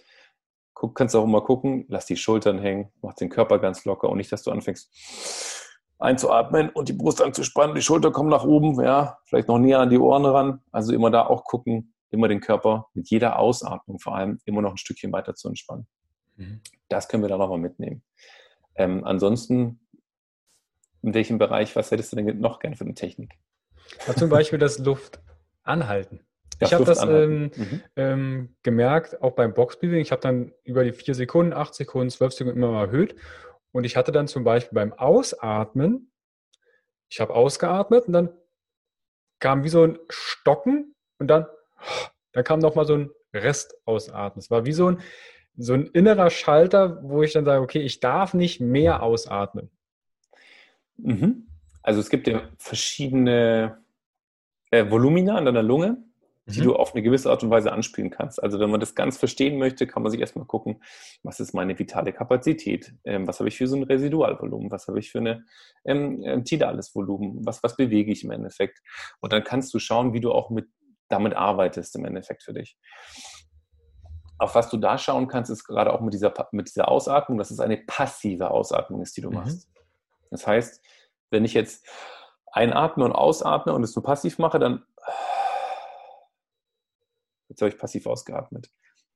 guck, 0.72 0.94
kannst 0.94 1.14
du 1.14 1.18
auch 1.18 1.24
immer 1.24 1.42
gucken, 1.42 1.84
lass 1.88 2.06
die 2.06 2.16
Schultern 2.16 2.58
hängen, 2.58 2.90
mach 3.02 3.14
den 3.14 3.28
Körper 3.28 3.58
ganz 3.58 3.84
locker 3.84 4.08
und 4.08 4.18
nicht, 4.18 4.32
dass 4.32 4.42
du 4.42 4.50
anfängst 4.50 4.90
einzuatmen 5.98 6.70
und 6.70 6.88
die 6.88 6.92
Brust 6.92 7.22
anzuspannen, 7.22 7.74
die 7.74 7.82
Schulter 7.82 8.10
kommen 8.10 8.28
nach 8.28 8.44
oben, 8.44 8.82
ja, 8.82 9.18
vielleicht 9.24 9.48
noch 9.48 9.58
näher 9.58 9.80
an 9.80 9.90
die 9.90 9.98
Ohren 9.98 10.24
ran. 10.24 10.60
Also 10.72 10.92
immer 10.92 11.10
da 11.10 11.26
auch 11.26 11.44
gucken, 11.44 11.93
immer 12.14 12.28
den 12.28 12.40
Körper 12.40 12.88
mit 12.94 13.10
jeder 13.10 13.38
Ausatmung 13.38 13.98
vor 13.98 14.16
allem 14.16 14.40
immer 14.44 14.62
noch 14.62 14.72
ein 14.72 14.78
Stückchen 14.78 15.12
weiter 15.12 15.34
zu 15.34 15.48
entspannen. 15.48 15.86
Mhm. 16.36 16.60
Das 16.88 17.08
können 17.08 17.22
wir 17.22 17.28
da 17.28 17.36
nochmal 17.36 17.58
mitnehmen. 17.58 18.02
Ähm, 18.76 19.04
ansonsten, 19.04 19.80
in 21.02 21.14
welchem 21.14 21.38
Bereich, 21.38 21.76
was 21.76 21.90
hättest 21.90 22.12
du 22.12 22.16
denn 22.16 22.40
noch 22.40 22.58
gerne 22.58 22.76
für 22.76 22.84
eine 22.84 22.94
Technik? 22.94 23.34
Ja, 24.06 24.14
zum 24.14 24.30
Beispiel 24.30 24.58
das 24.58 24.78
Luft 24.78 25.20
anhalten. 25.62 26.20
ich 26.60 26.72
habe 26.72 26.84
das 26.84 27.02
ähm, 27.02 27.50
mhm. 27.54 27.82
ähm, 27.96 28.56
gemerkt, 28.62 29.22
auch 29.22 29.32
beim 29.32 29.54
Boxbreathing. 29.54 30.00
Ich 30.00 30.12
habe 30.12 30.22
dann 30.22 30.52
über 30.64 30.84
die 30.84 30.92
vier 30.92 31.14
Sekunden, 31.14 31.52
acht 31.52 31.74
Sekunden, 31.74 32.10
zwölf 32.10 32.32
Sekunden 32.32 32.58
immer 32.58 32.72
mal 32.72 32.86
erhöht. 32.86 33.16
Und 33.72 33.84
ich 33.84 33.96
hatte 33.96 34.12
dann 34.12 34.28
zum 34.28 34.44
Beispiel 34.44 34.74
beim 34.74 34.92
Ausatmen, 34.92 36.10
ich 37.08 37.20
habe 37.20 37.34
ausgeatmet 37.34 38.06
und 38.06 38.12
dann 38.12 38.30
kam 39.40 39.64
wie 39.64 39.68
so 39.68 39.82
ein 39.82 39.98
Stocken 40.08 40.94
und 41.18 41.28
dann, 41.28 41.46
dann 42.32 42.44
kam 42.44 42.60
nochmal 42.60 42.84
so 42.84 42.94
ein 42.94 43.10
Rest 43.32 43.76
ausatmen. 43.84 44.40
Es 44.40 44.50
war 44.50 44.64
wie 44.64 44.72
so 44.72 44.88
ein, 44.88 44.98
so 45.56 45.74
ein 45.74 45.86
innerer 45.86 46.30
Schalter, 46.30 47.00
wo 47.02 47.22
ich 47.22 47.32
dann 47.32 47.44
sage, 47.44 47.62
okay, 47.62 47.80
ich 47.80 48.00
darf 48.00 48.34
nicht 48.34 48.60
mehr 48.60 49.02
ausatmen. 49.02 49.70
Mhm. 50.96 51.46
Also 51.82 52.00
es 52.00 52.10
gibt 52.10 52.26
ja 52.26 52.48
verschiedene 52.58 53.78
äh, 54.70 54.90
Volumina 54.90 55.36
an 55.36 55.44
deiner 55.44 55.62
Lunge, 55.62 56.02
die 56.46 56.60
mhm. 56.60 56.64
du 56.64 56.76
auf 56.76 56.94
eine 56.94 57.02
gewisse 57.02 57.30
Art 57.30 57.42
und 57.42 57.50
Weise 57.50 57.72
anspielen 57.72 58.10
kannst. 58.10 58.42
Also 58.42 58.60
wenn 58.60 58.70
man 58.70 58.80
das 58.80 58.94
ganz 58.94 59.16
verstehen 59.16 59.58
möchte, 59.58 59.86
kann 59.86 60.02
man 60.02 60.10
sich 60.10 60.20
erstmal 60.20 60.46
gucken, 60.46 60.82
was 61.22 61.40
ist 61.40 61.54
meine 61.54 61.78
vitale 61.78 62.12
Kapazität? 62.12 62.94
Ähm, 63.04 63.26
was 63.26 63.38
habe 63.38 63.48
ich 63.48 63.56
für 63.56 63.66
so 63.66 63.76
ein 63.76 63.82
Residualvolumen? 63.82 64.70
Was 64.70 64.88
habe 64.88 64.98
ich 64.98 65.10
für 65.10 65.18
eine, 65.18 65.44
ähm, 65.84 66.22
ein 66.26 66.44
tidales 66.44 66.94
Volumen? 66.94 67.44
Was, 67.46 67.62
was 67.62 67.76
bewege 67.76 68.12
ich 68.12 68.24
im 68.24 68.30
Endeffekt? 68.30 68.82
Und 69.20 69.32
dann 69.32 69.44
kannst 69.44 69.72
du 69.74 69.78
schauen, 69.78 70.12
wie 70.12 70.20
du 70.20 70.32
auch 70.32 70.50
mit, 70.50 70.68
damit 71.14 71.34
arbeitest 71.34 71.94
im 71.96 72.04
Endeffekt 72.04 72.42
für 72.42 72.52
dich. 72.52 72.76
Auf 74.38 74.54
was 74.54 74.68
du 74.68 74.76
da 74.76 74.98
schauen 74.98 75.28
kannst, 75.28 75.50
ist 75.50 75.64
gerade 75.64 75.92
auch 75.92 76.00
mit 76.00 76.12
dieser, 76.12 76.34
mit 76.50 76.66
dieser 76.68 76.88
Ausatmung, 76.88 77.38
dass 77.38 77.50
es 77.50 77.60
eine 77.60 77.78
passive 77.78 78.50
Ausatmung 78.50 79.00
ist, 79.00 79.16
die 79.16 79.20
du 79.20 79.30
mhm. 79.30 79.36
machst. 79.36 79.70
Das 80.30 80.46
heißt, 80.46 80.84
wenn 81.30 81.44
ich 81.44 81.54
jetzt 81.54 81.86
einatme 82.46 83.04
und 83.04 83.12
ausatme 83.12 83.72
und 83.72 83.84
es 83.84 83.94
nur 83.94 84.02
passiv 84.02 84.38
mache, 84.38 84.58
dann 84.58 84.84
jetzt 87.48 87.62
habe 87.62 87.68
ich 87.68 87.78
passiv 87.78 88.06
ausgeatmet. 88.06 88.70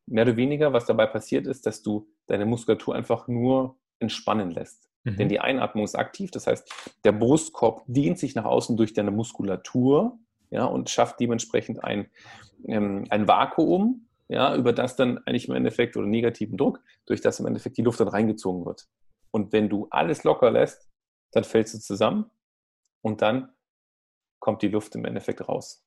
Mehr 0.07 0.25
oder 0.25 0.37
weniger, 0.37 0.73
was 0.73 0.87
dabei 0.87 1.07
passiert 1.07 1.47
ist, 1.47 1.67
dass 1.67 1.83
du 1.83 2.09
deine 2.29 2.47
Muskulatur 2.47 2.95
einfach 2.95 3.27
nur 3.27 3.77
entspannen 3.99 4.53
lässt. 4.53 4.89
Mhm. 5.05 5.17
Denn 5.17 5.29
die 5.29 5.41
Einatmung 5.41 5.85
ist 5.85 5.97
aktiv, 5.97 6.31
das 6.31 6.47
heißt, 6.47 6.73
der 7.05 7.13
Brustkorb 7.13 7.83
dehnt 7.87 8.19
sich 8.19 8.35
nach 8.35 8.45
außen 8.45 8.77
durch 8.77 8.93
deine 8.93 9.11
Muskulatur 9.11 10.19
ja, 10.51 10.65
und 10.65 10.91
schafft 10.91 11.21
dementsprechend 11.21 11.83
ein, 11.85 12.11
ähm, 12.67 13.07
ein 13.11 13.29
Vakuum, 13.29 14.09
ja, 14.29 14.55
über 14.57 14.73
das 14.73 14.97
dann 14.97 15.19
eigentlich 15.27 15.49
im 15.49 15.55
Endeffekt 15.55 15.97
oder 15.97 16.07
negativen 16.07 16.57
Druck, 16.57 16.81
durch 17.07 17.21
das 17.21 17.41
im 17.41 17.47
Endeffekt 17.47 17.79
die 17.79 17.83
Luft 17.83 18.01
dann 18.01 18.09
reingezogen 18.09 18.67
wird. 18.67 18.89
Und 19.31 19.53
wenn 19.53 19.69
du 19.69 19.89
alles 19.91 20.25
locker 20.25 20.51
lässt, 20.51 20.89
dann 21.33 21.45
fällst 21.45 21.75
du 21.75 21.79
zusammen 21.79 22.31
und 23.03 23.23
dann 23.23 23.53
kommt 24.39 24.63
die 24.63 24.69
Luft 24.69 24.95
im 24.95 25.05
Endeffekt 25.05 25.49
raus. 25.49 25.85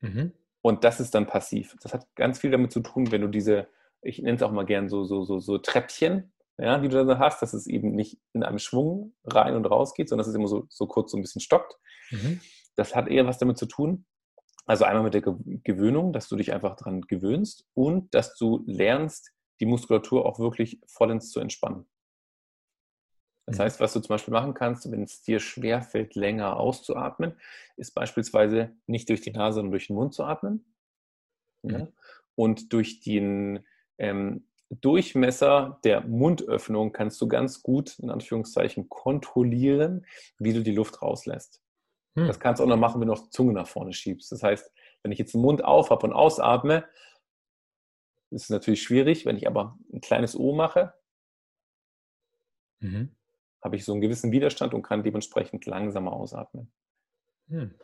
Mhm. 0.00 0.32
Und 0.62 0.84
das 0.84 1.00
ist 1.00 1.14
dann 1.14 1.26
passiv. 1.26 1.76
Das 1.82 1.94
hat 1.94 2.06
ganz 2.16 2.40
viel 2.40 2.50
damit 2.50 2.72
zu 2.72 2.80
tun, 2.80 3.12
wenn 3.12 3.20
du 3.20 3.28
diese, 3.28 3.68
ich 4.02 4.18
nenne 4.20 4.36
es 4.36 4.42
auch 4.42 4.50
mal 4.50 4.66
gern 4.66 4.88
so, 4.88 5.04
so, 5.04 5.24
so, 5.24 5.38
so 5.38 5.58
Treppchen, 5.58 6.32
ja, 6.58 6.78
die 6.78 6.88
du 6.88 7.04
da 7.04 7.18
hast, 7.18 7.42
dass 7.42 7.52
es 7.52 7.66
eben 7.66 7.94
nicht 7.94 8.18
in 8.32 8.42
einem 8.42 8.58
Schwung 8.58 9.14
rein 9.24 9.54
und 9.54 9.66
raus 9.66 9.94
geht, 9.94 10.08
sondern 10.08 10.24
dass 10.24 10.28
es 10.28 10.34
immer 10.34 10.48
so, 10.48 10.66
so 10.68 10.86
kurz 10.86 11.12
so 11.12 11.18
ein 11.18 11.20
bisschen 11.20 11.40
stockt. 11.40 11.76
Mhm. 12.10 12.40
Das 12.76 12.94
hat 12.94 13.08
eher 13.08 13.26
was 13.26 13.38
damit 13.38 13.58
zu 13.58 13.66
tun. 13.66 14.04
Also 14.66 14.84
einmal 14.84 15.04
mit 15.04 15.14
der 15.14 15.22
Gewöhnung, 15.22 16.12
dass 16.12 16.28
du 16.28 16.36
dich 16.36 16.52
einfach 16.52 16.76
daran 16.76 17.02
gewöhnst 17.02 17.66
und 17.74 18.12
dass 18.14 18.36
du 18.36 18.64
lernst, 18.66 19.32
die 19.60 19.66
Muskulatur 19.66 20.26
auch 20.26 20.38
wirklich 20.38 20.80
vollends 20.86 21.30
zu 21.30 21.40
entspannen. 21.40 21.86
Das 23.46 23.58
mhm. 23.58 23.62
heißt, 23.62 23.80
was 23.80 23.92
du 23.92 24.00
zum 24.00 24.08
Beispiel 24.08 24.34
machen 24.34 24.54
kannst, 24.54 24.90
wenn 24.90 25.04
es 25.04 25.22
dir 25.22 25.38
schwerfällt, 25.38 26.16
länger 26.16 26.58
auszuatmen, 26.58 27.34
ist 27.76 27.92
beispielsweise 27.92 28.72
nicht 28.86 29.08
durch 29.08 29.20
die 29.20 29.30
Nase, 29.30 29.56
sondern 29.56 29.70
durch 29.70 29.86
den 29.86 29.96
Mund 29.96 30.14
zu 30.14 30.24
atmen. 30.24 30.64
Mhm. 31.62 31.70
Ja? 31.70 31.88
Und 32.34 32.72
durch 32.72 33.00
den 33.00 33.64
ähm, 33.98 34.46
Durchmesser 34.68 35.78
der 35.84 36.00
Mundöffnung 36.00 36.92
kannst 36.92 37.20
du 37.20 37.28
ganz 37.28 37.62
gut, 37.62 38.00
in 38.00 38.10
Anführungszeichen, 38.10 38.88
kontrollieren, 38.88 40.04
wie 40.38 40.52
du 40.52 40.62
die 40.62 40.74
Luft 40.74 41.02
rauslässt. 41.02 41.62
Mhm. 42.16 42.26
Das 42.26 42.40
kannst 42.40 42.58
du 42.58 42.64
auch 42.64 42.68
noch 42.68 42.76
machen, 42.76 43.00
wenn 43.00 43.08
du 43.08 43.14
auch 43.14 43.24
die 43.24 43.30
Zunge 43.30 43.52
nach 43.52 43.68
vorne 43.68 43.92
schiebst. 43.92 44.32
Das 44.32 44.42
heißt, 44.42 44.72
wenn 45.02 45.12
ich 45.12 45.18
jetzt 45.18 45.34
den 45.34 45.40
Mund 45.40 45.64
auf 45.64 45.90
habe 45.90 46.04
und 46.06 46.12
ausatme, 46.12 46.84
ist 48.30 48.42
es 48.42 48.50
natürlich 48.50 48.82
schwierig. 48.82 49.24
Wenn 49.24 49.36
ich 49.36 49.46
aber 49.46 49.78
ein 49.92 50.00
kleines 50.00 50.36
O 50.36 50.52
mache, 50.52 50.92
mhm 52.80 53.16
habe 53.66 53.76
ich 53.76 53.84
so 53.84 53.92
einen 53.92 54.00
gewissen 54.00 54.32
Widerstand 54.32 54.74
und 54.74 54.82
kann 54.82 55.02
dementsprechend 55.02 55.66
langsamer 55.66 56.12
ausatmen. 56.12 56.72
Hm. 57.48 57.74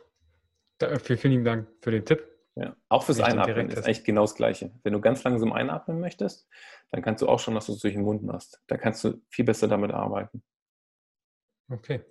Da, 0.77 0.97
vielen 0.97 1.43
Dank 1.43 1.67
für 1.81 1.91
den 1.91 2.05
Tipp. 2.05 2.27
Ja, 2.55 2.75
auch 2.87 3.03
fürs 3.03 3.19
Einatmen 3.19 3.69
ist 3.69 3.83
eigentlich 3.83 4.03
genau 4.03 4.21
das 4.21 4.35
Gleiche. 4.35 4.71
Wenn 4.83 4.93
du 4.93 5.01
ganz 5.01 5.23
langsam 5.23 5.51
einatmen 5.51 5.99
möchtest, 5.99 6.47
dann 6.91 7.01
kannst 7.01 7.21
du 7.21 7.27
auch 7.27 7.39
schon, 7.39 7.55
dass 7.55 7.65
du 7.65 7.73
es 7.73 7.79
durch 7.79 7.95
den 7.95 8.03
Mund 8.03 8.23
machst. 8.23 8.61
Da 8.67 8.77
kannst 8.77 9.03
du 9.03 9.21
viel 9.27 9.43
besser 9.43 9.67
damit 9.67 9.91
arbeiten. 9.91 10.43
Okay. 11.69 12.01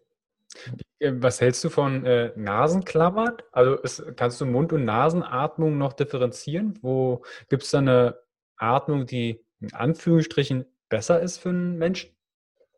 Äh, 0.99 1.13
was 1.17 1.41
hältst 1.41 1.63
du 1.65 1.69
von 1.69 2.05
äh, 2.05 2.33
Nasenklappert? 2.37 3.45
Also 3.53 3.77
ist, 3.77 4.05
kannst 4.17 4.41
du 4.41 4.47
Mund- 4.47 4.73
und 4.73 4.85
Nasenatmung 4.85 5.79
noch 5.79 5.93
differenzieren? 5.93 6.79
Wo 6.83 7.23
gibt 7.49 7.65
es 7.65 7.71
da 7.71 7.79
eine 7.79 8.19
Atmung, 8.57 9.07
die 9.07 9.45
in 9.61 9.73
Anführungsstrichen 9.73 10.65
besser 10.89 11.21
ist 11.21 11.39
für 11.39 11.51
einen 11.51 11.79
Menschen? 11.79 12.11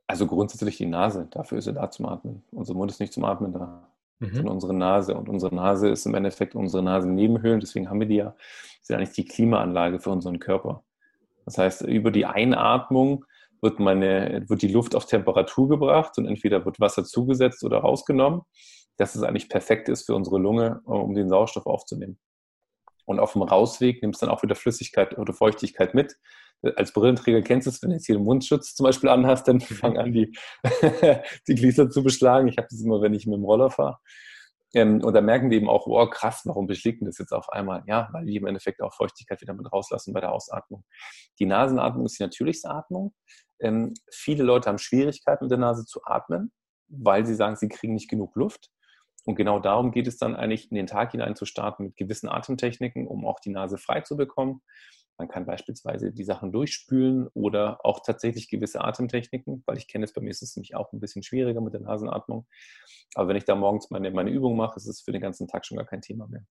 Also 0.07 0.27
grundsätzlich 0.27 0.77
die 0.77 0.87
Nase, 0.87 1.29
dafür 1.31 1.59
ist 1.59 1.65
sie 1.65 1.73
da 1.73 1.91
zum 1.91 2.07
Atmen. 2.07 2.45
Unser 2.51 2.75
Mund 2.75 2.91
ist 2.91 3.01
nicht 3.01 3.13
zum 3.13 3.25
Atmen 3.25 3.53
da, 3.53 3.89
mhm. 4.19 4.35
sondern 4.35 4.55
unsere 4.55 4.75
Nase. 4.75 5.15
Und 5.15 5.29
unsere 5.29 5.55
Nase 5.55 5.89
ist 5.89 6.05
im 6.07 6.15
Endeffekt 6.15 6.55
unsere 6.55 6.83
Nasennebenhöhlen, 6.83 7.61
deswegen 7.61 7.89
haben 7.89 8.01
wir 8.01 8.07
die 8.07 8.17
ja. 8.17 8.35
Das 8.37 8.83
ist 8.83 8.91
ja 8.91 8.97
eigentlich 8.99 9.13
die 9.13 9.25
Klimaanlage 9.25 9.99
für 9.99 10.11
unseren 10.11 10.39
Körper. 10.41 10.85
Das 11.47 11.57
heißt, 11.57 11.83
über 11.83 12.11
die 12.11 12.27
Einatmung 12.27 13.25
wird, 13.65 13.81
meine, 13.81 14.45
wird 14.47 14.63
die 14.63 14.69
Luft 14.69 14.95
auf 14.95 15.07
Temperatur 15.07 15.69
gebracht 15.69 16.17
und 16.19 16.27
entweder 16.27 16.65
wird 16.65 16.79
Wasser 16.79 17.05
zugesetzt 17.05 17.65
oder 17.65 17.79
rausgenommen, 17.79 18.43
dass 18.97 19.17
es 19.17 19.23
eigentlich 19.23 19.49
perfekt 19.49 19.89
ist 19.89 20.07
für 20.07 20.15
unsere 20.15 20.39
Lunge, 20.39 20.81
um 20.85 21.15
den 21.15 21.29
Sauerstoff 21.29 21.67
aufzunehmen. 21.67 22.19
Und 23.07 23.19
auf 23.19 23.33
dem 23.33 23.43
Rausweg 23.43 24.03
nimmst 24.03 24.23
du 24.23 24.27
dann 24.27 24.35
auch 24.35 24.43
wieder 24.43 24.55
Flüssigkeit 24.55 25.19
oder 25.19 25.33
Feuchtigkeit 25.33 25.95
mit. 25.95 26.17
Als 26.77 26.93
Brillenträger 26.93 27.43
kennst 27.43 27.67
du 27.67 27.71
es, 27.71 27.83
wenn 27.83 27.91
du 27.91 27.97
jetzt 27.97 28.07
hier 28.07 28.17
einen 28.17 28.25
Mundschutz 28.25 28.75
zum 28.75 28.85
Beispiel 28.85 29.11
anhast, 29.11 29.49
dann 29.49 29.61
fangen 29.61 29.99
an, 29.99 30.13
die, 30.13 30.33
die 31.49 31.55
Glieder 31.55 31.91
zu 31.91 32.03
beschlagen. 32.03 32.49
Ich 32.49 32.57
habe 32.57 32.69
das 32.71 32.81
immer, 32.81 33.03
wenn 33.03 33.13
ich 33.13 33.27
mit 33.27 33.37
dem 33.37 33.45
Roller 33.45 33.71
fahre. 33.71 33.99
Ähm, 34.75 35.03
und 35.03 35.15
da 35.15 35.21
merken 35.21 35.51
die 35.51 35.57
eben 35.57 35.69
auch, 35.69 35.87
wow, 35.87 36.11
krass, 36.11 36.43
warum 36.45 36.67
beschlägt 36.67 37.01
das 37.07 37.19
jetzt 37.19 37.33
auf 37.33 37.49
einmal? 37.51 37.83
Ja, 37.87 38.09
weil 38.13 38.27
die 38.27 38.37
im 38.37 38.47
Endeffekt 38.47 38.83
auch 38.83 38.93
Feuchtigkeit 38.95 39.41
wieder 39.41 39.55
mit 39.55 39.71
rauslassen 39.73 40.13
bei 40.13 40.21
der 40.21 40.33
Ausatmung. 40.33 40.85
Die 41.39 41.47
Nasenatmung 41.47 42.07
ist 42.07 42.19
die 42.19 42.25
natürlichste 42.25 42.71
Atmung. 42.71 43.15
Ähm, 43.65 43.95
viele 44.11 44.45
Leute 44.45 44.69
haben 44.69 44.79
Schwierigkeiten 44.79 45.47
mit 45.47 45.51
der 45.51 45.59
Nase 45.59 45.87
zu 45.87 46.05
atmen, 46.05 46.53
weil 46.89 47.25
sie 47.25 47.35
sagen, 47.35 47.57
sie 47.57 47.69
kriegen 47.69 47.95
nicht 47.95 48.11
genug 48.11 48.37
Luft. 48.37 48.71
Und 49.25 49.37
genau 49.37 49.59
darum 49.59 49.91
geht 49.91 50.07
es 50.07 50.19
dann 50.19 50.37
eigentlich, 50.37 50.71
in 50.71 50.77
den 50.77 50.87
Tag 50.87 51.13
hinein 51.13 51.35
zu 51.35 51.47
starten 51.47 51.85
mit 51.85 51.97
gewissen 51.97 52.29
Atemtechniken, 52.29 53.07
um 53.07 53.27
auch 53.27 53.41
die 53.41 53.51
Nase 53.51 53.79
frei 53.79 54.03
zu 54.03 54.19
bekommen. 54.19 54.61
Man 55.17 55.29
kann 55.29 55.47
beispielsweise 55.47 56.13
die 56.13 56.25
Sachen 56.25 56.53
durchspülen 56.53 57.29
oder 57.33 57.79
auch 57.85 58.01
tatsächlich 58.05 58.51
gewisse 58.51 58.83
Atemtechniken, 58.83 59.63
weil 59.65 59.79
ich 59.79 59.89
kenne 59.89 60.05
es 60.05 60.13
bei 60.13 60.21
mir 60.21 60.31
ist 60.31 60.43
es 60.43 60.57
nämlich 60.57 60.75
auch 60.75 60.93
ein 60.93 61.01
bisschen 61.01 61.23
schwieriger 61.23 61.63
mit 61.63 61.73
der 61.73 61.81
Nasenatmung. 61.81 62.47
Aber 63.15 63.29
wenn 63.29 63.37
ich 63.37 63.45
da 63.45 63.55
morgens 63.55 63.91
meine, 63.91 64.11
meine 64.11 64.31
Übung 64.31 64.57
mache, 64.57 64.77
ist 64.77 64.89
es 64.89 65.01
für 65.01 65.13
den 65.13 65.23
ganzen 65.23 65.49
Tag 65.49 65.65
schon 65.65 65.79
gar 65.79 65.87
kein 65.87 66.03
Thema 66.03 66.27
mehr. 66.27 66.45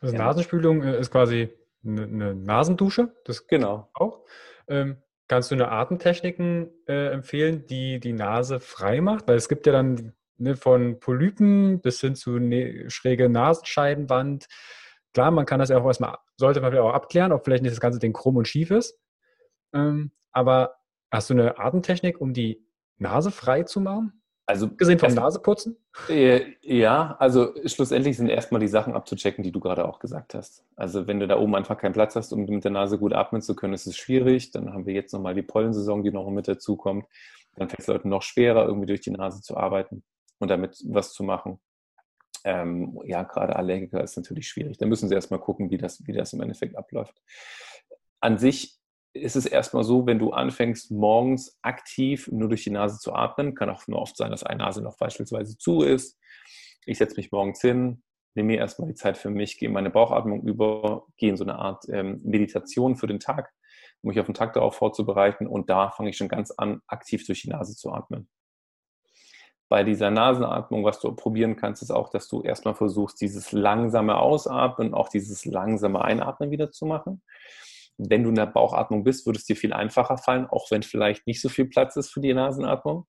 Also 0.00 0.14
ja. 0.14 0.24
Nasenspülung 0.24 0.82
äh, 0.82 0.98
ist 0.98 1.10
quasi 1.10 1.50
eine, 1.84 2.04
eine 2.04 2.34
Nasendusche. 2.34 3.14
Das 3.24 3.46
genau. 3.46 3.90
Auch. 3.94 4.24
Ähm, 4.68 5.02
kannst 5.32 5.50
du 5.50 5.54
eine 5.54 5.70
Atemtechniken 5.70 6.68
äh, 6.86 7.06
empfehlen, 7.06 7.64
die 7.66 8.00
die 8.00 8.12
Nase 8.12 8.60
frei 8.60 9.00
macht? 9.00 9.26
Weil 9.26 9.36
es 9.36 9.48
gibt 9.48 9.64
ja 9.64 9.72
dann 9.72 10.12
ne, 10.36 10.56
von 10.56 11.00
Polypen 11.00 11.80
bis 11.80 12.02
hin 12.02 12.14
zu 12.14 12.38
ne, 12.38 12.90
schräge 12.90 13.30
Nasenscheidenwand. 13.30 14.46
Klar, 15.14 15.30
man 15.30 15.46
kann 15.46 15.58
das 15.58 15.70
ja 15.70 15.78
auch 15.78 15.86
erstmal, 15.86 16.18
sollte 16.36 16.60
man 16.60 16.70
vielleicht 16.70 16.84
auch 16.84 16.92
abklären, 16.92 17.32
ob 17.32 17.46
vielleicht 17.46 17.62
nicht 17.62 17.72
das 17.72 17.80
ganze 17.80 17.98
Ding 17.98 18.12
krumm 18.12 18.36
und 18.36 18.46
schief 18.46 18.70
ist. 18.70 19.00
Ähm, 19.72 20.12
aber 20.32 20.74
hast 21.10 21.30
du 21.30 21.34
eine 21.34 21.58
Atemtechnik, 21.58 22.20
um 22.20 22.34
die 22.34 22.66
Nase 22.98 23.30
frei 23.30 23.62
zu 23.62 23.80
machen? 23.80 24.21
Also 24.52 24.68
gesehen 24.68 24.98
vom 24.98 25.14
Naseputzen? 25.14 25.76
Äh, 26.08 26.52
ja, 26.60 27.16
also 27.18 27.54
schlussendlich 27.64 28.16
sind 28.16 28.28
erstmal 28.28 28.60
die 28.60 28.68
Sachen 28.68 28.94
abzuchecken, 28.94 29.42
die 29.42 29.50
du 29.50 29.60
gerade 29.60 29.86
auch 29.86 29.98
gesagt 29.98 30.34
hast. 30.34 30.64
Also 30.76 31.06
wenn 31.06 31.20
du 31.20 31.26
da 31.26 31.38
oben 31.38 31.54
einfach 31.54 31.78
keinen 31.78 31.92
Platz 31.94 32.16
hast, 32.16 32.32
um 32.32 32.44
mit 32.44 32.64
der 32.64 32.70
Nase 32.70 32.98
gut 32.98 33.14
atmen 33.14 33.40
zu 33.40 33.56
können, 33.56 33.72
ist 33.72 33.86
es 33.86 33.96
schwierig. 33.96 34.50
Dann 34.50 34.72
haben 34.72 34.86
wir 34.86 34.94
jetzt 34.94 35.12
nochmal 35.12 35.34
die 35.34 35.42
Pollensaison, 35.42 36.02
die 36.02 36.10
noch 36.10 36.28
mit 36.30 36.48
dazu 36.48 36.76
kommt. 36.76 37.06
Dann 37.56 37.68
fällt 37.68 37.80
es 37.80 37.86
Leuten 37.86 38.08
noch 38.08 38.22
schwerer, 38.22 38.66
irgendwie 38.66 38.86
durch 38.86 39.00
die 39.00 39.10
Nase 39.10 39.40
zu 39.40 39.56
arbeiten 39.56 40.02
und 40.38 40.48
damit 40.48 40.82
was 40.86 41.12
zu 41.12 41.24
machen. 41.24 41.58
Ähm, 42.44 43.00
ja, 43.04 43.22
gerade 43.22 43.56
Allergiker 43.56 44.02
ist 44.02 44.16
natürlich 44.16 44.48
schwierig. 44.48 44.76
Da 44.76 44.86
müssen 44.86 45.08
sie 45.08 45.14
erstmal 45.14 45.40
gucken, 45.40 45.70
wie 45.70 45.78
das, 45.78 46.06
wie 46.06 46.12
das 46.12 46.32
im 46.32 46.40
Endeffekt 46.42 46.76
abläuft. 46.76 47.22
An 48.20 48.38
sich 48.38 48.81
ist 49.14 49.36
es 49.36 49.46
erstmal 49.46 49.84
so, 49.84 50.06
wenn 50.06 50.18
du 50.18 50.32
anfängst, 50.32 50.90
morgens 50.90 51.58
aktiv 51.62 52.28
nur 52.32 52.48
durch 52.48 52.64
die 52.64 52.70
Nase 52.70 52.98
zu 52.98 53.12
atmen, 53.12 53.54
kann 53.54 53.70
auch 53.70 53.86
nur 53.86 54.00
oft 54.00 54.16
sein, 54.16 54.30
dass 54.30 54.42
eine 54.42 54.64
Nase 54.64 54.82
noch 54.82 54.96
beispielsweise 54.96 55.58
zu 55.58 55.82
ist. 55.82 56.18
Ich 56.86 56.98
setze 56.98 57.16
mich 57.16 57.30
morgens 57.30 57.60
hin, 57.60 58.02
nehme 58.34 58.48
mir 58.48 58.58
erstmal 58.58 58.88
die 58.88 58.94
Zeit 58.94 59.18
für 59.18 59.30
mich, 59.30 59.58
gehe 59.58 59.68
in 59.68 59.74
meine 59.74 59.90
Bauchatmung 59.90 60.42
über, 60.42 61.06
gehe 61.16 61.30
in 61.30 61.36
so 61.36 61.44
eine 61.44 61.56
Art 61.56 61.84
ähm, 61.90 62.20
Meditation 62.24 62.96
für 62.96 63.06
den 63.06 63.20
Tag, 63.20 63.52
um 64.02 64.08
mich 64.08 64.18
auf 64.18 64.26
den 64.26 64.34
Tag 64.34 64.54
darauf 64.54 64.74
vorzubereiten 64.74 65.46
und 65.46 65.68
da 65.68 65.90
fange 65.90 66.10
ich 66.10 66.16
schon 66.16 66.28
ganz 66.28 66.50
an, 66.50 66.80
aktiv 66.86 67.26
durch 67.26 67.42
die 67.42 67.50
Nase 67.50 67.76
zu 67.76 67.92
atmen 67.92 68.28
bei 69.72 69.84
dieser 69.84 70.10
Nasenatmung, 70.10 70.84
was 70.84 71.00
du 71.00 71.12
probieren 71.12 71.56
kannst, 71.56 71.80
ist 71.80 71.90
auch, 71.90 72.10
dass 72.10 72.28
du 72.28 72.42
erstmal 72.42 72.74
versuchst, 72.74 73.18
dieses 73.22 73.52
langsame 73.52 74.18
Ausatmen, 74.18 74.92
auch 74.92 75.08
dieses 75.08 75.46
langsame 75.46 76.04
Einatmen 76.04 76.50
wieder 76.50 76.70
zu 76.70 76.84
machen. 76.84 77.22
Wenn 78.08 78.22
du 78.22 78.30
in 78.30 78.34
der 78.34 78.46
Bauchatmung 78.46 79.04
bist, 79.04 79.26
würde 79.26 79.38
es 79.38 79.44
dir 79.44 79.56
viel 79.56 79.72
einfacher 79.72 80.18
fallen, 80.18 80.46
auch 80.46 80.70
wenn 80.70 80.82
vielleicht 80.82 81.26
nicht 81.26 81.40
so 81.40 81.48
viel 81.48 81.66
Platz 81.66 81.96
ist 81.96 82.12
für 82.12 82.20
die 82.20 82.34
Nasenatmung, 82.34 83.06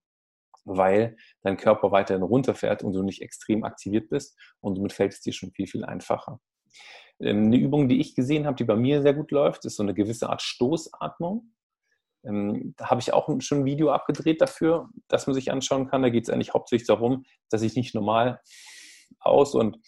weil 0.66 1.18
dein 1.42 1.58
Körper 1.58 1.92
weiterhin 1.92 2.24
runterfährt 2.24 2.84
und 2.84 2.94
du 2.94 3.04
nicht 3.04 3.22
extrem 3.22 3.64
aktiviert 3.64 4.10
bist 4.10 4.38
und 4.62 4.76
somit 4.76 4.94
fällt 4.94 5.14
es 5.14 5.22
dir 5.22 5.34
schon 5.34 5.52
viel, 5.52 5.68
viel 5.68 5.86
einfacher. 5.86 6.40
Ähm, 7.20 7.46
eine 7.46 7.58
Übung, 7.58 7.90
die 7.90 8.00
ich 8.00 8.16
gesehen 8.16 8.46
habe, 8.46 8.56
die 8.56 8.64
bei 8.64 8.76
mir 8.76 9.02
sehr 9.02 9.14
gut 9.14 9.32
läuft, 9.32 9.66
ist 9.66 9.76
so 9.76 9.84
eine 9.84 9.94
gewisse 9.94 10.30
Art 10.30 10.42
Stoßatmung. 10.42 11.54
Ähm, 12.26 12.74
da 12.78 12.90
habe 12.90 13.02
ich 13.02 13.14
auch 13.14 13.30
schon 13.42 13.60
ein 13.60 13.66
Video 13.66 13.92
abgedreht 13.92 14.42
dafür, 14.42 14.90
dass 15.08 15.28
man 15.28 15.34
sich 15.34 15.52
anschauen 15.52 15.88
kann. 15.88 16.02
Da 16.02 16.10
geht 16.10 16.24
es 16.24 16.30
eigentlich 16.30 16.54
hauptsächlich 16.54 16.88
darum, 16.88 17.26
dass 17.50 17.62
ich 17.62 17.76
nicht 17.76 17.96
normal 17.96 18.40
aus- 19.20 19.56
und 19.56 19.80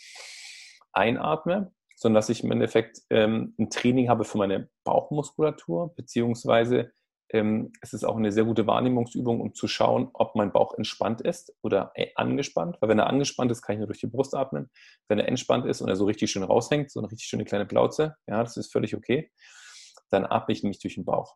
einatme, 0.92 1.74
sondern 1.96 2.16
dass 2.16 2.30
ich 2.30 2.44
im 2.44 2.52
Endeffekt 2.52 3.02
ähm, 3.10 3.56
ein 3.58 3.70
Training 3.70 4.10
habe 4.10 4.26
für 4.26 4.38
meine 4.38 4.70
Bauchmuskulatur, 4.84 5.96
beziehungsweise 5.96 6.92
ähm, 7.30 7.72
es 7.82 7.94
ist 7.94 8.04
auch 8.04 8.18
eine 8.18 8.32
sehr 8.32 8.44
gute 8.44 8.68
Wahrnehmungsübung, 8.68 9.42
um 9.42 9.54
zu 9.54 9.68
schauen, 9.68 10.10
ob 10.14 10.36
mein 10.36 10.52
Bauch 10.52 10.74
entspannt 10.76 11.22
ist 11.22 11.56
oder 11.62 11.92
äh, 11.96 12.08
angespannt. 12.16 12.78
Weil 12.80 12.90
wenn 12.90 13.00
er 13.00 13.08
angespannt 13.08 13.52
ist, 13.52 13.62
kann 13.62 13.74
ich 13.74 13.80
nur 13.80 13.88
durch 13.88 14.00
die 14.00 14.08
Brust 14.08 14.36
atmen. 14.36 14.70
Wenn 15.08 15.20
er 15.20 15.28
entspannt 15.28 15.66
ist 15.66 15.82
und 15.82 15.90
er 15.90 15.96
so 15.96 16.06
richtig 16.06 16.30
schön 16.30 16.44
raushängt, 16.44 16.92
so 16.92 17.00
eine 17.00 17.10
richtig 17.10 17.28
schöne 17.28 17.46
kleine 17.46 17.66
Plauze, 17.66 18.16
ja, 18.28 18.44
das 18.44 18.58
ist 18.58 18.72
völlig 18.72 18.96
okay, 18.96 19.32
dann 20.10 20.26
atme 20.26 20.54
ich 20.54 20.62
nämlich 20.62 20.80
durch 20.80 20.96
den 20.96 21.06
Bauch. 21.06 21.36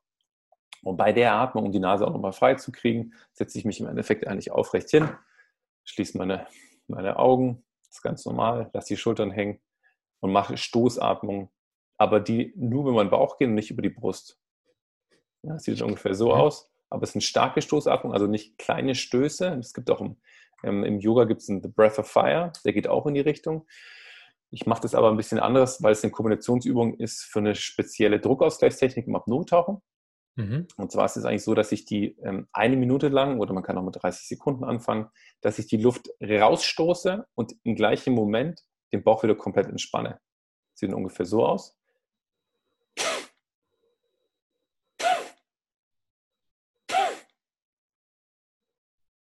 Und 0.83 0.97
bei 0.97 1.11
der 1.11 1.33
Atmung, 1.33 1.65
um 1.65 1.71
die 1.71 1.79
Nase 1.79 2.05
auch 2.05 2.13
nochmal 2.13 2.33
frei 2.33 2.55
zu 2.55 2.71
kriegen, 2.71 3.13
setze 3.33 3.57
ich 3.57 3.65
mich 3.65 3.79
im 3.79 3.87
Endeffekt 3.87 4.27
eigentlich 4.27 4.51
aufrecht 4.51 4.89
hin, 4.89 5.09
schließe 5.85 6.17
meine, 6.17 6.47
meine 6.87 7.17
Augen, 7.17 7.65
das 7.87 7.97
ist 7.97 8.01
ganz 8.01 8.25
normal, 8.25 8.69
lasse 8.73 8.89
die 8.89 8.97
Schultern 8.97 9.31
hängen 9.31 9.59
und 10.19 10.31
mache 10.31 10.57
Stoßatmung, 10.57 11.49
aber 11.97 12.19
die 12.19 12.53
nur 12.55 12.81
über 12.81 12.93
meinen 12.93 13.09
Bauch 13.09 13.37
gehen 13.37 13.49
und 13.49 13.55
nicht 13.55 13.71
über 13.71 13.81
die 13.81 13.89
Brust. 13.89 14.39
Ja, 15.43 15.53
das 15.53 15.63
sieht 15.63 15.81
ungefähr 15.81 16.15
so 16.15 16.33
aus, 16.33 16.71
aber 16.89 17.03
es 17.03 17.13
sind 17.13 17.21
starke 17.21 17.61
Stoßatmung, 17.61 18.13
also 18.13 18.27
nicht 18.27 18.57
kleine 18.57 18.95
Stöße. 18.95 19.57
Es 19.59 19.73
gibt 19.73 19.89
auch 19.89 20.01
im, 20.01 20.17
ähm, 20.63 20.83
im 20.83 20.99
Yoga 20.99 21.25
gibt 21.25 21.41
es 21.41 21.49
einen 21.49 21.61
The 21.61 21.69
Breath 21.69 21.99
of 21.99 22.07
Fire, 22.07 22.51
der 22.65 22.73
geht 22.73 22.87
auch 22.87 23.05
in 23.05 23.13
die 23.13 23.21
Richtung. 23.21 23.65
Ich 24.51 24.65
mache 24.65 24.81
das 24.81 24.95
aber 24.95 25.09
ein 25.09 25.17
bisschen 25.17 25.39
anders, 25.39 25.83
weil 25.83 25.91
es 25.91 26.03
eine 26.03 26.11
Kombinationsübung 26.11 26.95
ist 26.95 27.23
für 27.23 27.39
eine 27.39 27.55
spezielle 27.55 28.19
Druckausgleichstechnik 28.19 29.07
im 29.07 29.15
Apnoe-Tauchen. 29.15 29.81
Mhm. 30.35 30.67
Und 30.77 30.91
zwar 30.91 31.05
ist 31.05 31.17
es 31.17 31.25
eigentlich 31.25 31.43
so, 31.43 31.53
dass 31.53 31.71
ich 31.71 31.85
die 31.85 32.17
ähm, 32.23 32.47
eine 32.51 32.77
Minute 32.77 33.09
lang 33.09 33.39
oder 33.39 33.53
man 33.53 33.63
kann 33.63 33.77
auch 33.77 33.83
mit 33.83 34.01
30 34.01 34.27
Sekunden 34.27 34.63
anfangen, 34.63 35.07
dass 35.41 35.59
ich 35.59 35.67
die 35.67 35.77
Luft 35.77 36.09
rausstoße 36.21 37.27
und 37.35 37.55
im 37.63 37.75
gleichen 37.75 38.13
Moment 38.13 38.63
den 38.91 39.03
Bauch 39.03 39.23
wieder 39.23 39.35
komplett 39.35 39.67
entspanne. 39.67 40.19
Sieht 40.73 40.93
ungefähr 40.93 41.25
so 41.25 41.45
aus. 41.45 41.77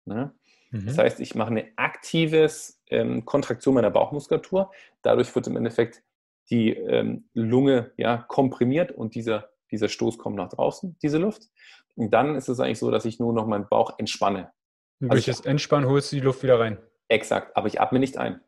Ne? 0.05 0.33
Mhm. 0.71 0.85
Das 0.85 0.97
heißt, 0.97 1.19
ich 1.19 1.35
mache 1.35 1.51
eine 1.51 1.71
aktive 1.75 2.49
ähm, 2.87 3.25
Kontraktion 3.25 3.75
meiner 3.75 3.91
Bauchmuskulatur. 3.91 4.71
Dadurch 5.01 5.33
wird 5.35 5.47
im 5.47 5.57
Endeffekt 5.57 6.03
die 6.49 6.71
ähm, 6.71 7.29
Lunge 7.33 7.91
ja, 7.97 8.17
komprimiert 8.17 8.91
und 8.91 9.13
dieser 9.13 9.51
dieser 9.71 9.89
Stoß 9.89 10.17
kommt 10.17 10.35
nach 10.35 10.49
draußen, 10.49 10.97
diese 11.01 11.17
Luft. 11.17 11.49
Und 11.95 12.13
dann 12.13 12.35
ist 12.35 12.49
es 12.49 12.59
eigentlich 12.59 12.79
so, 12.79 12.91
dass 12.91 13.05
ich 13.05 13.19
nur 13.19 13.33
noch 13.33 13.47
meinen 13.47 13.67
Bauch 13.67 13.97
entspanne. 13.97 14.51
Und 14.99 15.11
durch 15.11 15.27
also 15.27 15.41
das 15.41 15.45
Entspannen 15.45 15.89
holst 15.89 16.11
du 16.11 16.17
die 16.17 16.21
Luft 16.21 16.43
wieder 16.43 16.59
rein. 16.59 16.77
Exakt, 17.07 17.55
aber 17.55 17.67
ich 17.67 17.81
atme 17.81 17.99
nicht 17.99 18.17
ein. 18.17 18.41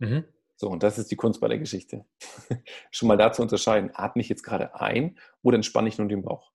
Mhm. 0.00 0.24
So, 0.56 0.68
und 0.68 0.82
das 0.82 0.98
ist 0.98 1.10
die 1.10 1.16
Kunst 1.16 1.40
bei 1.40 1.48
der 1.48 1.58
Geschichte. 1.58 2.04
Schon 2.90 3.08
mal 3.08 3.16
da 3.16 3.32
zu 3.32 3.40
unterscheiden, 3.40 3.90
atme 3.94 4.20
ich 4.20 4.28
jetzt 4.28 4.42
gerade 4.42 4.74
ein 4.74 5.18
oder 5.42 5.54
entspanne 5.54 5.88
ich 5.88 5.96
nur 5.96 6.08
den 6.08 6.22
Bauch? 6.22 6.52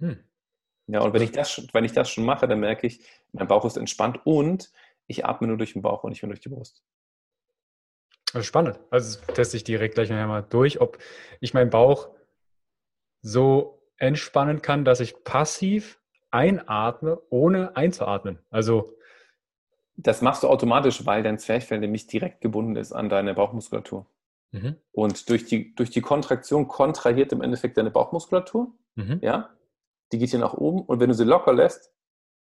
Hm. 0.00 0.24
Ja, 0.88 1.00
und 1.00 1.12
wenn 1.12 1.22
ich, 1.22 1.30
das, 1.30 1.68
wenn 1.72 1.84
ich 1.84 1.92
das 1.92 2.10
schon 2.10 2.24
mache, 2.24 2.48
dann 2.48 2.58
merke 2.58 2.88
ich, 2.88 3.06
mein 3.30 3.46
Bauch 3.46 3.64
ist 3.64 3.76
entspannt 3.76 4.20
und 4.24 4.72
ich 5.06 5.24
atme 5.24 5.46
nur 5.46 5.56
durch 5.56 5.74
den 5.74 5.82
Bauch 5.82 6.02
und 6.02 6.10
nicht 6.10 6.22
mehr 6.22 6.30
durch 6.30 6.40
die 6.40 6.48
Brust. 6.48 6.82
Also 8.32 8.44
spannend. 8.44 8.80
Also 8.90 9.20
teste 9.20 9.56
ich 9.56 9.64
direkt 9.64 9.94
gleich 9.94 10.10
mal 10.10 10.42
durch, 10.42 10.80
ob 10.80 10.98
ich 11.40 11.54
meinen 11.54 11.70
Bauch 11.70 12.10
so 13.20 13.80
entspannen 13.96 14.62
kann, 14.62 14.84
dass 14.84 14.98
ich 15.00 15.22
passiv 15.22 16.00
einatme, 16.32 17.20
ohne 17.30 17.76
einzuatmen. 17.76 18.40
Also 18.50 18.96
das 19.96 20.22
machst 20.22 20.42
du 20.42 20.48
automatisch, 20.48 21.04
weil 21.06 21.22
dein 21.22 21.38
Zwerchfell 21.38 21.78
nämlich 21.78 22.06
direkt 22.06 22.40
gebunden 22.40 22.76
ist 22.76 22.92
an 22.92 23.08
deine 23.08 23.34
Bauchmuskulatur. 23.34 24.06
Mhm. 24.52 24.76
Und 24.92 25.28
durch 25.28 25.44
die, 25.44 25.74
durch 25.74 25.90
die 25.90 26.00
Kontraktion 26.00 26.68
kontrahiert 26.68 27.32
im 27.32 27.42
Endeffekt 27.42 27.76
deine 27.76 27.90
Bauchmuskulatur. 27.90 28.72
Mhm. 28.94 29.18
Ja? 29.22 29.50
Die 30.12 30.18
geht 30.18 30.30
hier 30.30 30.38
nach 30.38 30.54
oben 30.54 30.82
und 30.82 31.00
wenn 31.00 31.08
du 31.08 31.14
sie 31.14 31.24
locker 31.24 31.52
lässt, 31.52 31.92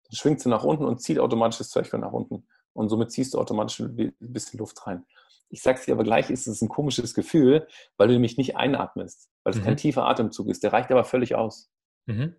dann 0.05 0.17
schwingt 0.17 0.41
sie 0.41 0.49
nach 0.49 0.65
unten 0.65 0.85
und 0.85 1.01
zieht 1.01 1.19
automatisch 1.19 1.59
das 1.59 1.71
Zwerchfell 1.71 2.01
nach 2.01 2.13
unten. 2.13 2.47
Und 2.73 2.89
somit 2.89 3.13
ziehst 3.13 3.35
du 3.35 3.39
automatisch 3.39 3.81
ein 3.81 4.15
bisschen 4.19 4.59
Luft 4.59 4.87
rein. 4.87 5.07
Ich 5.49 5.63
sage 5.63 5.79
es 5.79 5.85
dir 5.85 5.93
aber 5.93 6.05
gleich, 6.05 6.31
ist 6.31 6.47
es 6.47 6.61
ein 6.63 6.69
komisches 6.69 7.15
Gefühl, 7.15 7.67
weil 7.97 8.09
du 8.09 8.15
nämlich 8.15 8.37
nicht 8.37 8.57
einatmest, 8.57 9.31
weil 9.45 9.53
es 9.53 9.61
mhm. 9.61 9.65
kein 9.65 9.77
tiefer 9.77 10.05
Atemzug 10.07 10.49
ist. 10.49 10.63
Der 10.63 10.73
reicht 10.73 10.91
aber 10.91 11.05
völlig 11.05 11.37
aus. 11.37 11.71
Mhm. 12.07 12.35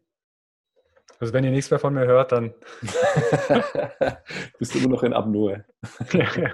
Also 1.20 1.34
wenn 1.34 1.43
ihr 1.43 1.51
nichts 1.51 1.72
mehr 1.72 1.80
von 1.80 1.93
mir 1.93 2.05
hört, 2.05 2.32
dann 2.32 2.53
bist 4.59 4.76
du 4.76 4.80
nur 4.80 4.89
noch 4.89 5.03
in 5.03 5.11
ja, 5.11 6.30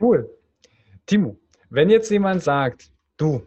Cool. 0.00 0.30
Timo, 1.06 1.38
wenn 1.70 1.90
jetzt 1.90 2.10
jemand 2.10 2.42
sagt, 2.42 2.90
du, 3.16 3.46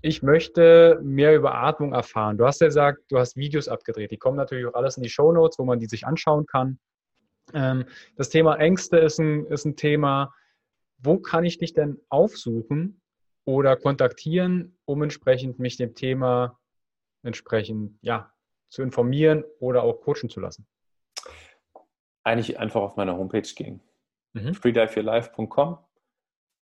ich 0.00 0.22
möchte 0.22 0.98
mehr 1.02 1.34
über 1.36 1.54
Atmung 1.54 1.92
erfahren. 1.92 2.36
Du 2.36 2.44
hast 2.44 2.60
ja 2.60 2.66
gesagt, 2.66 3.00
du 3.08 3.18
hast 3.18 3.36
Videos 3.36 3.68
abgedreht. 3.68 4.10
Die 4.10 4.18
kommen 4.18 4.36
natürlich 4.36 4.66
auch 4.66 4.74
alles 4.74 4.96
in 4.96 5.02
die 5.02 5.08
Show 5.08 5.32
Notes, 5.32 5.58
wo 5.58 5.64
man 5.64 5.78
die 5.78 5.86
sich 5.86 6.06
anschauen 6.06 6.46
kann. 6.46 6.78
Ähm, 7.54 7.84
das 8.16 8.28
Thema 8.28 8.56
Ängste 8.56 8.98
ist 8.98 9.18
ein, 9.18 9.46
ist 9.46 9.64
ein 9.64 9.76
Thema. 9.76 10.34
Wo 10.98 11.18
kann 11.18 11.44
ich 11.44 11.58
dich 11.58 11.72
denn 11.72 12.00
aufsuchen 12.08 13.00
oder 13.44 13.76
kontaktieren, 13.76 14.76
um 14.84 15.02
entsprechend 15.02 15.58
mich 15.58 15.76
dem 15.76 15.94
Thema 15.94 16.58
entsprechend 17.22 17.96
ja, 18.02 18.32
zu 18.72 18.82
informieren 18.82 19.44
oder 19.60 19.82
auch 19.82 20.00
coachen 20.00 20.30
zu 20.30 20.40
lassen? 20.40 20.66
Eigentlich 22.24 22.58
einfach 22.58 22.80
auf 22.80 22.96
meine 22.96 23.16
Homepage 23.16 23.42
gehen. 23.42 23.82
Mhm. 24.32 24.54
freediveyourlife.com 24.54 25.78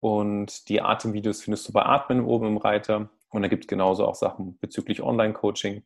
und 0.00 0.68
die 0.68 0.80
Atemvideos 0.80 1.42
findest 1.42 1.68
du 1.68 1.72
bei 1.72 1.84
Atmen 1.84 2.24
oben 2.24 2.48
im 2.48 2.56
Reiter. 2.56 3.10
Und 3.28 3.42
da 3.42 3.48
gibt 3.48 3.64
es 3.64 3.68
genauso 3.68 4.06
auch 4.06 4.16
Sachen 4.16 4.58
bezüglich 4.58 5.02
Online-Coaching. 5.02 5.84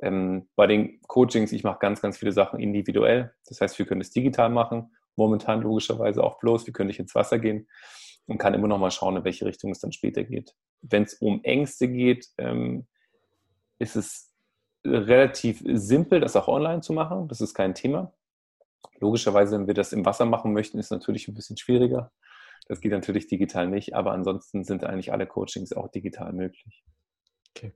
Ähm, 0.00 0.48
bei 0.56 0.66
den 0.66 1.02
Coachings, 1.02 1.52
ich 1.52 1.64
mache 1.64 1.80
ganz, 1.80 2.00
ganz 2.00 2.16
viele 2.16 2.32
Sachen 2.32 2.60
individuell. 2.60 3.34
Das 3.46 3.60
heißt, 3.60 3.78
wir 3.78 3.84
können 3.84 4.00
es 4.00 4.10
digital 4.10 4.48
machen. 4.48 4.96
Momentan 5.16 5.60
logischerweise 5.60 6.24
auch 6.24 6.38
bloß. 6.38 6.66
Wir 6.66 6.72
können 6.72 6.86
nicht 6.86 7.00
ins 7.00 7.14
Wasser 7.14 7.38
gehen 7.38 7.68
und 8.26 8.38
kann 8.38 8.54
immer 8.54 8.68
noch 8.68 8.78
mal 8.78 8.90
schauen, 8.92 9.16
in 9.16 9.24
welche 9.24 9.44
Richtung 9.44 9.70
es 9.72 9.80
dann 9.80 9.92
später 9.92 10.24
geht. 10.24 10.54
Wenn 10.80 11.02
es 11.02 11.14
um 11.14 11.42
Ängste 11.42 11.88
geht, 11.88 12.28
ähm, 12.38 12.86
ist 13.78 13.96
es 13.96 14.27
relativ 14.84 15.62
simpel, 15.64 16.20
das 16.20 16.36
auch 16.36 16.48
online 16.48 16.80
zu 16.80 16.92
machen. 16.92 17.28
Das 17.28 17.40
ist 17.40 17.54
kein 17.54 17.74
Thema. 17.74 18.12
Logischerweise, 19.00 19.58
wenn 19.58 19.66
wir 19.66 19.74
das 19.74 19.92
im 19.92 20.04
Wasser 20.04 20.24
machen 20.24 20.52
möchten, 20.52 20.78
ist 20.78 20.86
es 20.86 20.90
natürlich 20.90 21.28
ein 21.28 21.34
bisschen 21.34 21.56
schwieriger. 21.56 22.12
Das 22.66 22.80
geht 22.80 22.92
natürlich 22.92 23.26
digital 23.28 23.68
nicht, 23.68 23.94
aber 23.94 24.12
ansonsten 24.12 24.64
sind 24.64 24.84
eigentlich 24.84 25.12
alle 25.12 25.26
Coachings 25.26 25.72
auch 25.72 25.88
digital 25.88 26.32
möglich. 26.32 26.84
Okay. 27.50 27.72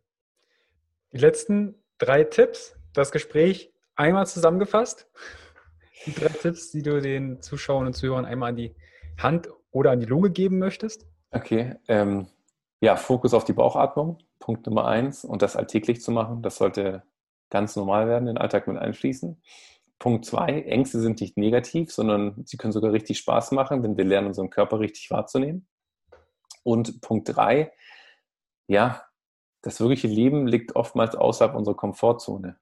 Die 1.13 1.19
letzten 1.19 1.75
drei 1.99 2.25
Tipps, 2.25 2.77
das 2.93 3.11
Gespräch 3.11 3.73
einmal 3.97 4.27
zusammengefasst. 4.27 5.09
Die 6.07 6.13
drei 6.13 6.29
Tipps, 6.29 6.71
die 6.71 6.83
du 6.83 7.01
den 7.01 7.41
Zuschauern 7.41 7.87
und 7.87 7.95
Zuhörern 7.95 8.25
einmal 8.25 8.51
an 8.51 8.57
die 8.57 8.75
Hand 9.19 9.49
oder 9.71 9.93
an 9.93 10.01
die 10.01 10.07
Lunge 10.07 10.31
geben 10.31 10.59
möchtest. 10.59 11.07
Okay. 11.31 11.77
Ähm, 11.89 12.27
ja, 12.83 12.97
Fokus 12.97 13.33
auf 13.33 13.45
die 13.45 13.53
Bauchatmung, 13.53 14.19
Punkt 14.41 14.67
Nummer 14.67 14.87
eins. 14.87 15.25
Und 15.25 15.41
das 15.41 15.57
alltäglich 15.57 16.03
zu 16.03 16.11
machen, 16.11 16.43
das 16.43 16.57
sollte 16.57 17.05
ganz 17.49 17.77
normal 17.77 18.09
werden, 18.09 18.27
den 18.27 18.39
Alltag 18.39 18.67
mit 18.67 18.77
einfließen. 18.77 19.41
Punkt 20.01 20.25
zwei, 20.25 20.63
Ängste 20.63 20.99
sind 20.99 21.21
nicht 21.21 21.37
negativ, 21.37 21.93
sondern 21.93 22.45
sie 22.45 22.57
können 22.57 22.73
sogar 22.73 22.93
richtig 22.93 23.19
Spaß 23.19 23.53
machen, 23.53 23.85
wenn 23.85 23.97
wir 23.97 24.05
lernen, 24.05 24.27
unseren 24.27 24.51
Körper 24.51 24.81
richtig 24.81 25.13
wahrzunehmen. 25.13 25.69
Und 26.65 27.01
Punkt 27.03 27.29
drei, 27.37 27.73
ja, 28.67 29.05
das 29.63 29.79
wirkliche 29.79 30.09
Leben 30.09 30.49
liegt 30.49 30.75
oftmals 30.75 31.15
außerhalb 31.15 31.55
unserer 31.55 31.77
Komfortzone. 31.77 32.59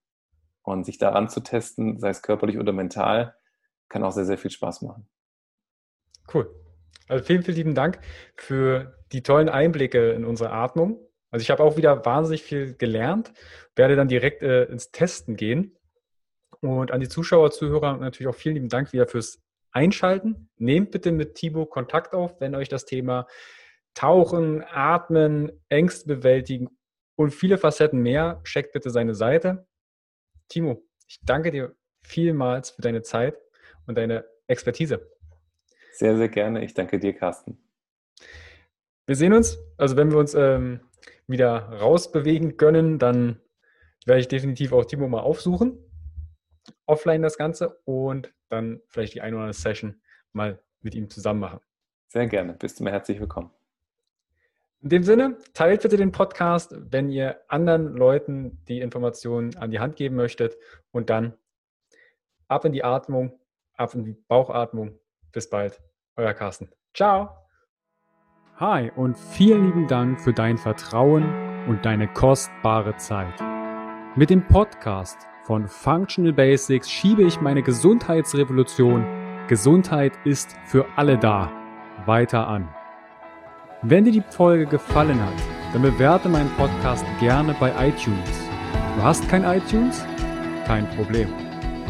Und 0.63 0.85
sich 0.85 0.99
daran 0.99 1.31
zu 1.31 1.41
testen, 1.41 1.99
sei 1.99 2.11
es 2.11 2.21
körperlich 2.21 2.59
oder 2.59 2.75
mental, 2.75 3.35
kann 3.89 4.05
auch 4.05 4.13
sehr, 4.13 4.27
sehr 4.27 4.37
viel 4.37 4.51
Spaß 4.51 4.83
machen. 4.83 5.09
Cool. 6.33 6.55
Also 7.09 7.25
vielen, 7.25 7.43
vielen 7.43 7.57
lieben 7.57 7.75
Dank 7.75 7.99
für 8.37 8.97
die 9.13 9.23
tollen 9.23 9.49
Einblicke 9.49 10.13
in 10.13 10.25
unsere 10.25 10.53
Atmung. 10.53 11.01
Also 11.31 11.43
ich 11.43 11.51
habe 11.51 11.63
auch 11.63 11.77
wieder 11.77 12.05
wahnsinnig 12.05 12.43
viel 12.43 12.75
gelernt, 12.75 13.33
werde 13.77 13.97
dann 13.97 14.09
direkt 14.09 14.43
äh, 14.43 14.65
ins 14.65 14.91
Testen 14.91 15.37
gehen. 15.37 15.77
Und 16.61 16.91
an 16.91 17.01
die 17.01 17.09
Zuschauer, 17.09 17.51
Zuhörer 17.51 17.97
natürlich 17.97 18.29
auch 18.29 18.39
vielen 18.39 18.55
lieben 18.55 18.69
Dank 18.69 18.93
wieder 18.93 19.07
fürs 19.07 19.41
Einschalten. 19.73 20.51
Nehmt 20.57 20.91
bitte 20.91 21.13
mit 21.13 21.35
Thibaut 21.35 21.71
Kontakt 21.71 22.15
auf, 22.15 22.41
wenn 22.41 22.55
euch 22.55 22.69
das 22.69 22.85
Thema 22.85 23.27
Tauchen, 23.95 24.63
Atmen, 24.63 25.53
Ängste 25.69 26.07
bewältigen 26.07 26.69
und 27.17 27.33
viele 27.33 27.59
Facetten 27.59 28.01
mehr, 28.01 28.41
checkt 28.45 28.73
bitte 28.73 28.91
seine 28.91 29.15
Seite. 29.15 29.67
Timo, 30.49 30.83
ich 31.09 31.19
danke 31.23 31.51
dir 31.51 31.75
vielmals 32.03 32.71
für 32.71 32.83
deine 32.83 33.03
Zeit 33.03 33.37
und 33.87 33.99
deine 33.99 34.25
Expertise. 34.47 35.11
Sehr, 35.93 36.17
sehr 36.17 36.29
gerne. 36.29 36.65
Ich 36.65 36.75
danke 36.75 36.99
dir, 36.99 37.13
Carsten. 37.13 37.59
Wir 39.07 39.17
sehen 39.17 39.33
uns. 39.33 39.59
Also 39.77 39.97
wenn 39.97 40.11
wir 40.11 40.19
uns 40.19 40.35
ähm, 40.35 40.81
wieder 41.27 41.69
rausbewegen 41.81 42.57
können, 42.57 42.99
dann 42.99 43.41
werde 44.07 44.21
ich 44.21 44.29
definitiv 44.29 44.73
auch 44.73 44.85
Timo 44.85 45.09
mal 45.09 45.21
aufsuchen 45.21 45.79
offline 46.87 47.23
das 47.23 47.39
Ganze 47.39 47.81
und 47.85 48.33
dann 48.49 48.81
vielleicht 48.89 49.15
die 49.15 49.21
eine 49.21 49.37
oder 49.37 49.45
andere 49.45 49.55
Session 49.55 50.01
mal 50.33 50.59
mit 50.81 50.95
ihm 50.95 51.09
zusammen 51.09 51.41
machen. 51.41 51.61
Sehr 52.09 52.27
gerne. 52.27 52.55
Bist 52.55 52.81
du 52.81 52.85
mir 52.85 52.91
herzlich 52.91 53.21
willkommen. 53.21 53.51
In 54.83 54.89
dem 54.89 55.03
Sinne, 55.05 55.37
teilt 55.53 55.83
bitte 55.83 55.97
den 55.97 56.11
Podcast, 56.11 56.75
wenn 56.91 57.11
ihr 57.11 57.41
anderen 57.49 57.95
Leuten 57.95 58.65
die 58.67 58.81
Informationen 58.81 59.57
an 59.57 59.71
die 59.71 59.79
Hand 59.79 59.97
geben 59.97 60.17
möchtet 60.17 60.57
und 60.91 61.11
dann 61.11 61.35
ab 62.49 62.65
in 62.65 62.73
die 62.73 62.83
Atmung, 62.83 63.39
ab 63.75 63.95
in 63.95 64.05
die 64.05 64.17
Bauchatmung. 64.27 64.99
Bis 65.33 65.49
bald, 65.49 65.81
euer 66.17 66.35
Carsten. 66.35 66.71
Ciao. 66.95 67.31
Hi 68.57 68.91
und 68.95 69.17
vielen 69.17 69.67
lieben 69.67 69.89
Dank 69.89 70.21
für 70.21 70.33
dein 70.33 70.59
Vertrauen 70.59 71.25
und 71.67 71.85
deine 71.85 72.09
kostbare 72.09 72.97
Zeit. 72.97 73.41
Mit 74.17 74.31
dem 74.31 74.47
Podcast 74.47 75.19
von 75.45 75.67
Functional 75.69 76.33
Basics 76.33 76.91
schiebe 76.91 77.23
ich 77.23 77.41
meine 77.41 77.63
Gesundheitsrevolution 77.63 79.21
Gesundheit 79.51 80.13
ist 80.25 80.55
für 80.65 80.87
alle 80.95 81.19
da 81.19 81.51
weiter 82.07 82.47
an. 82.47 82.69
Wenn 83.83 84.05
dir 84.05 84.13
die 84.13 84.23
Folge 84.31 84.65
gefallen 84.65 85.21
hat, 85.21 85.35
dann 85.73 85.83
bewerte 85.83 86.29
meinen 86.29 86.51
Podcast 86.57 87.05
gerne 87.19 87.53
bei 87.59 87.71
iTunes. 87.89 88.31
Du 88.97 89.03
hast 89.03 89.29
kein 89.29 89.43
iTunes? 89.43 90.05
Kein 90.67 90.89
Problem. 90.91 91.50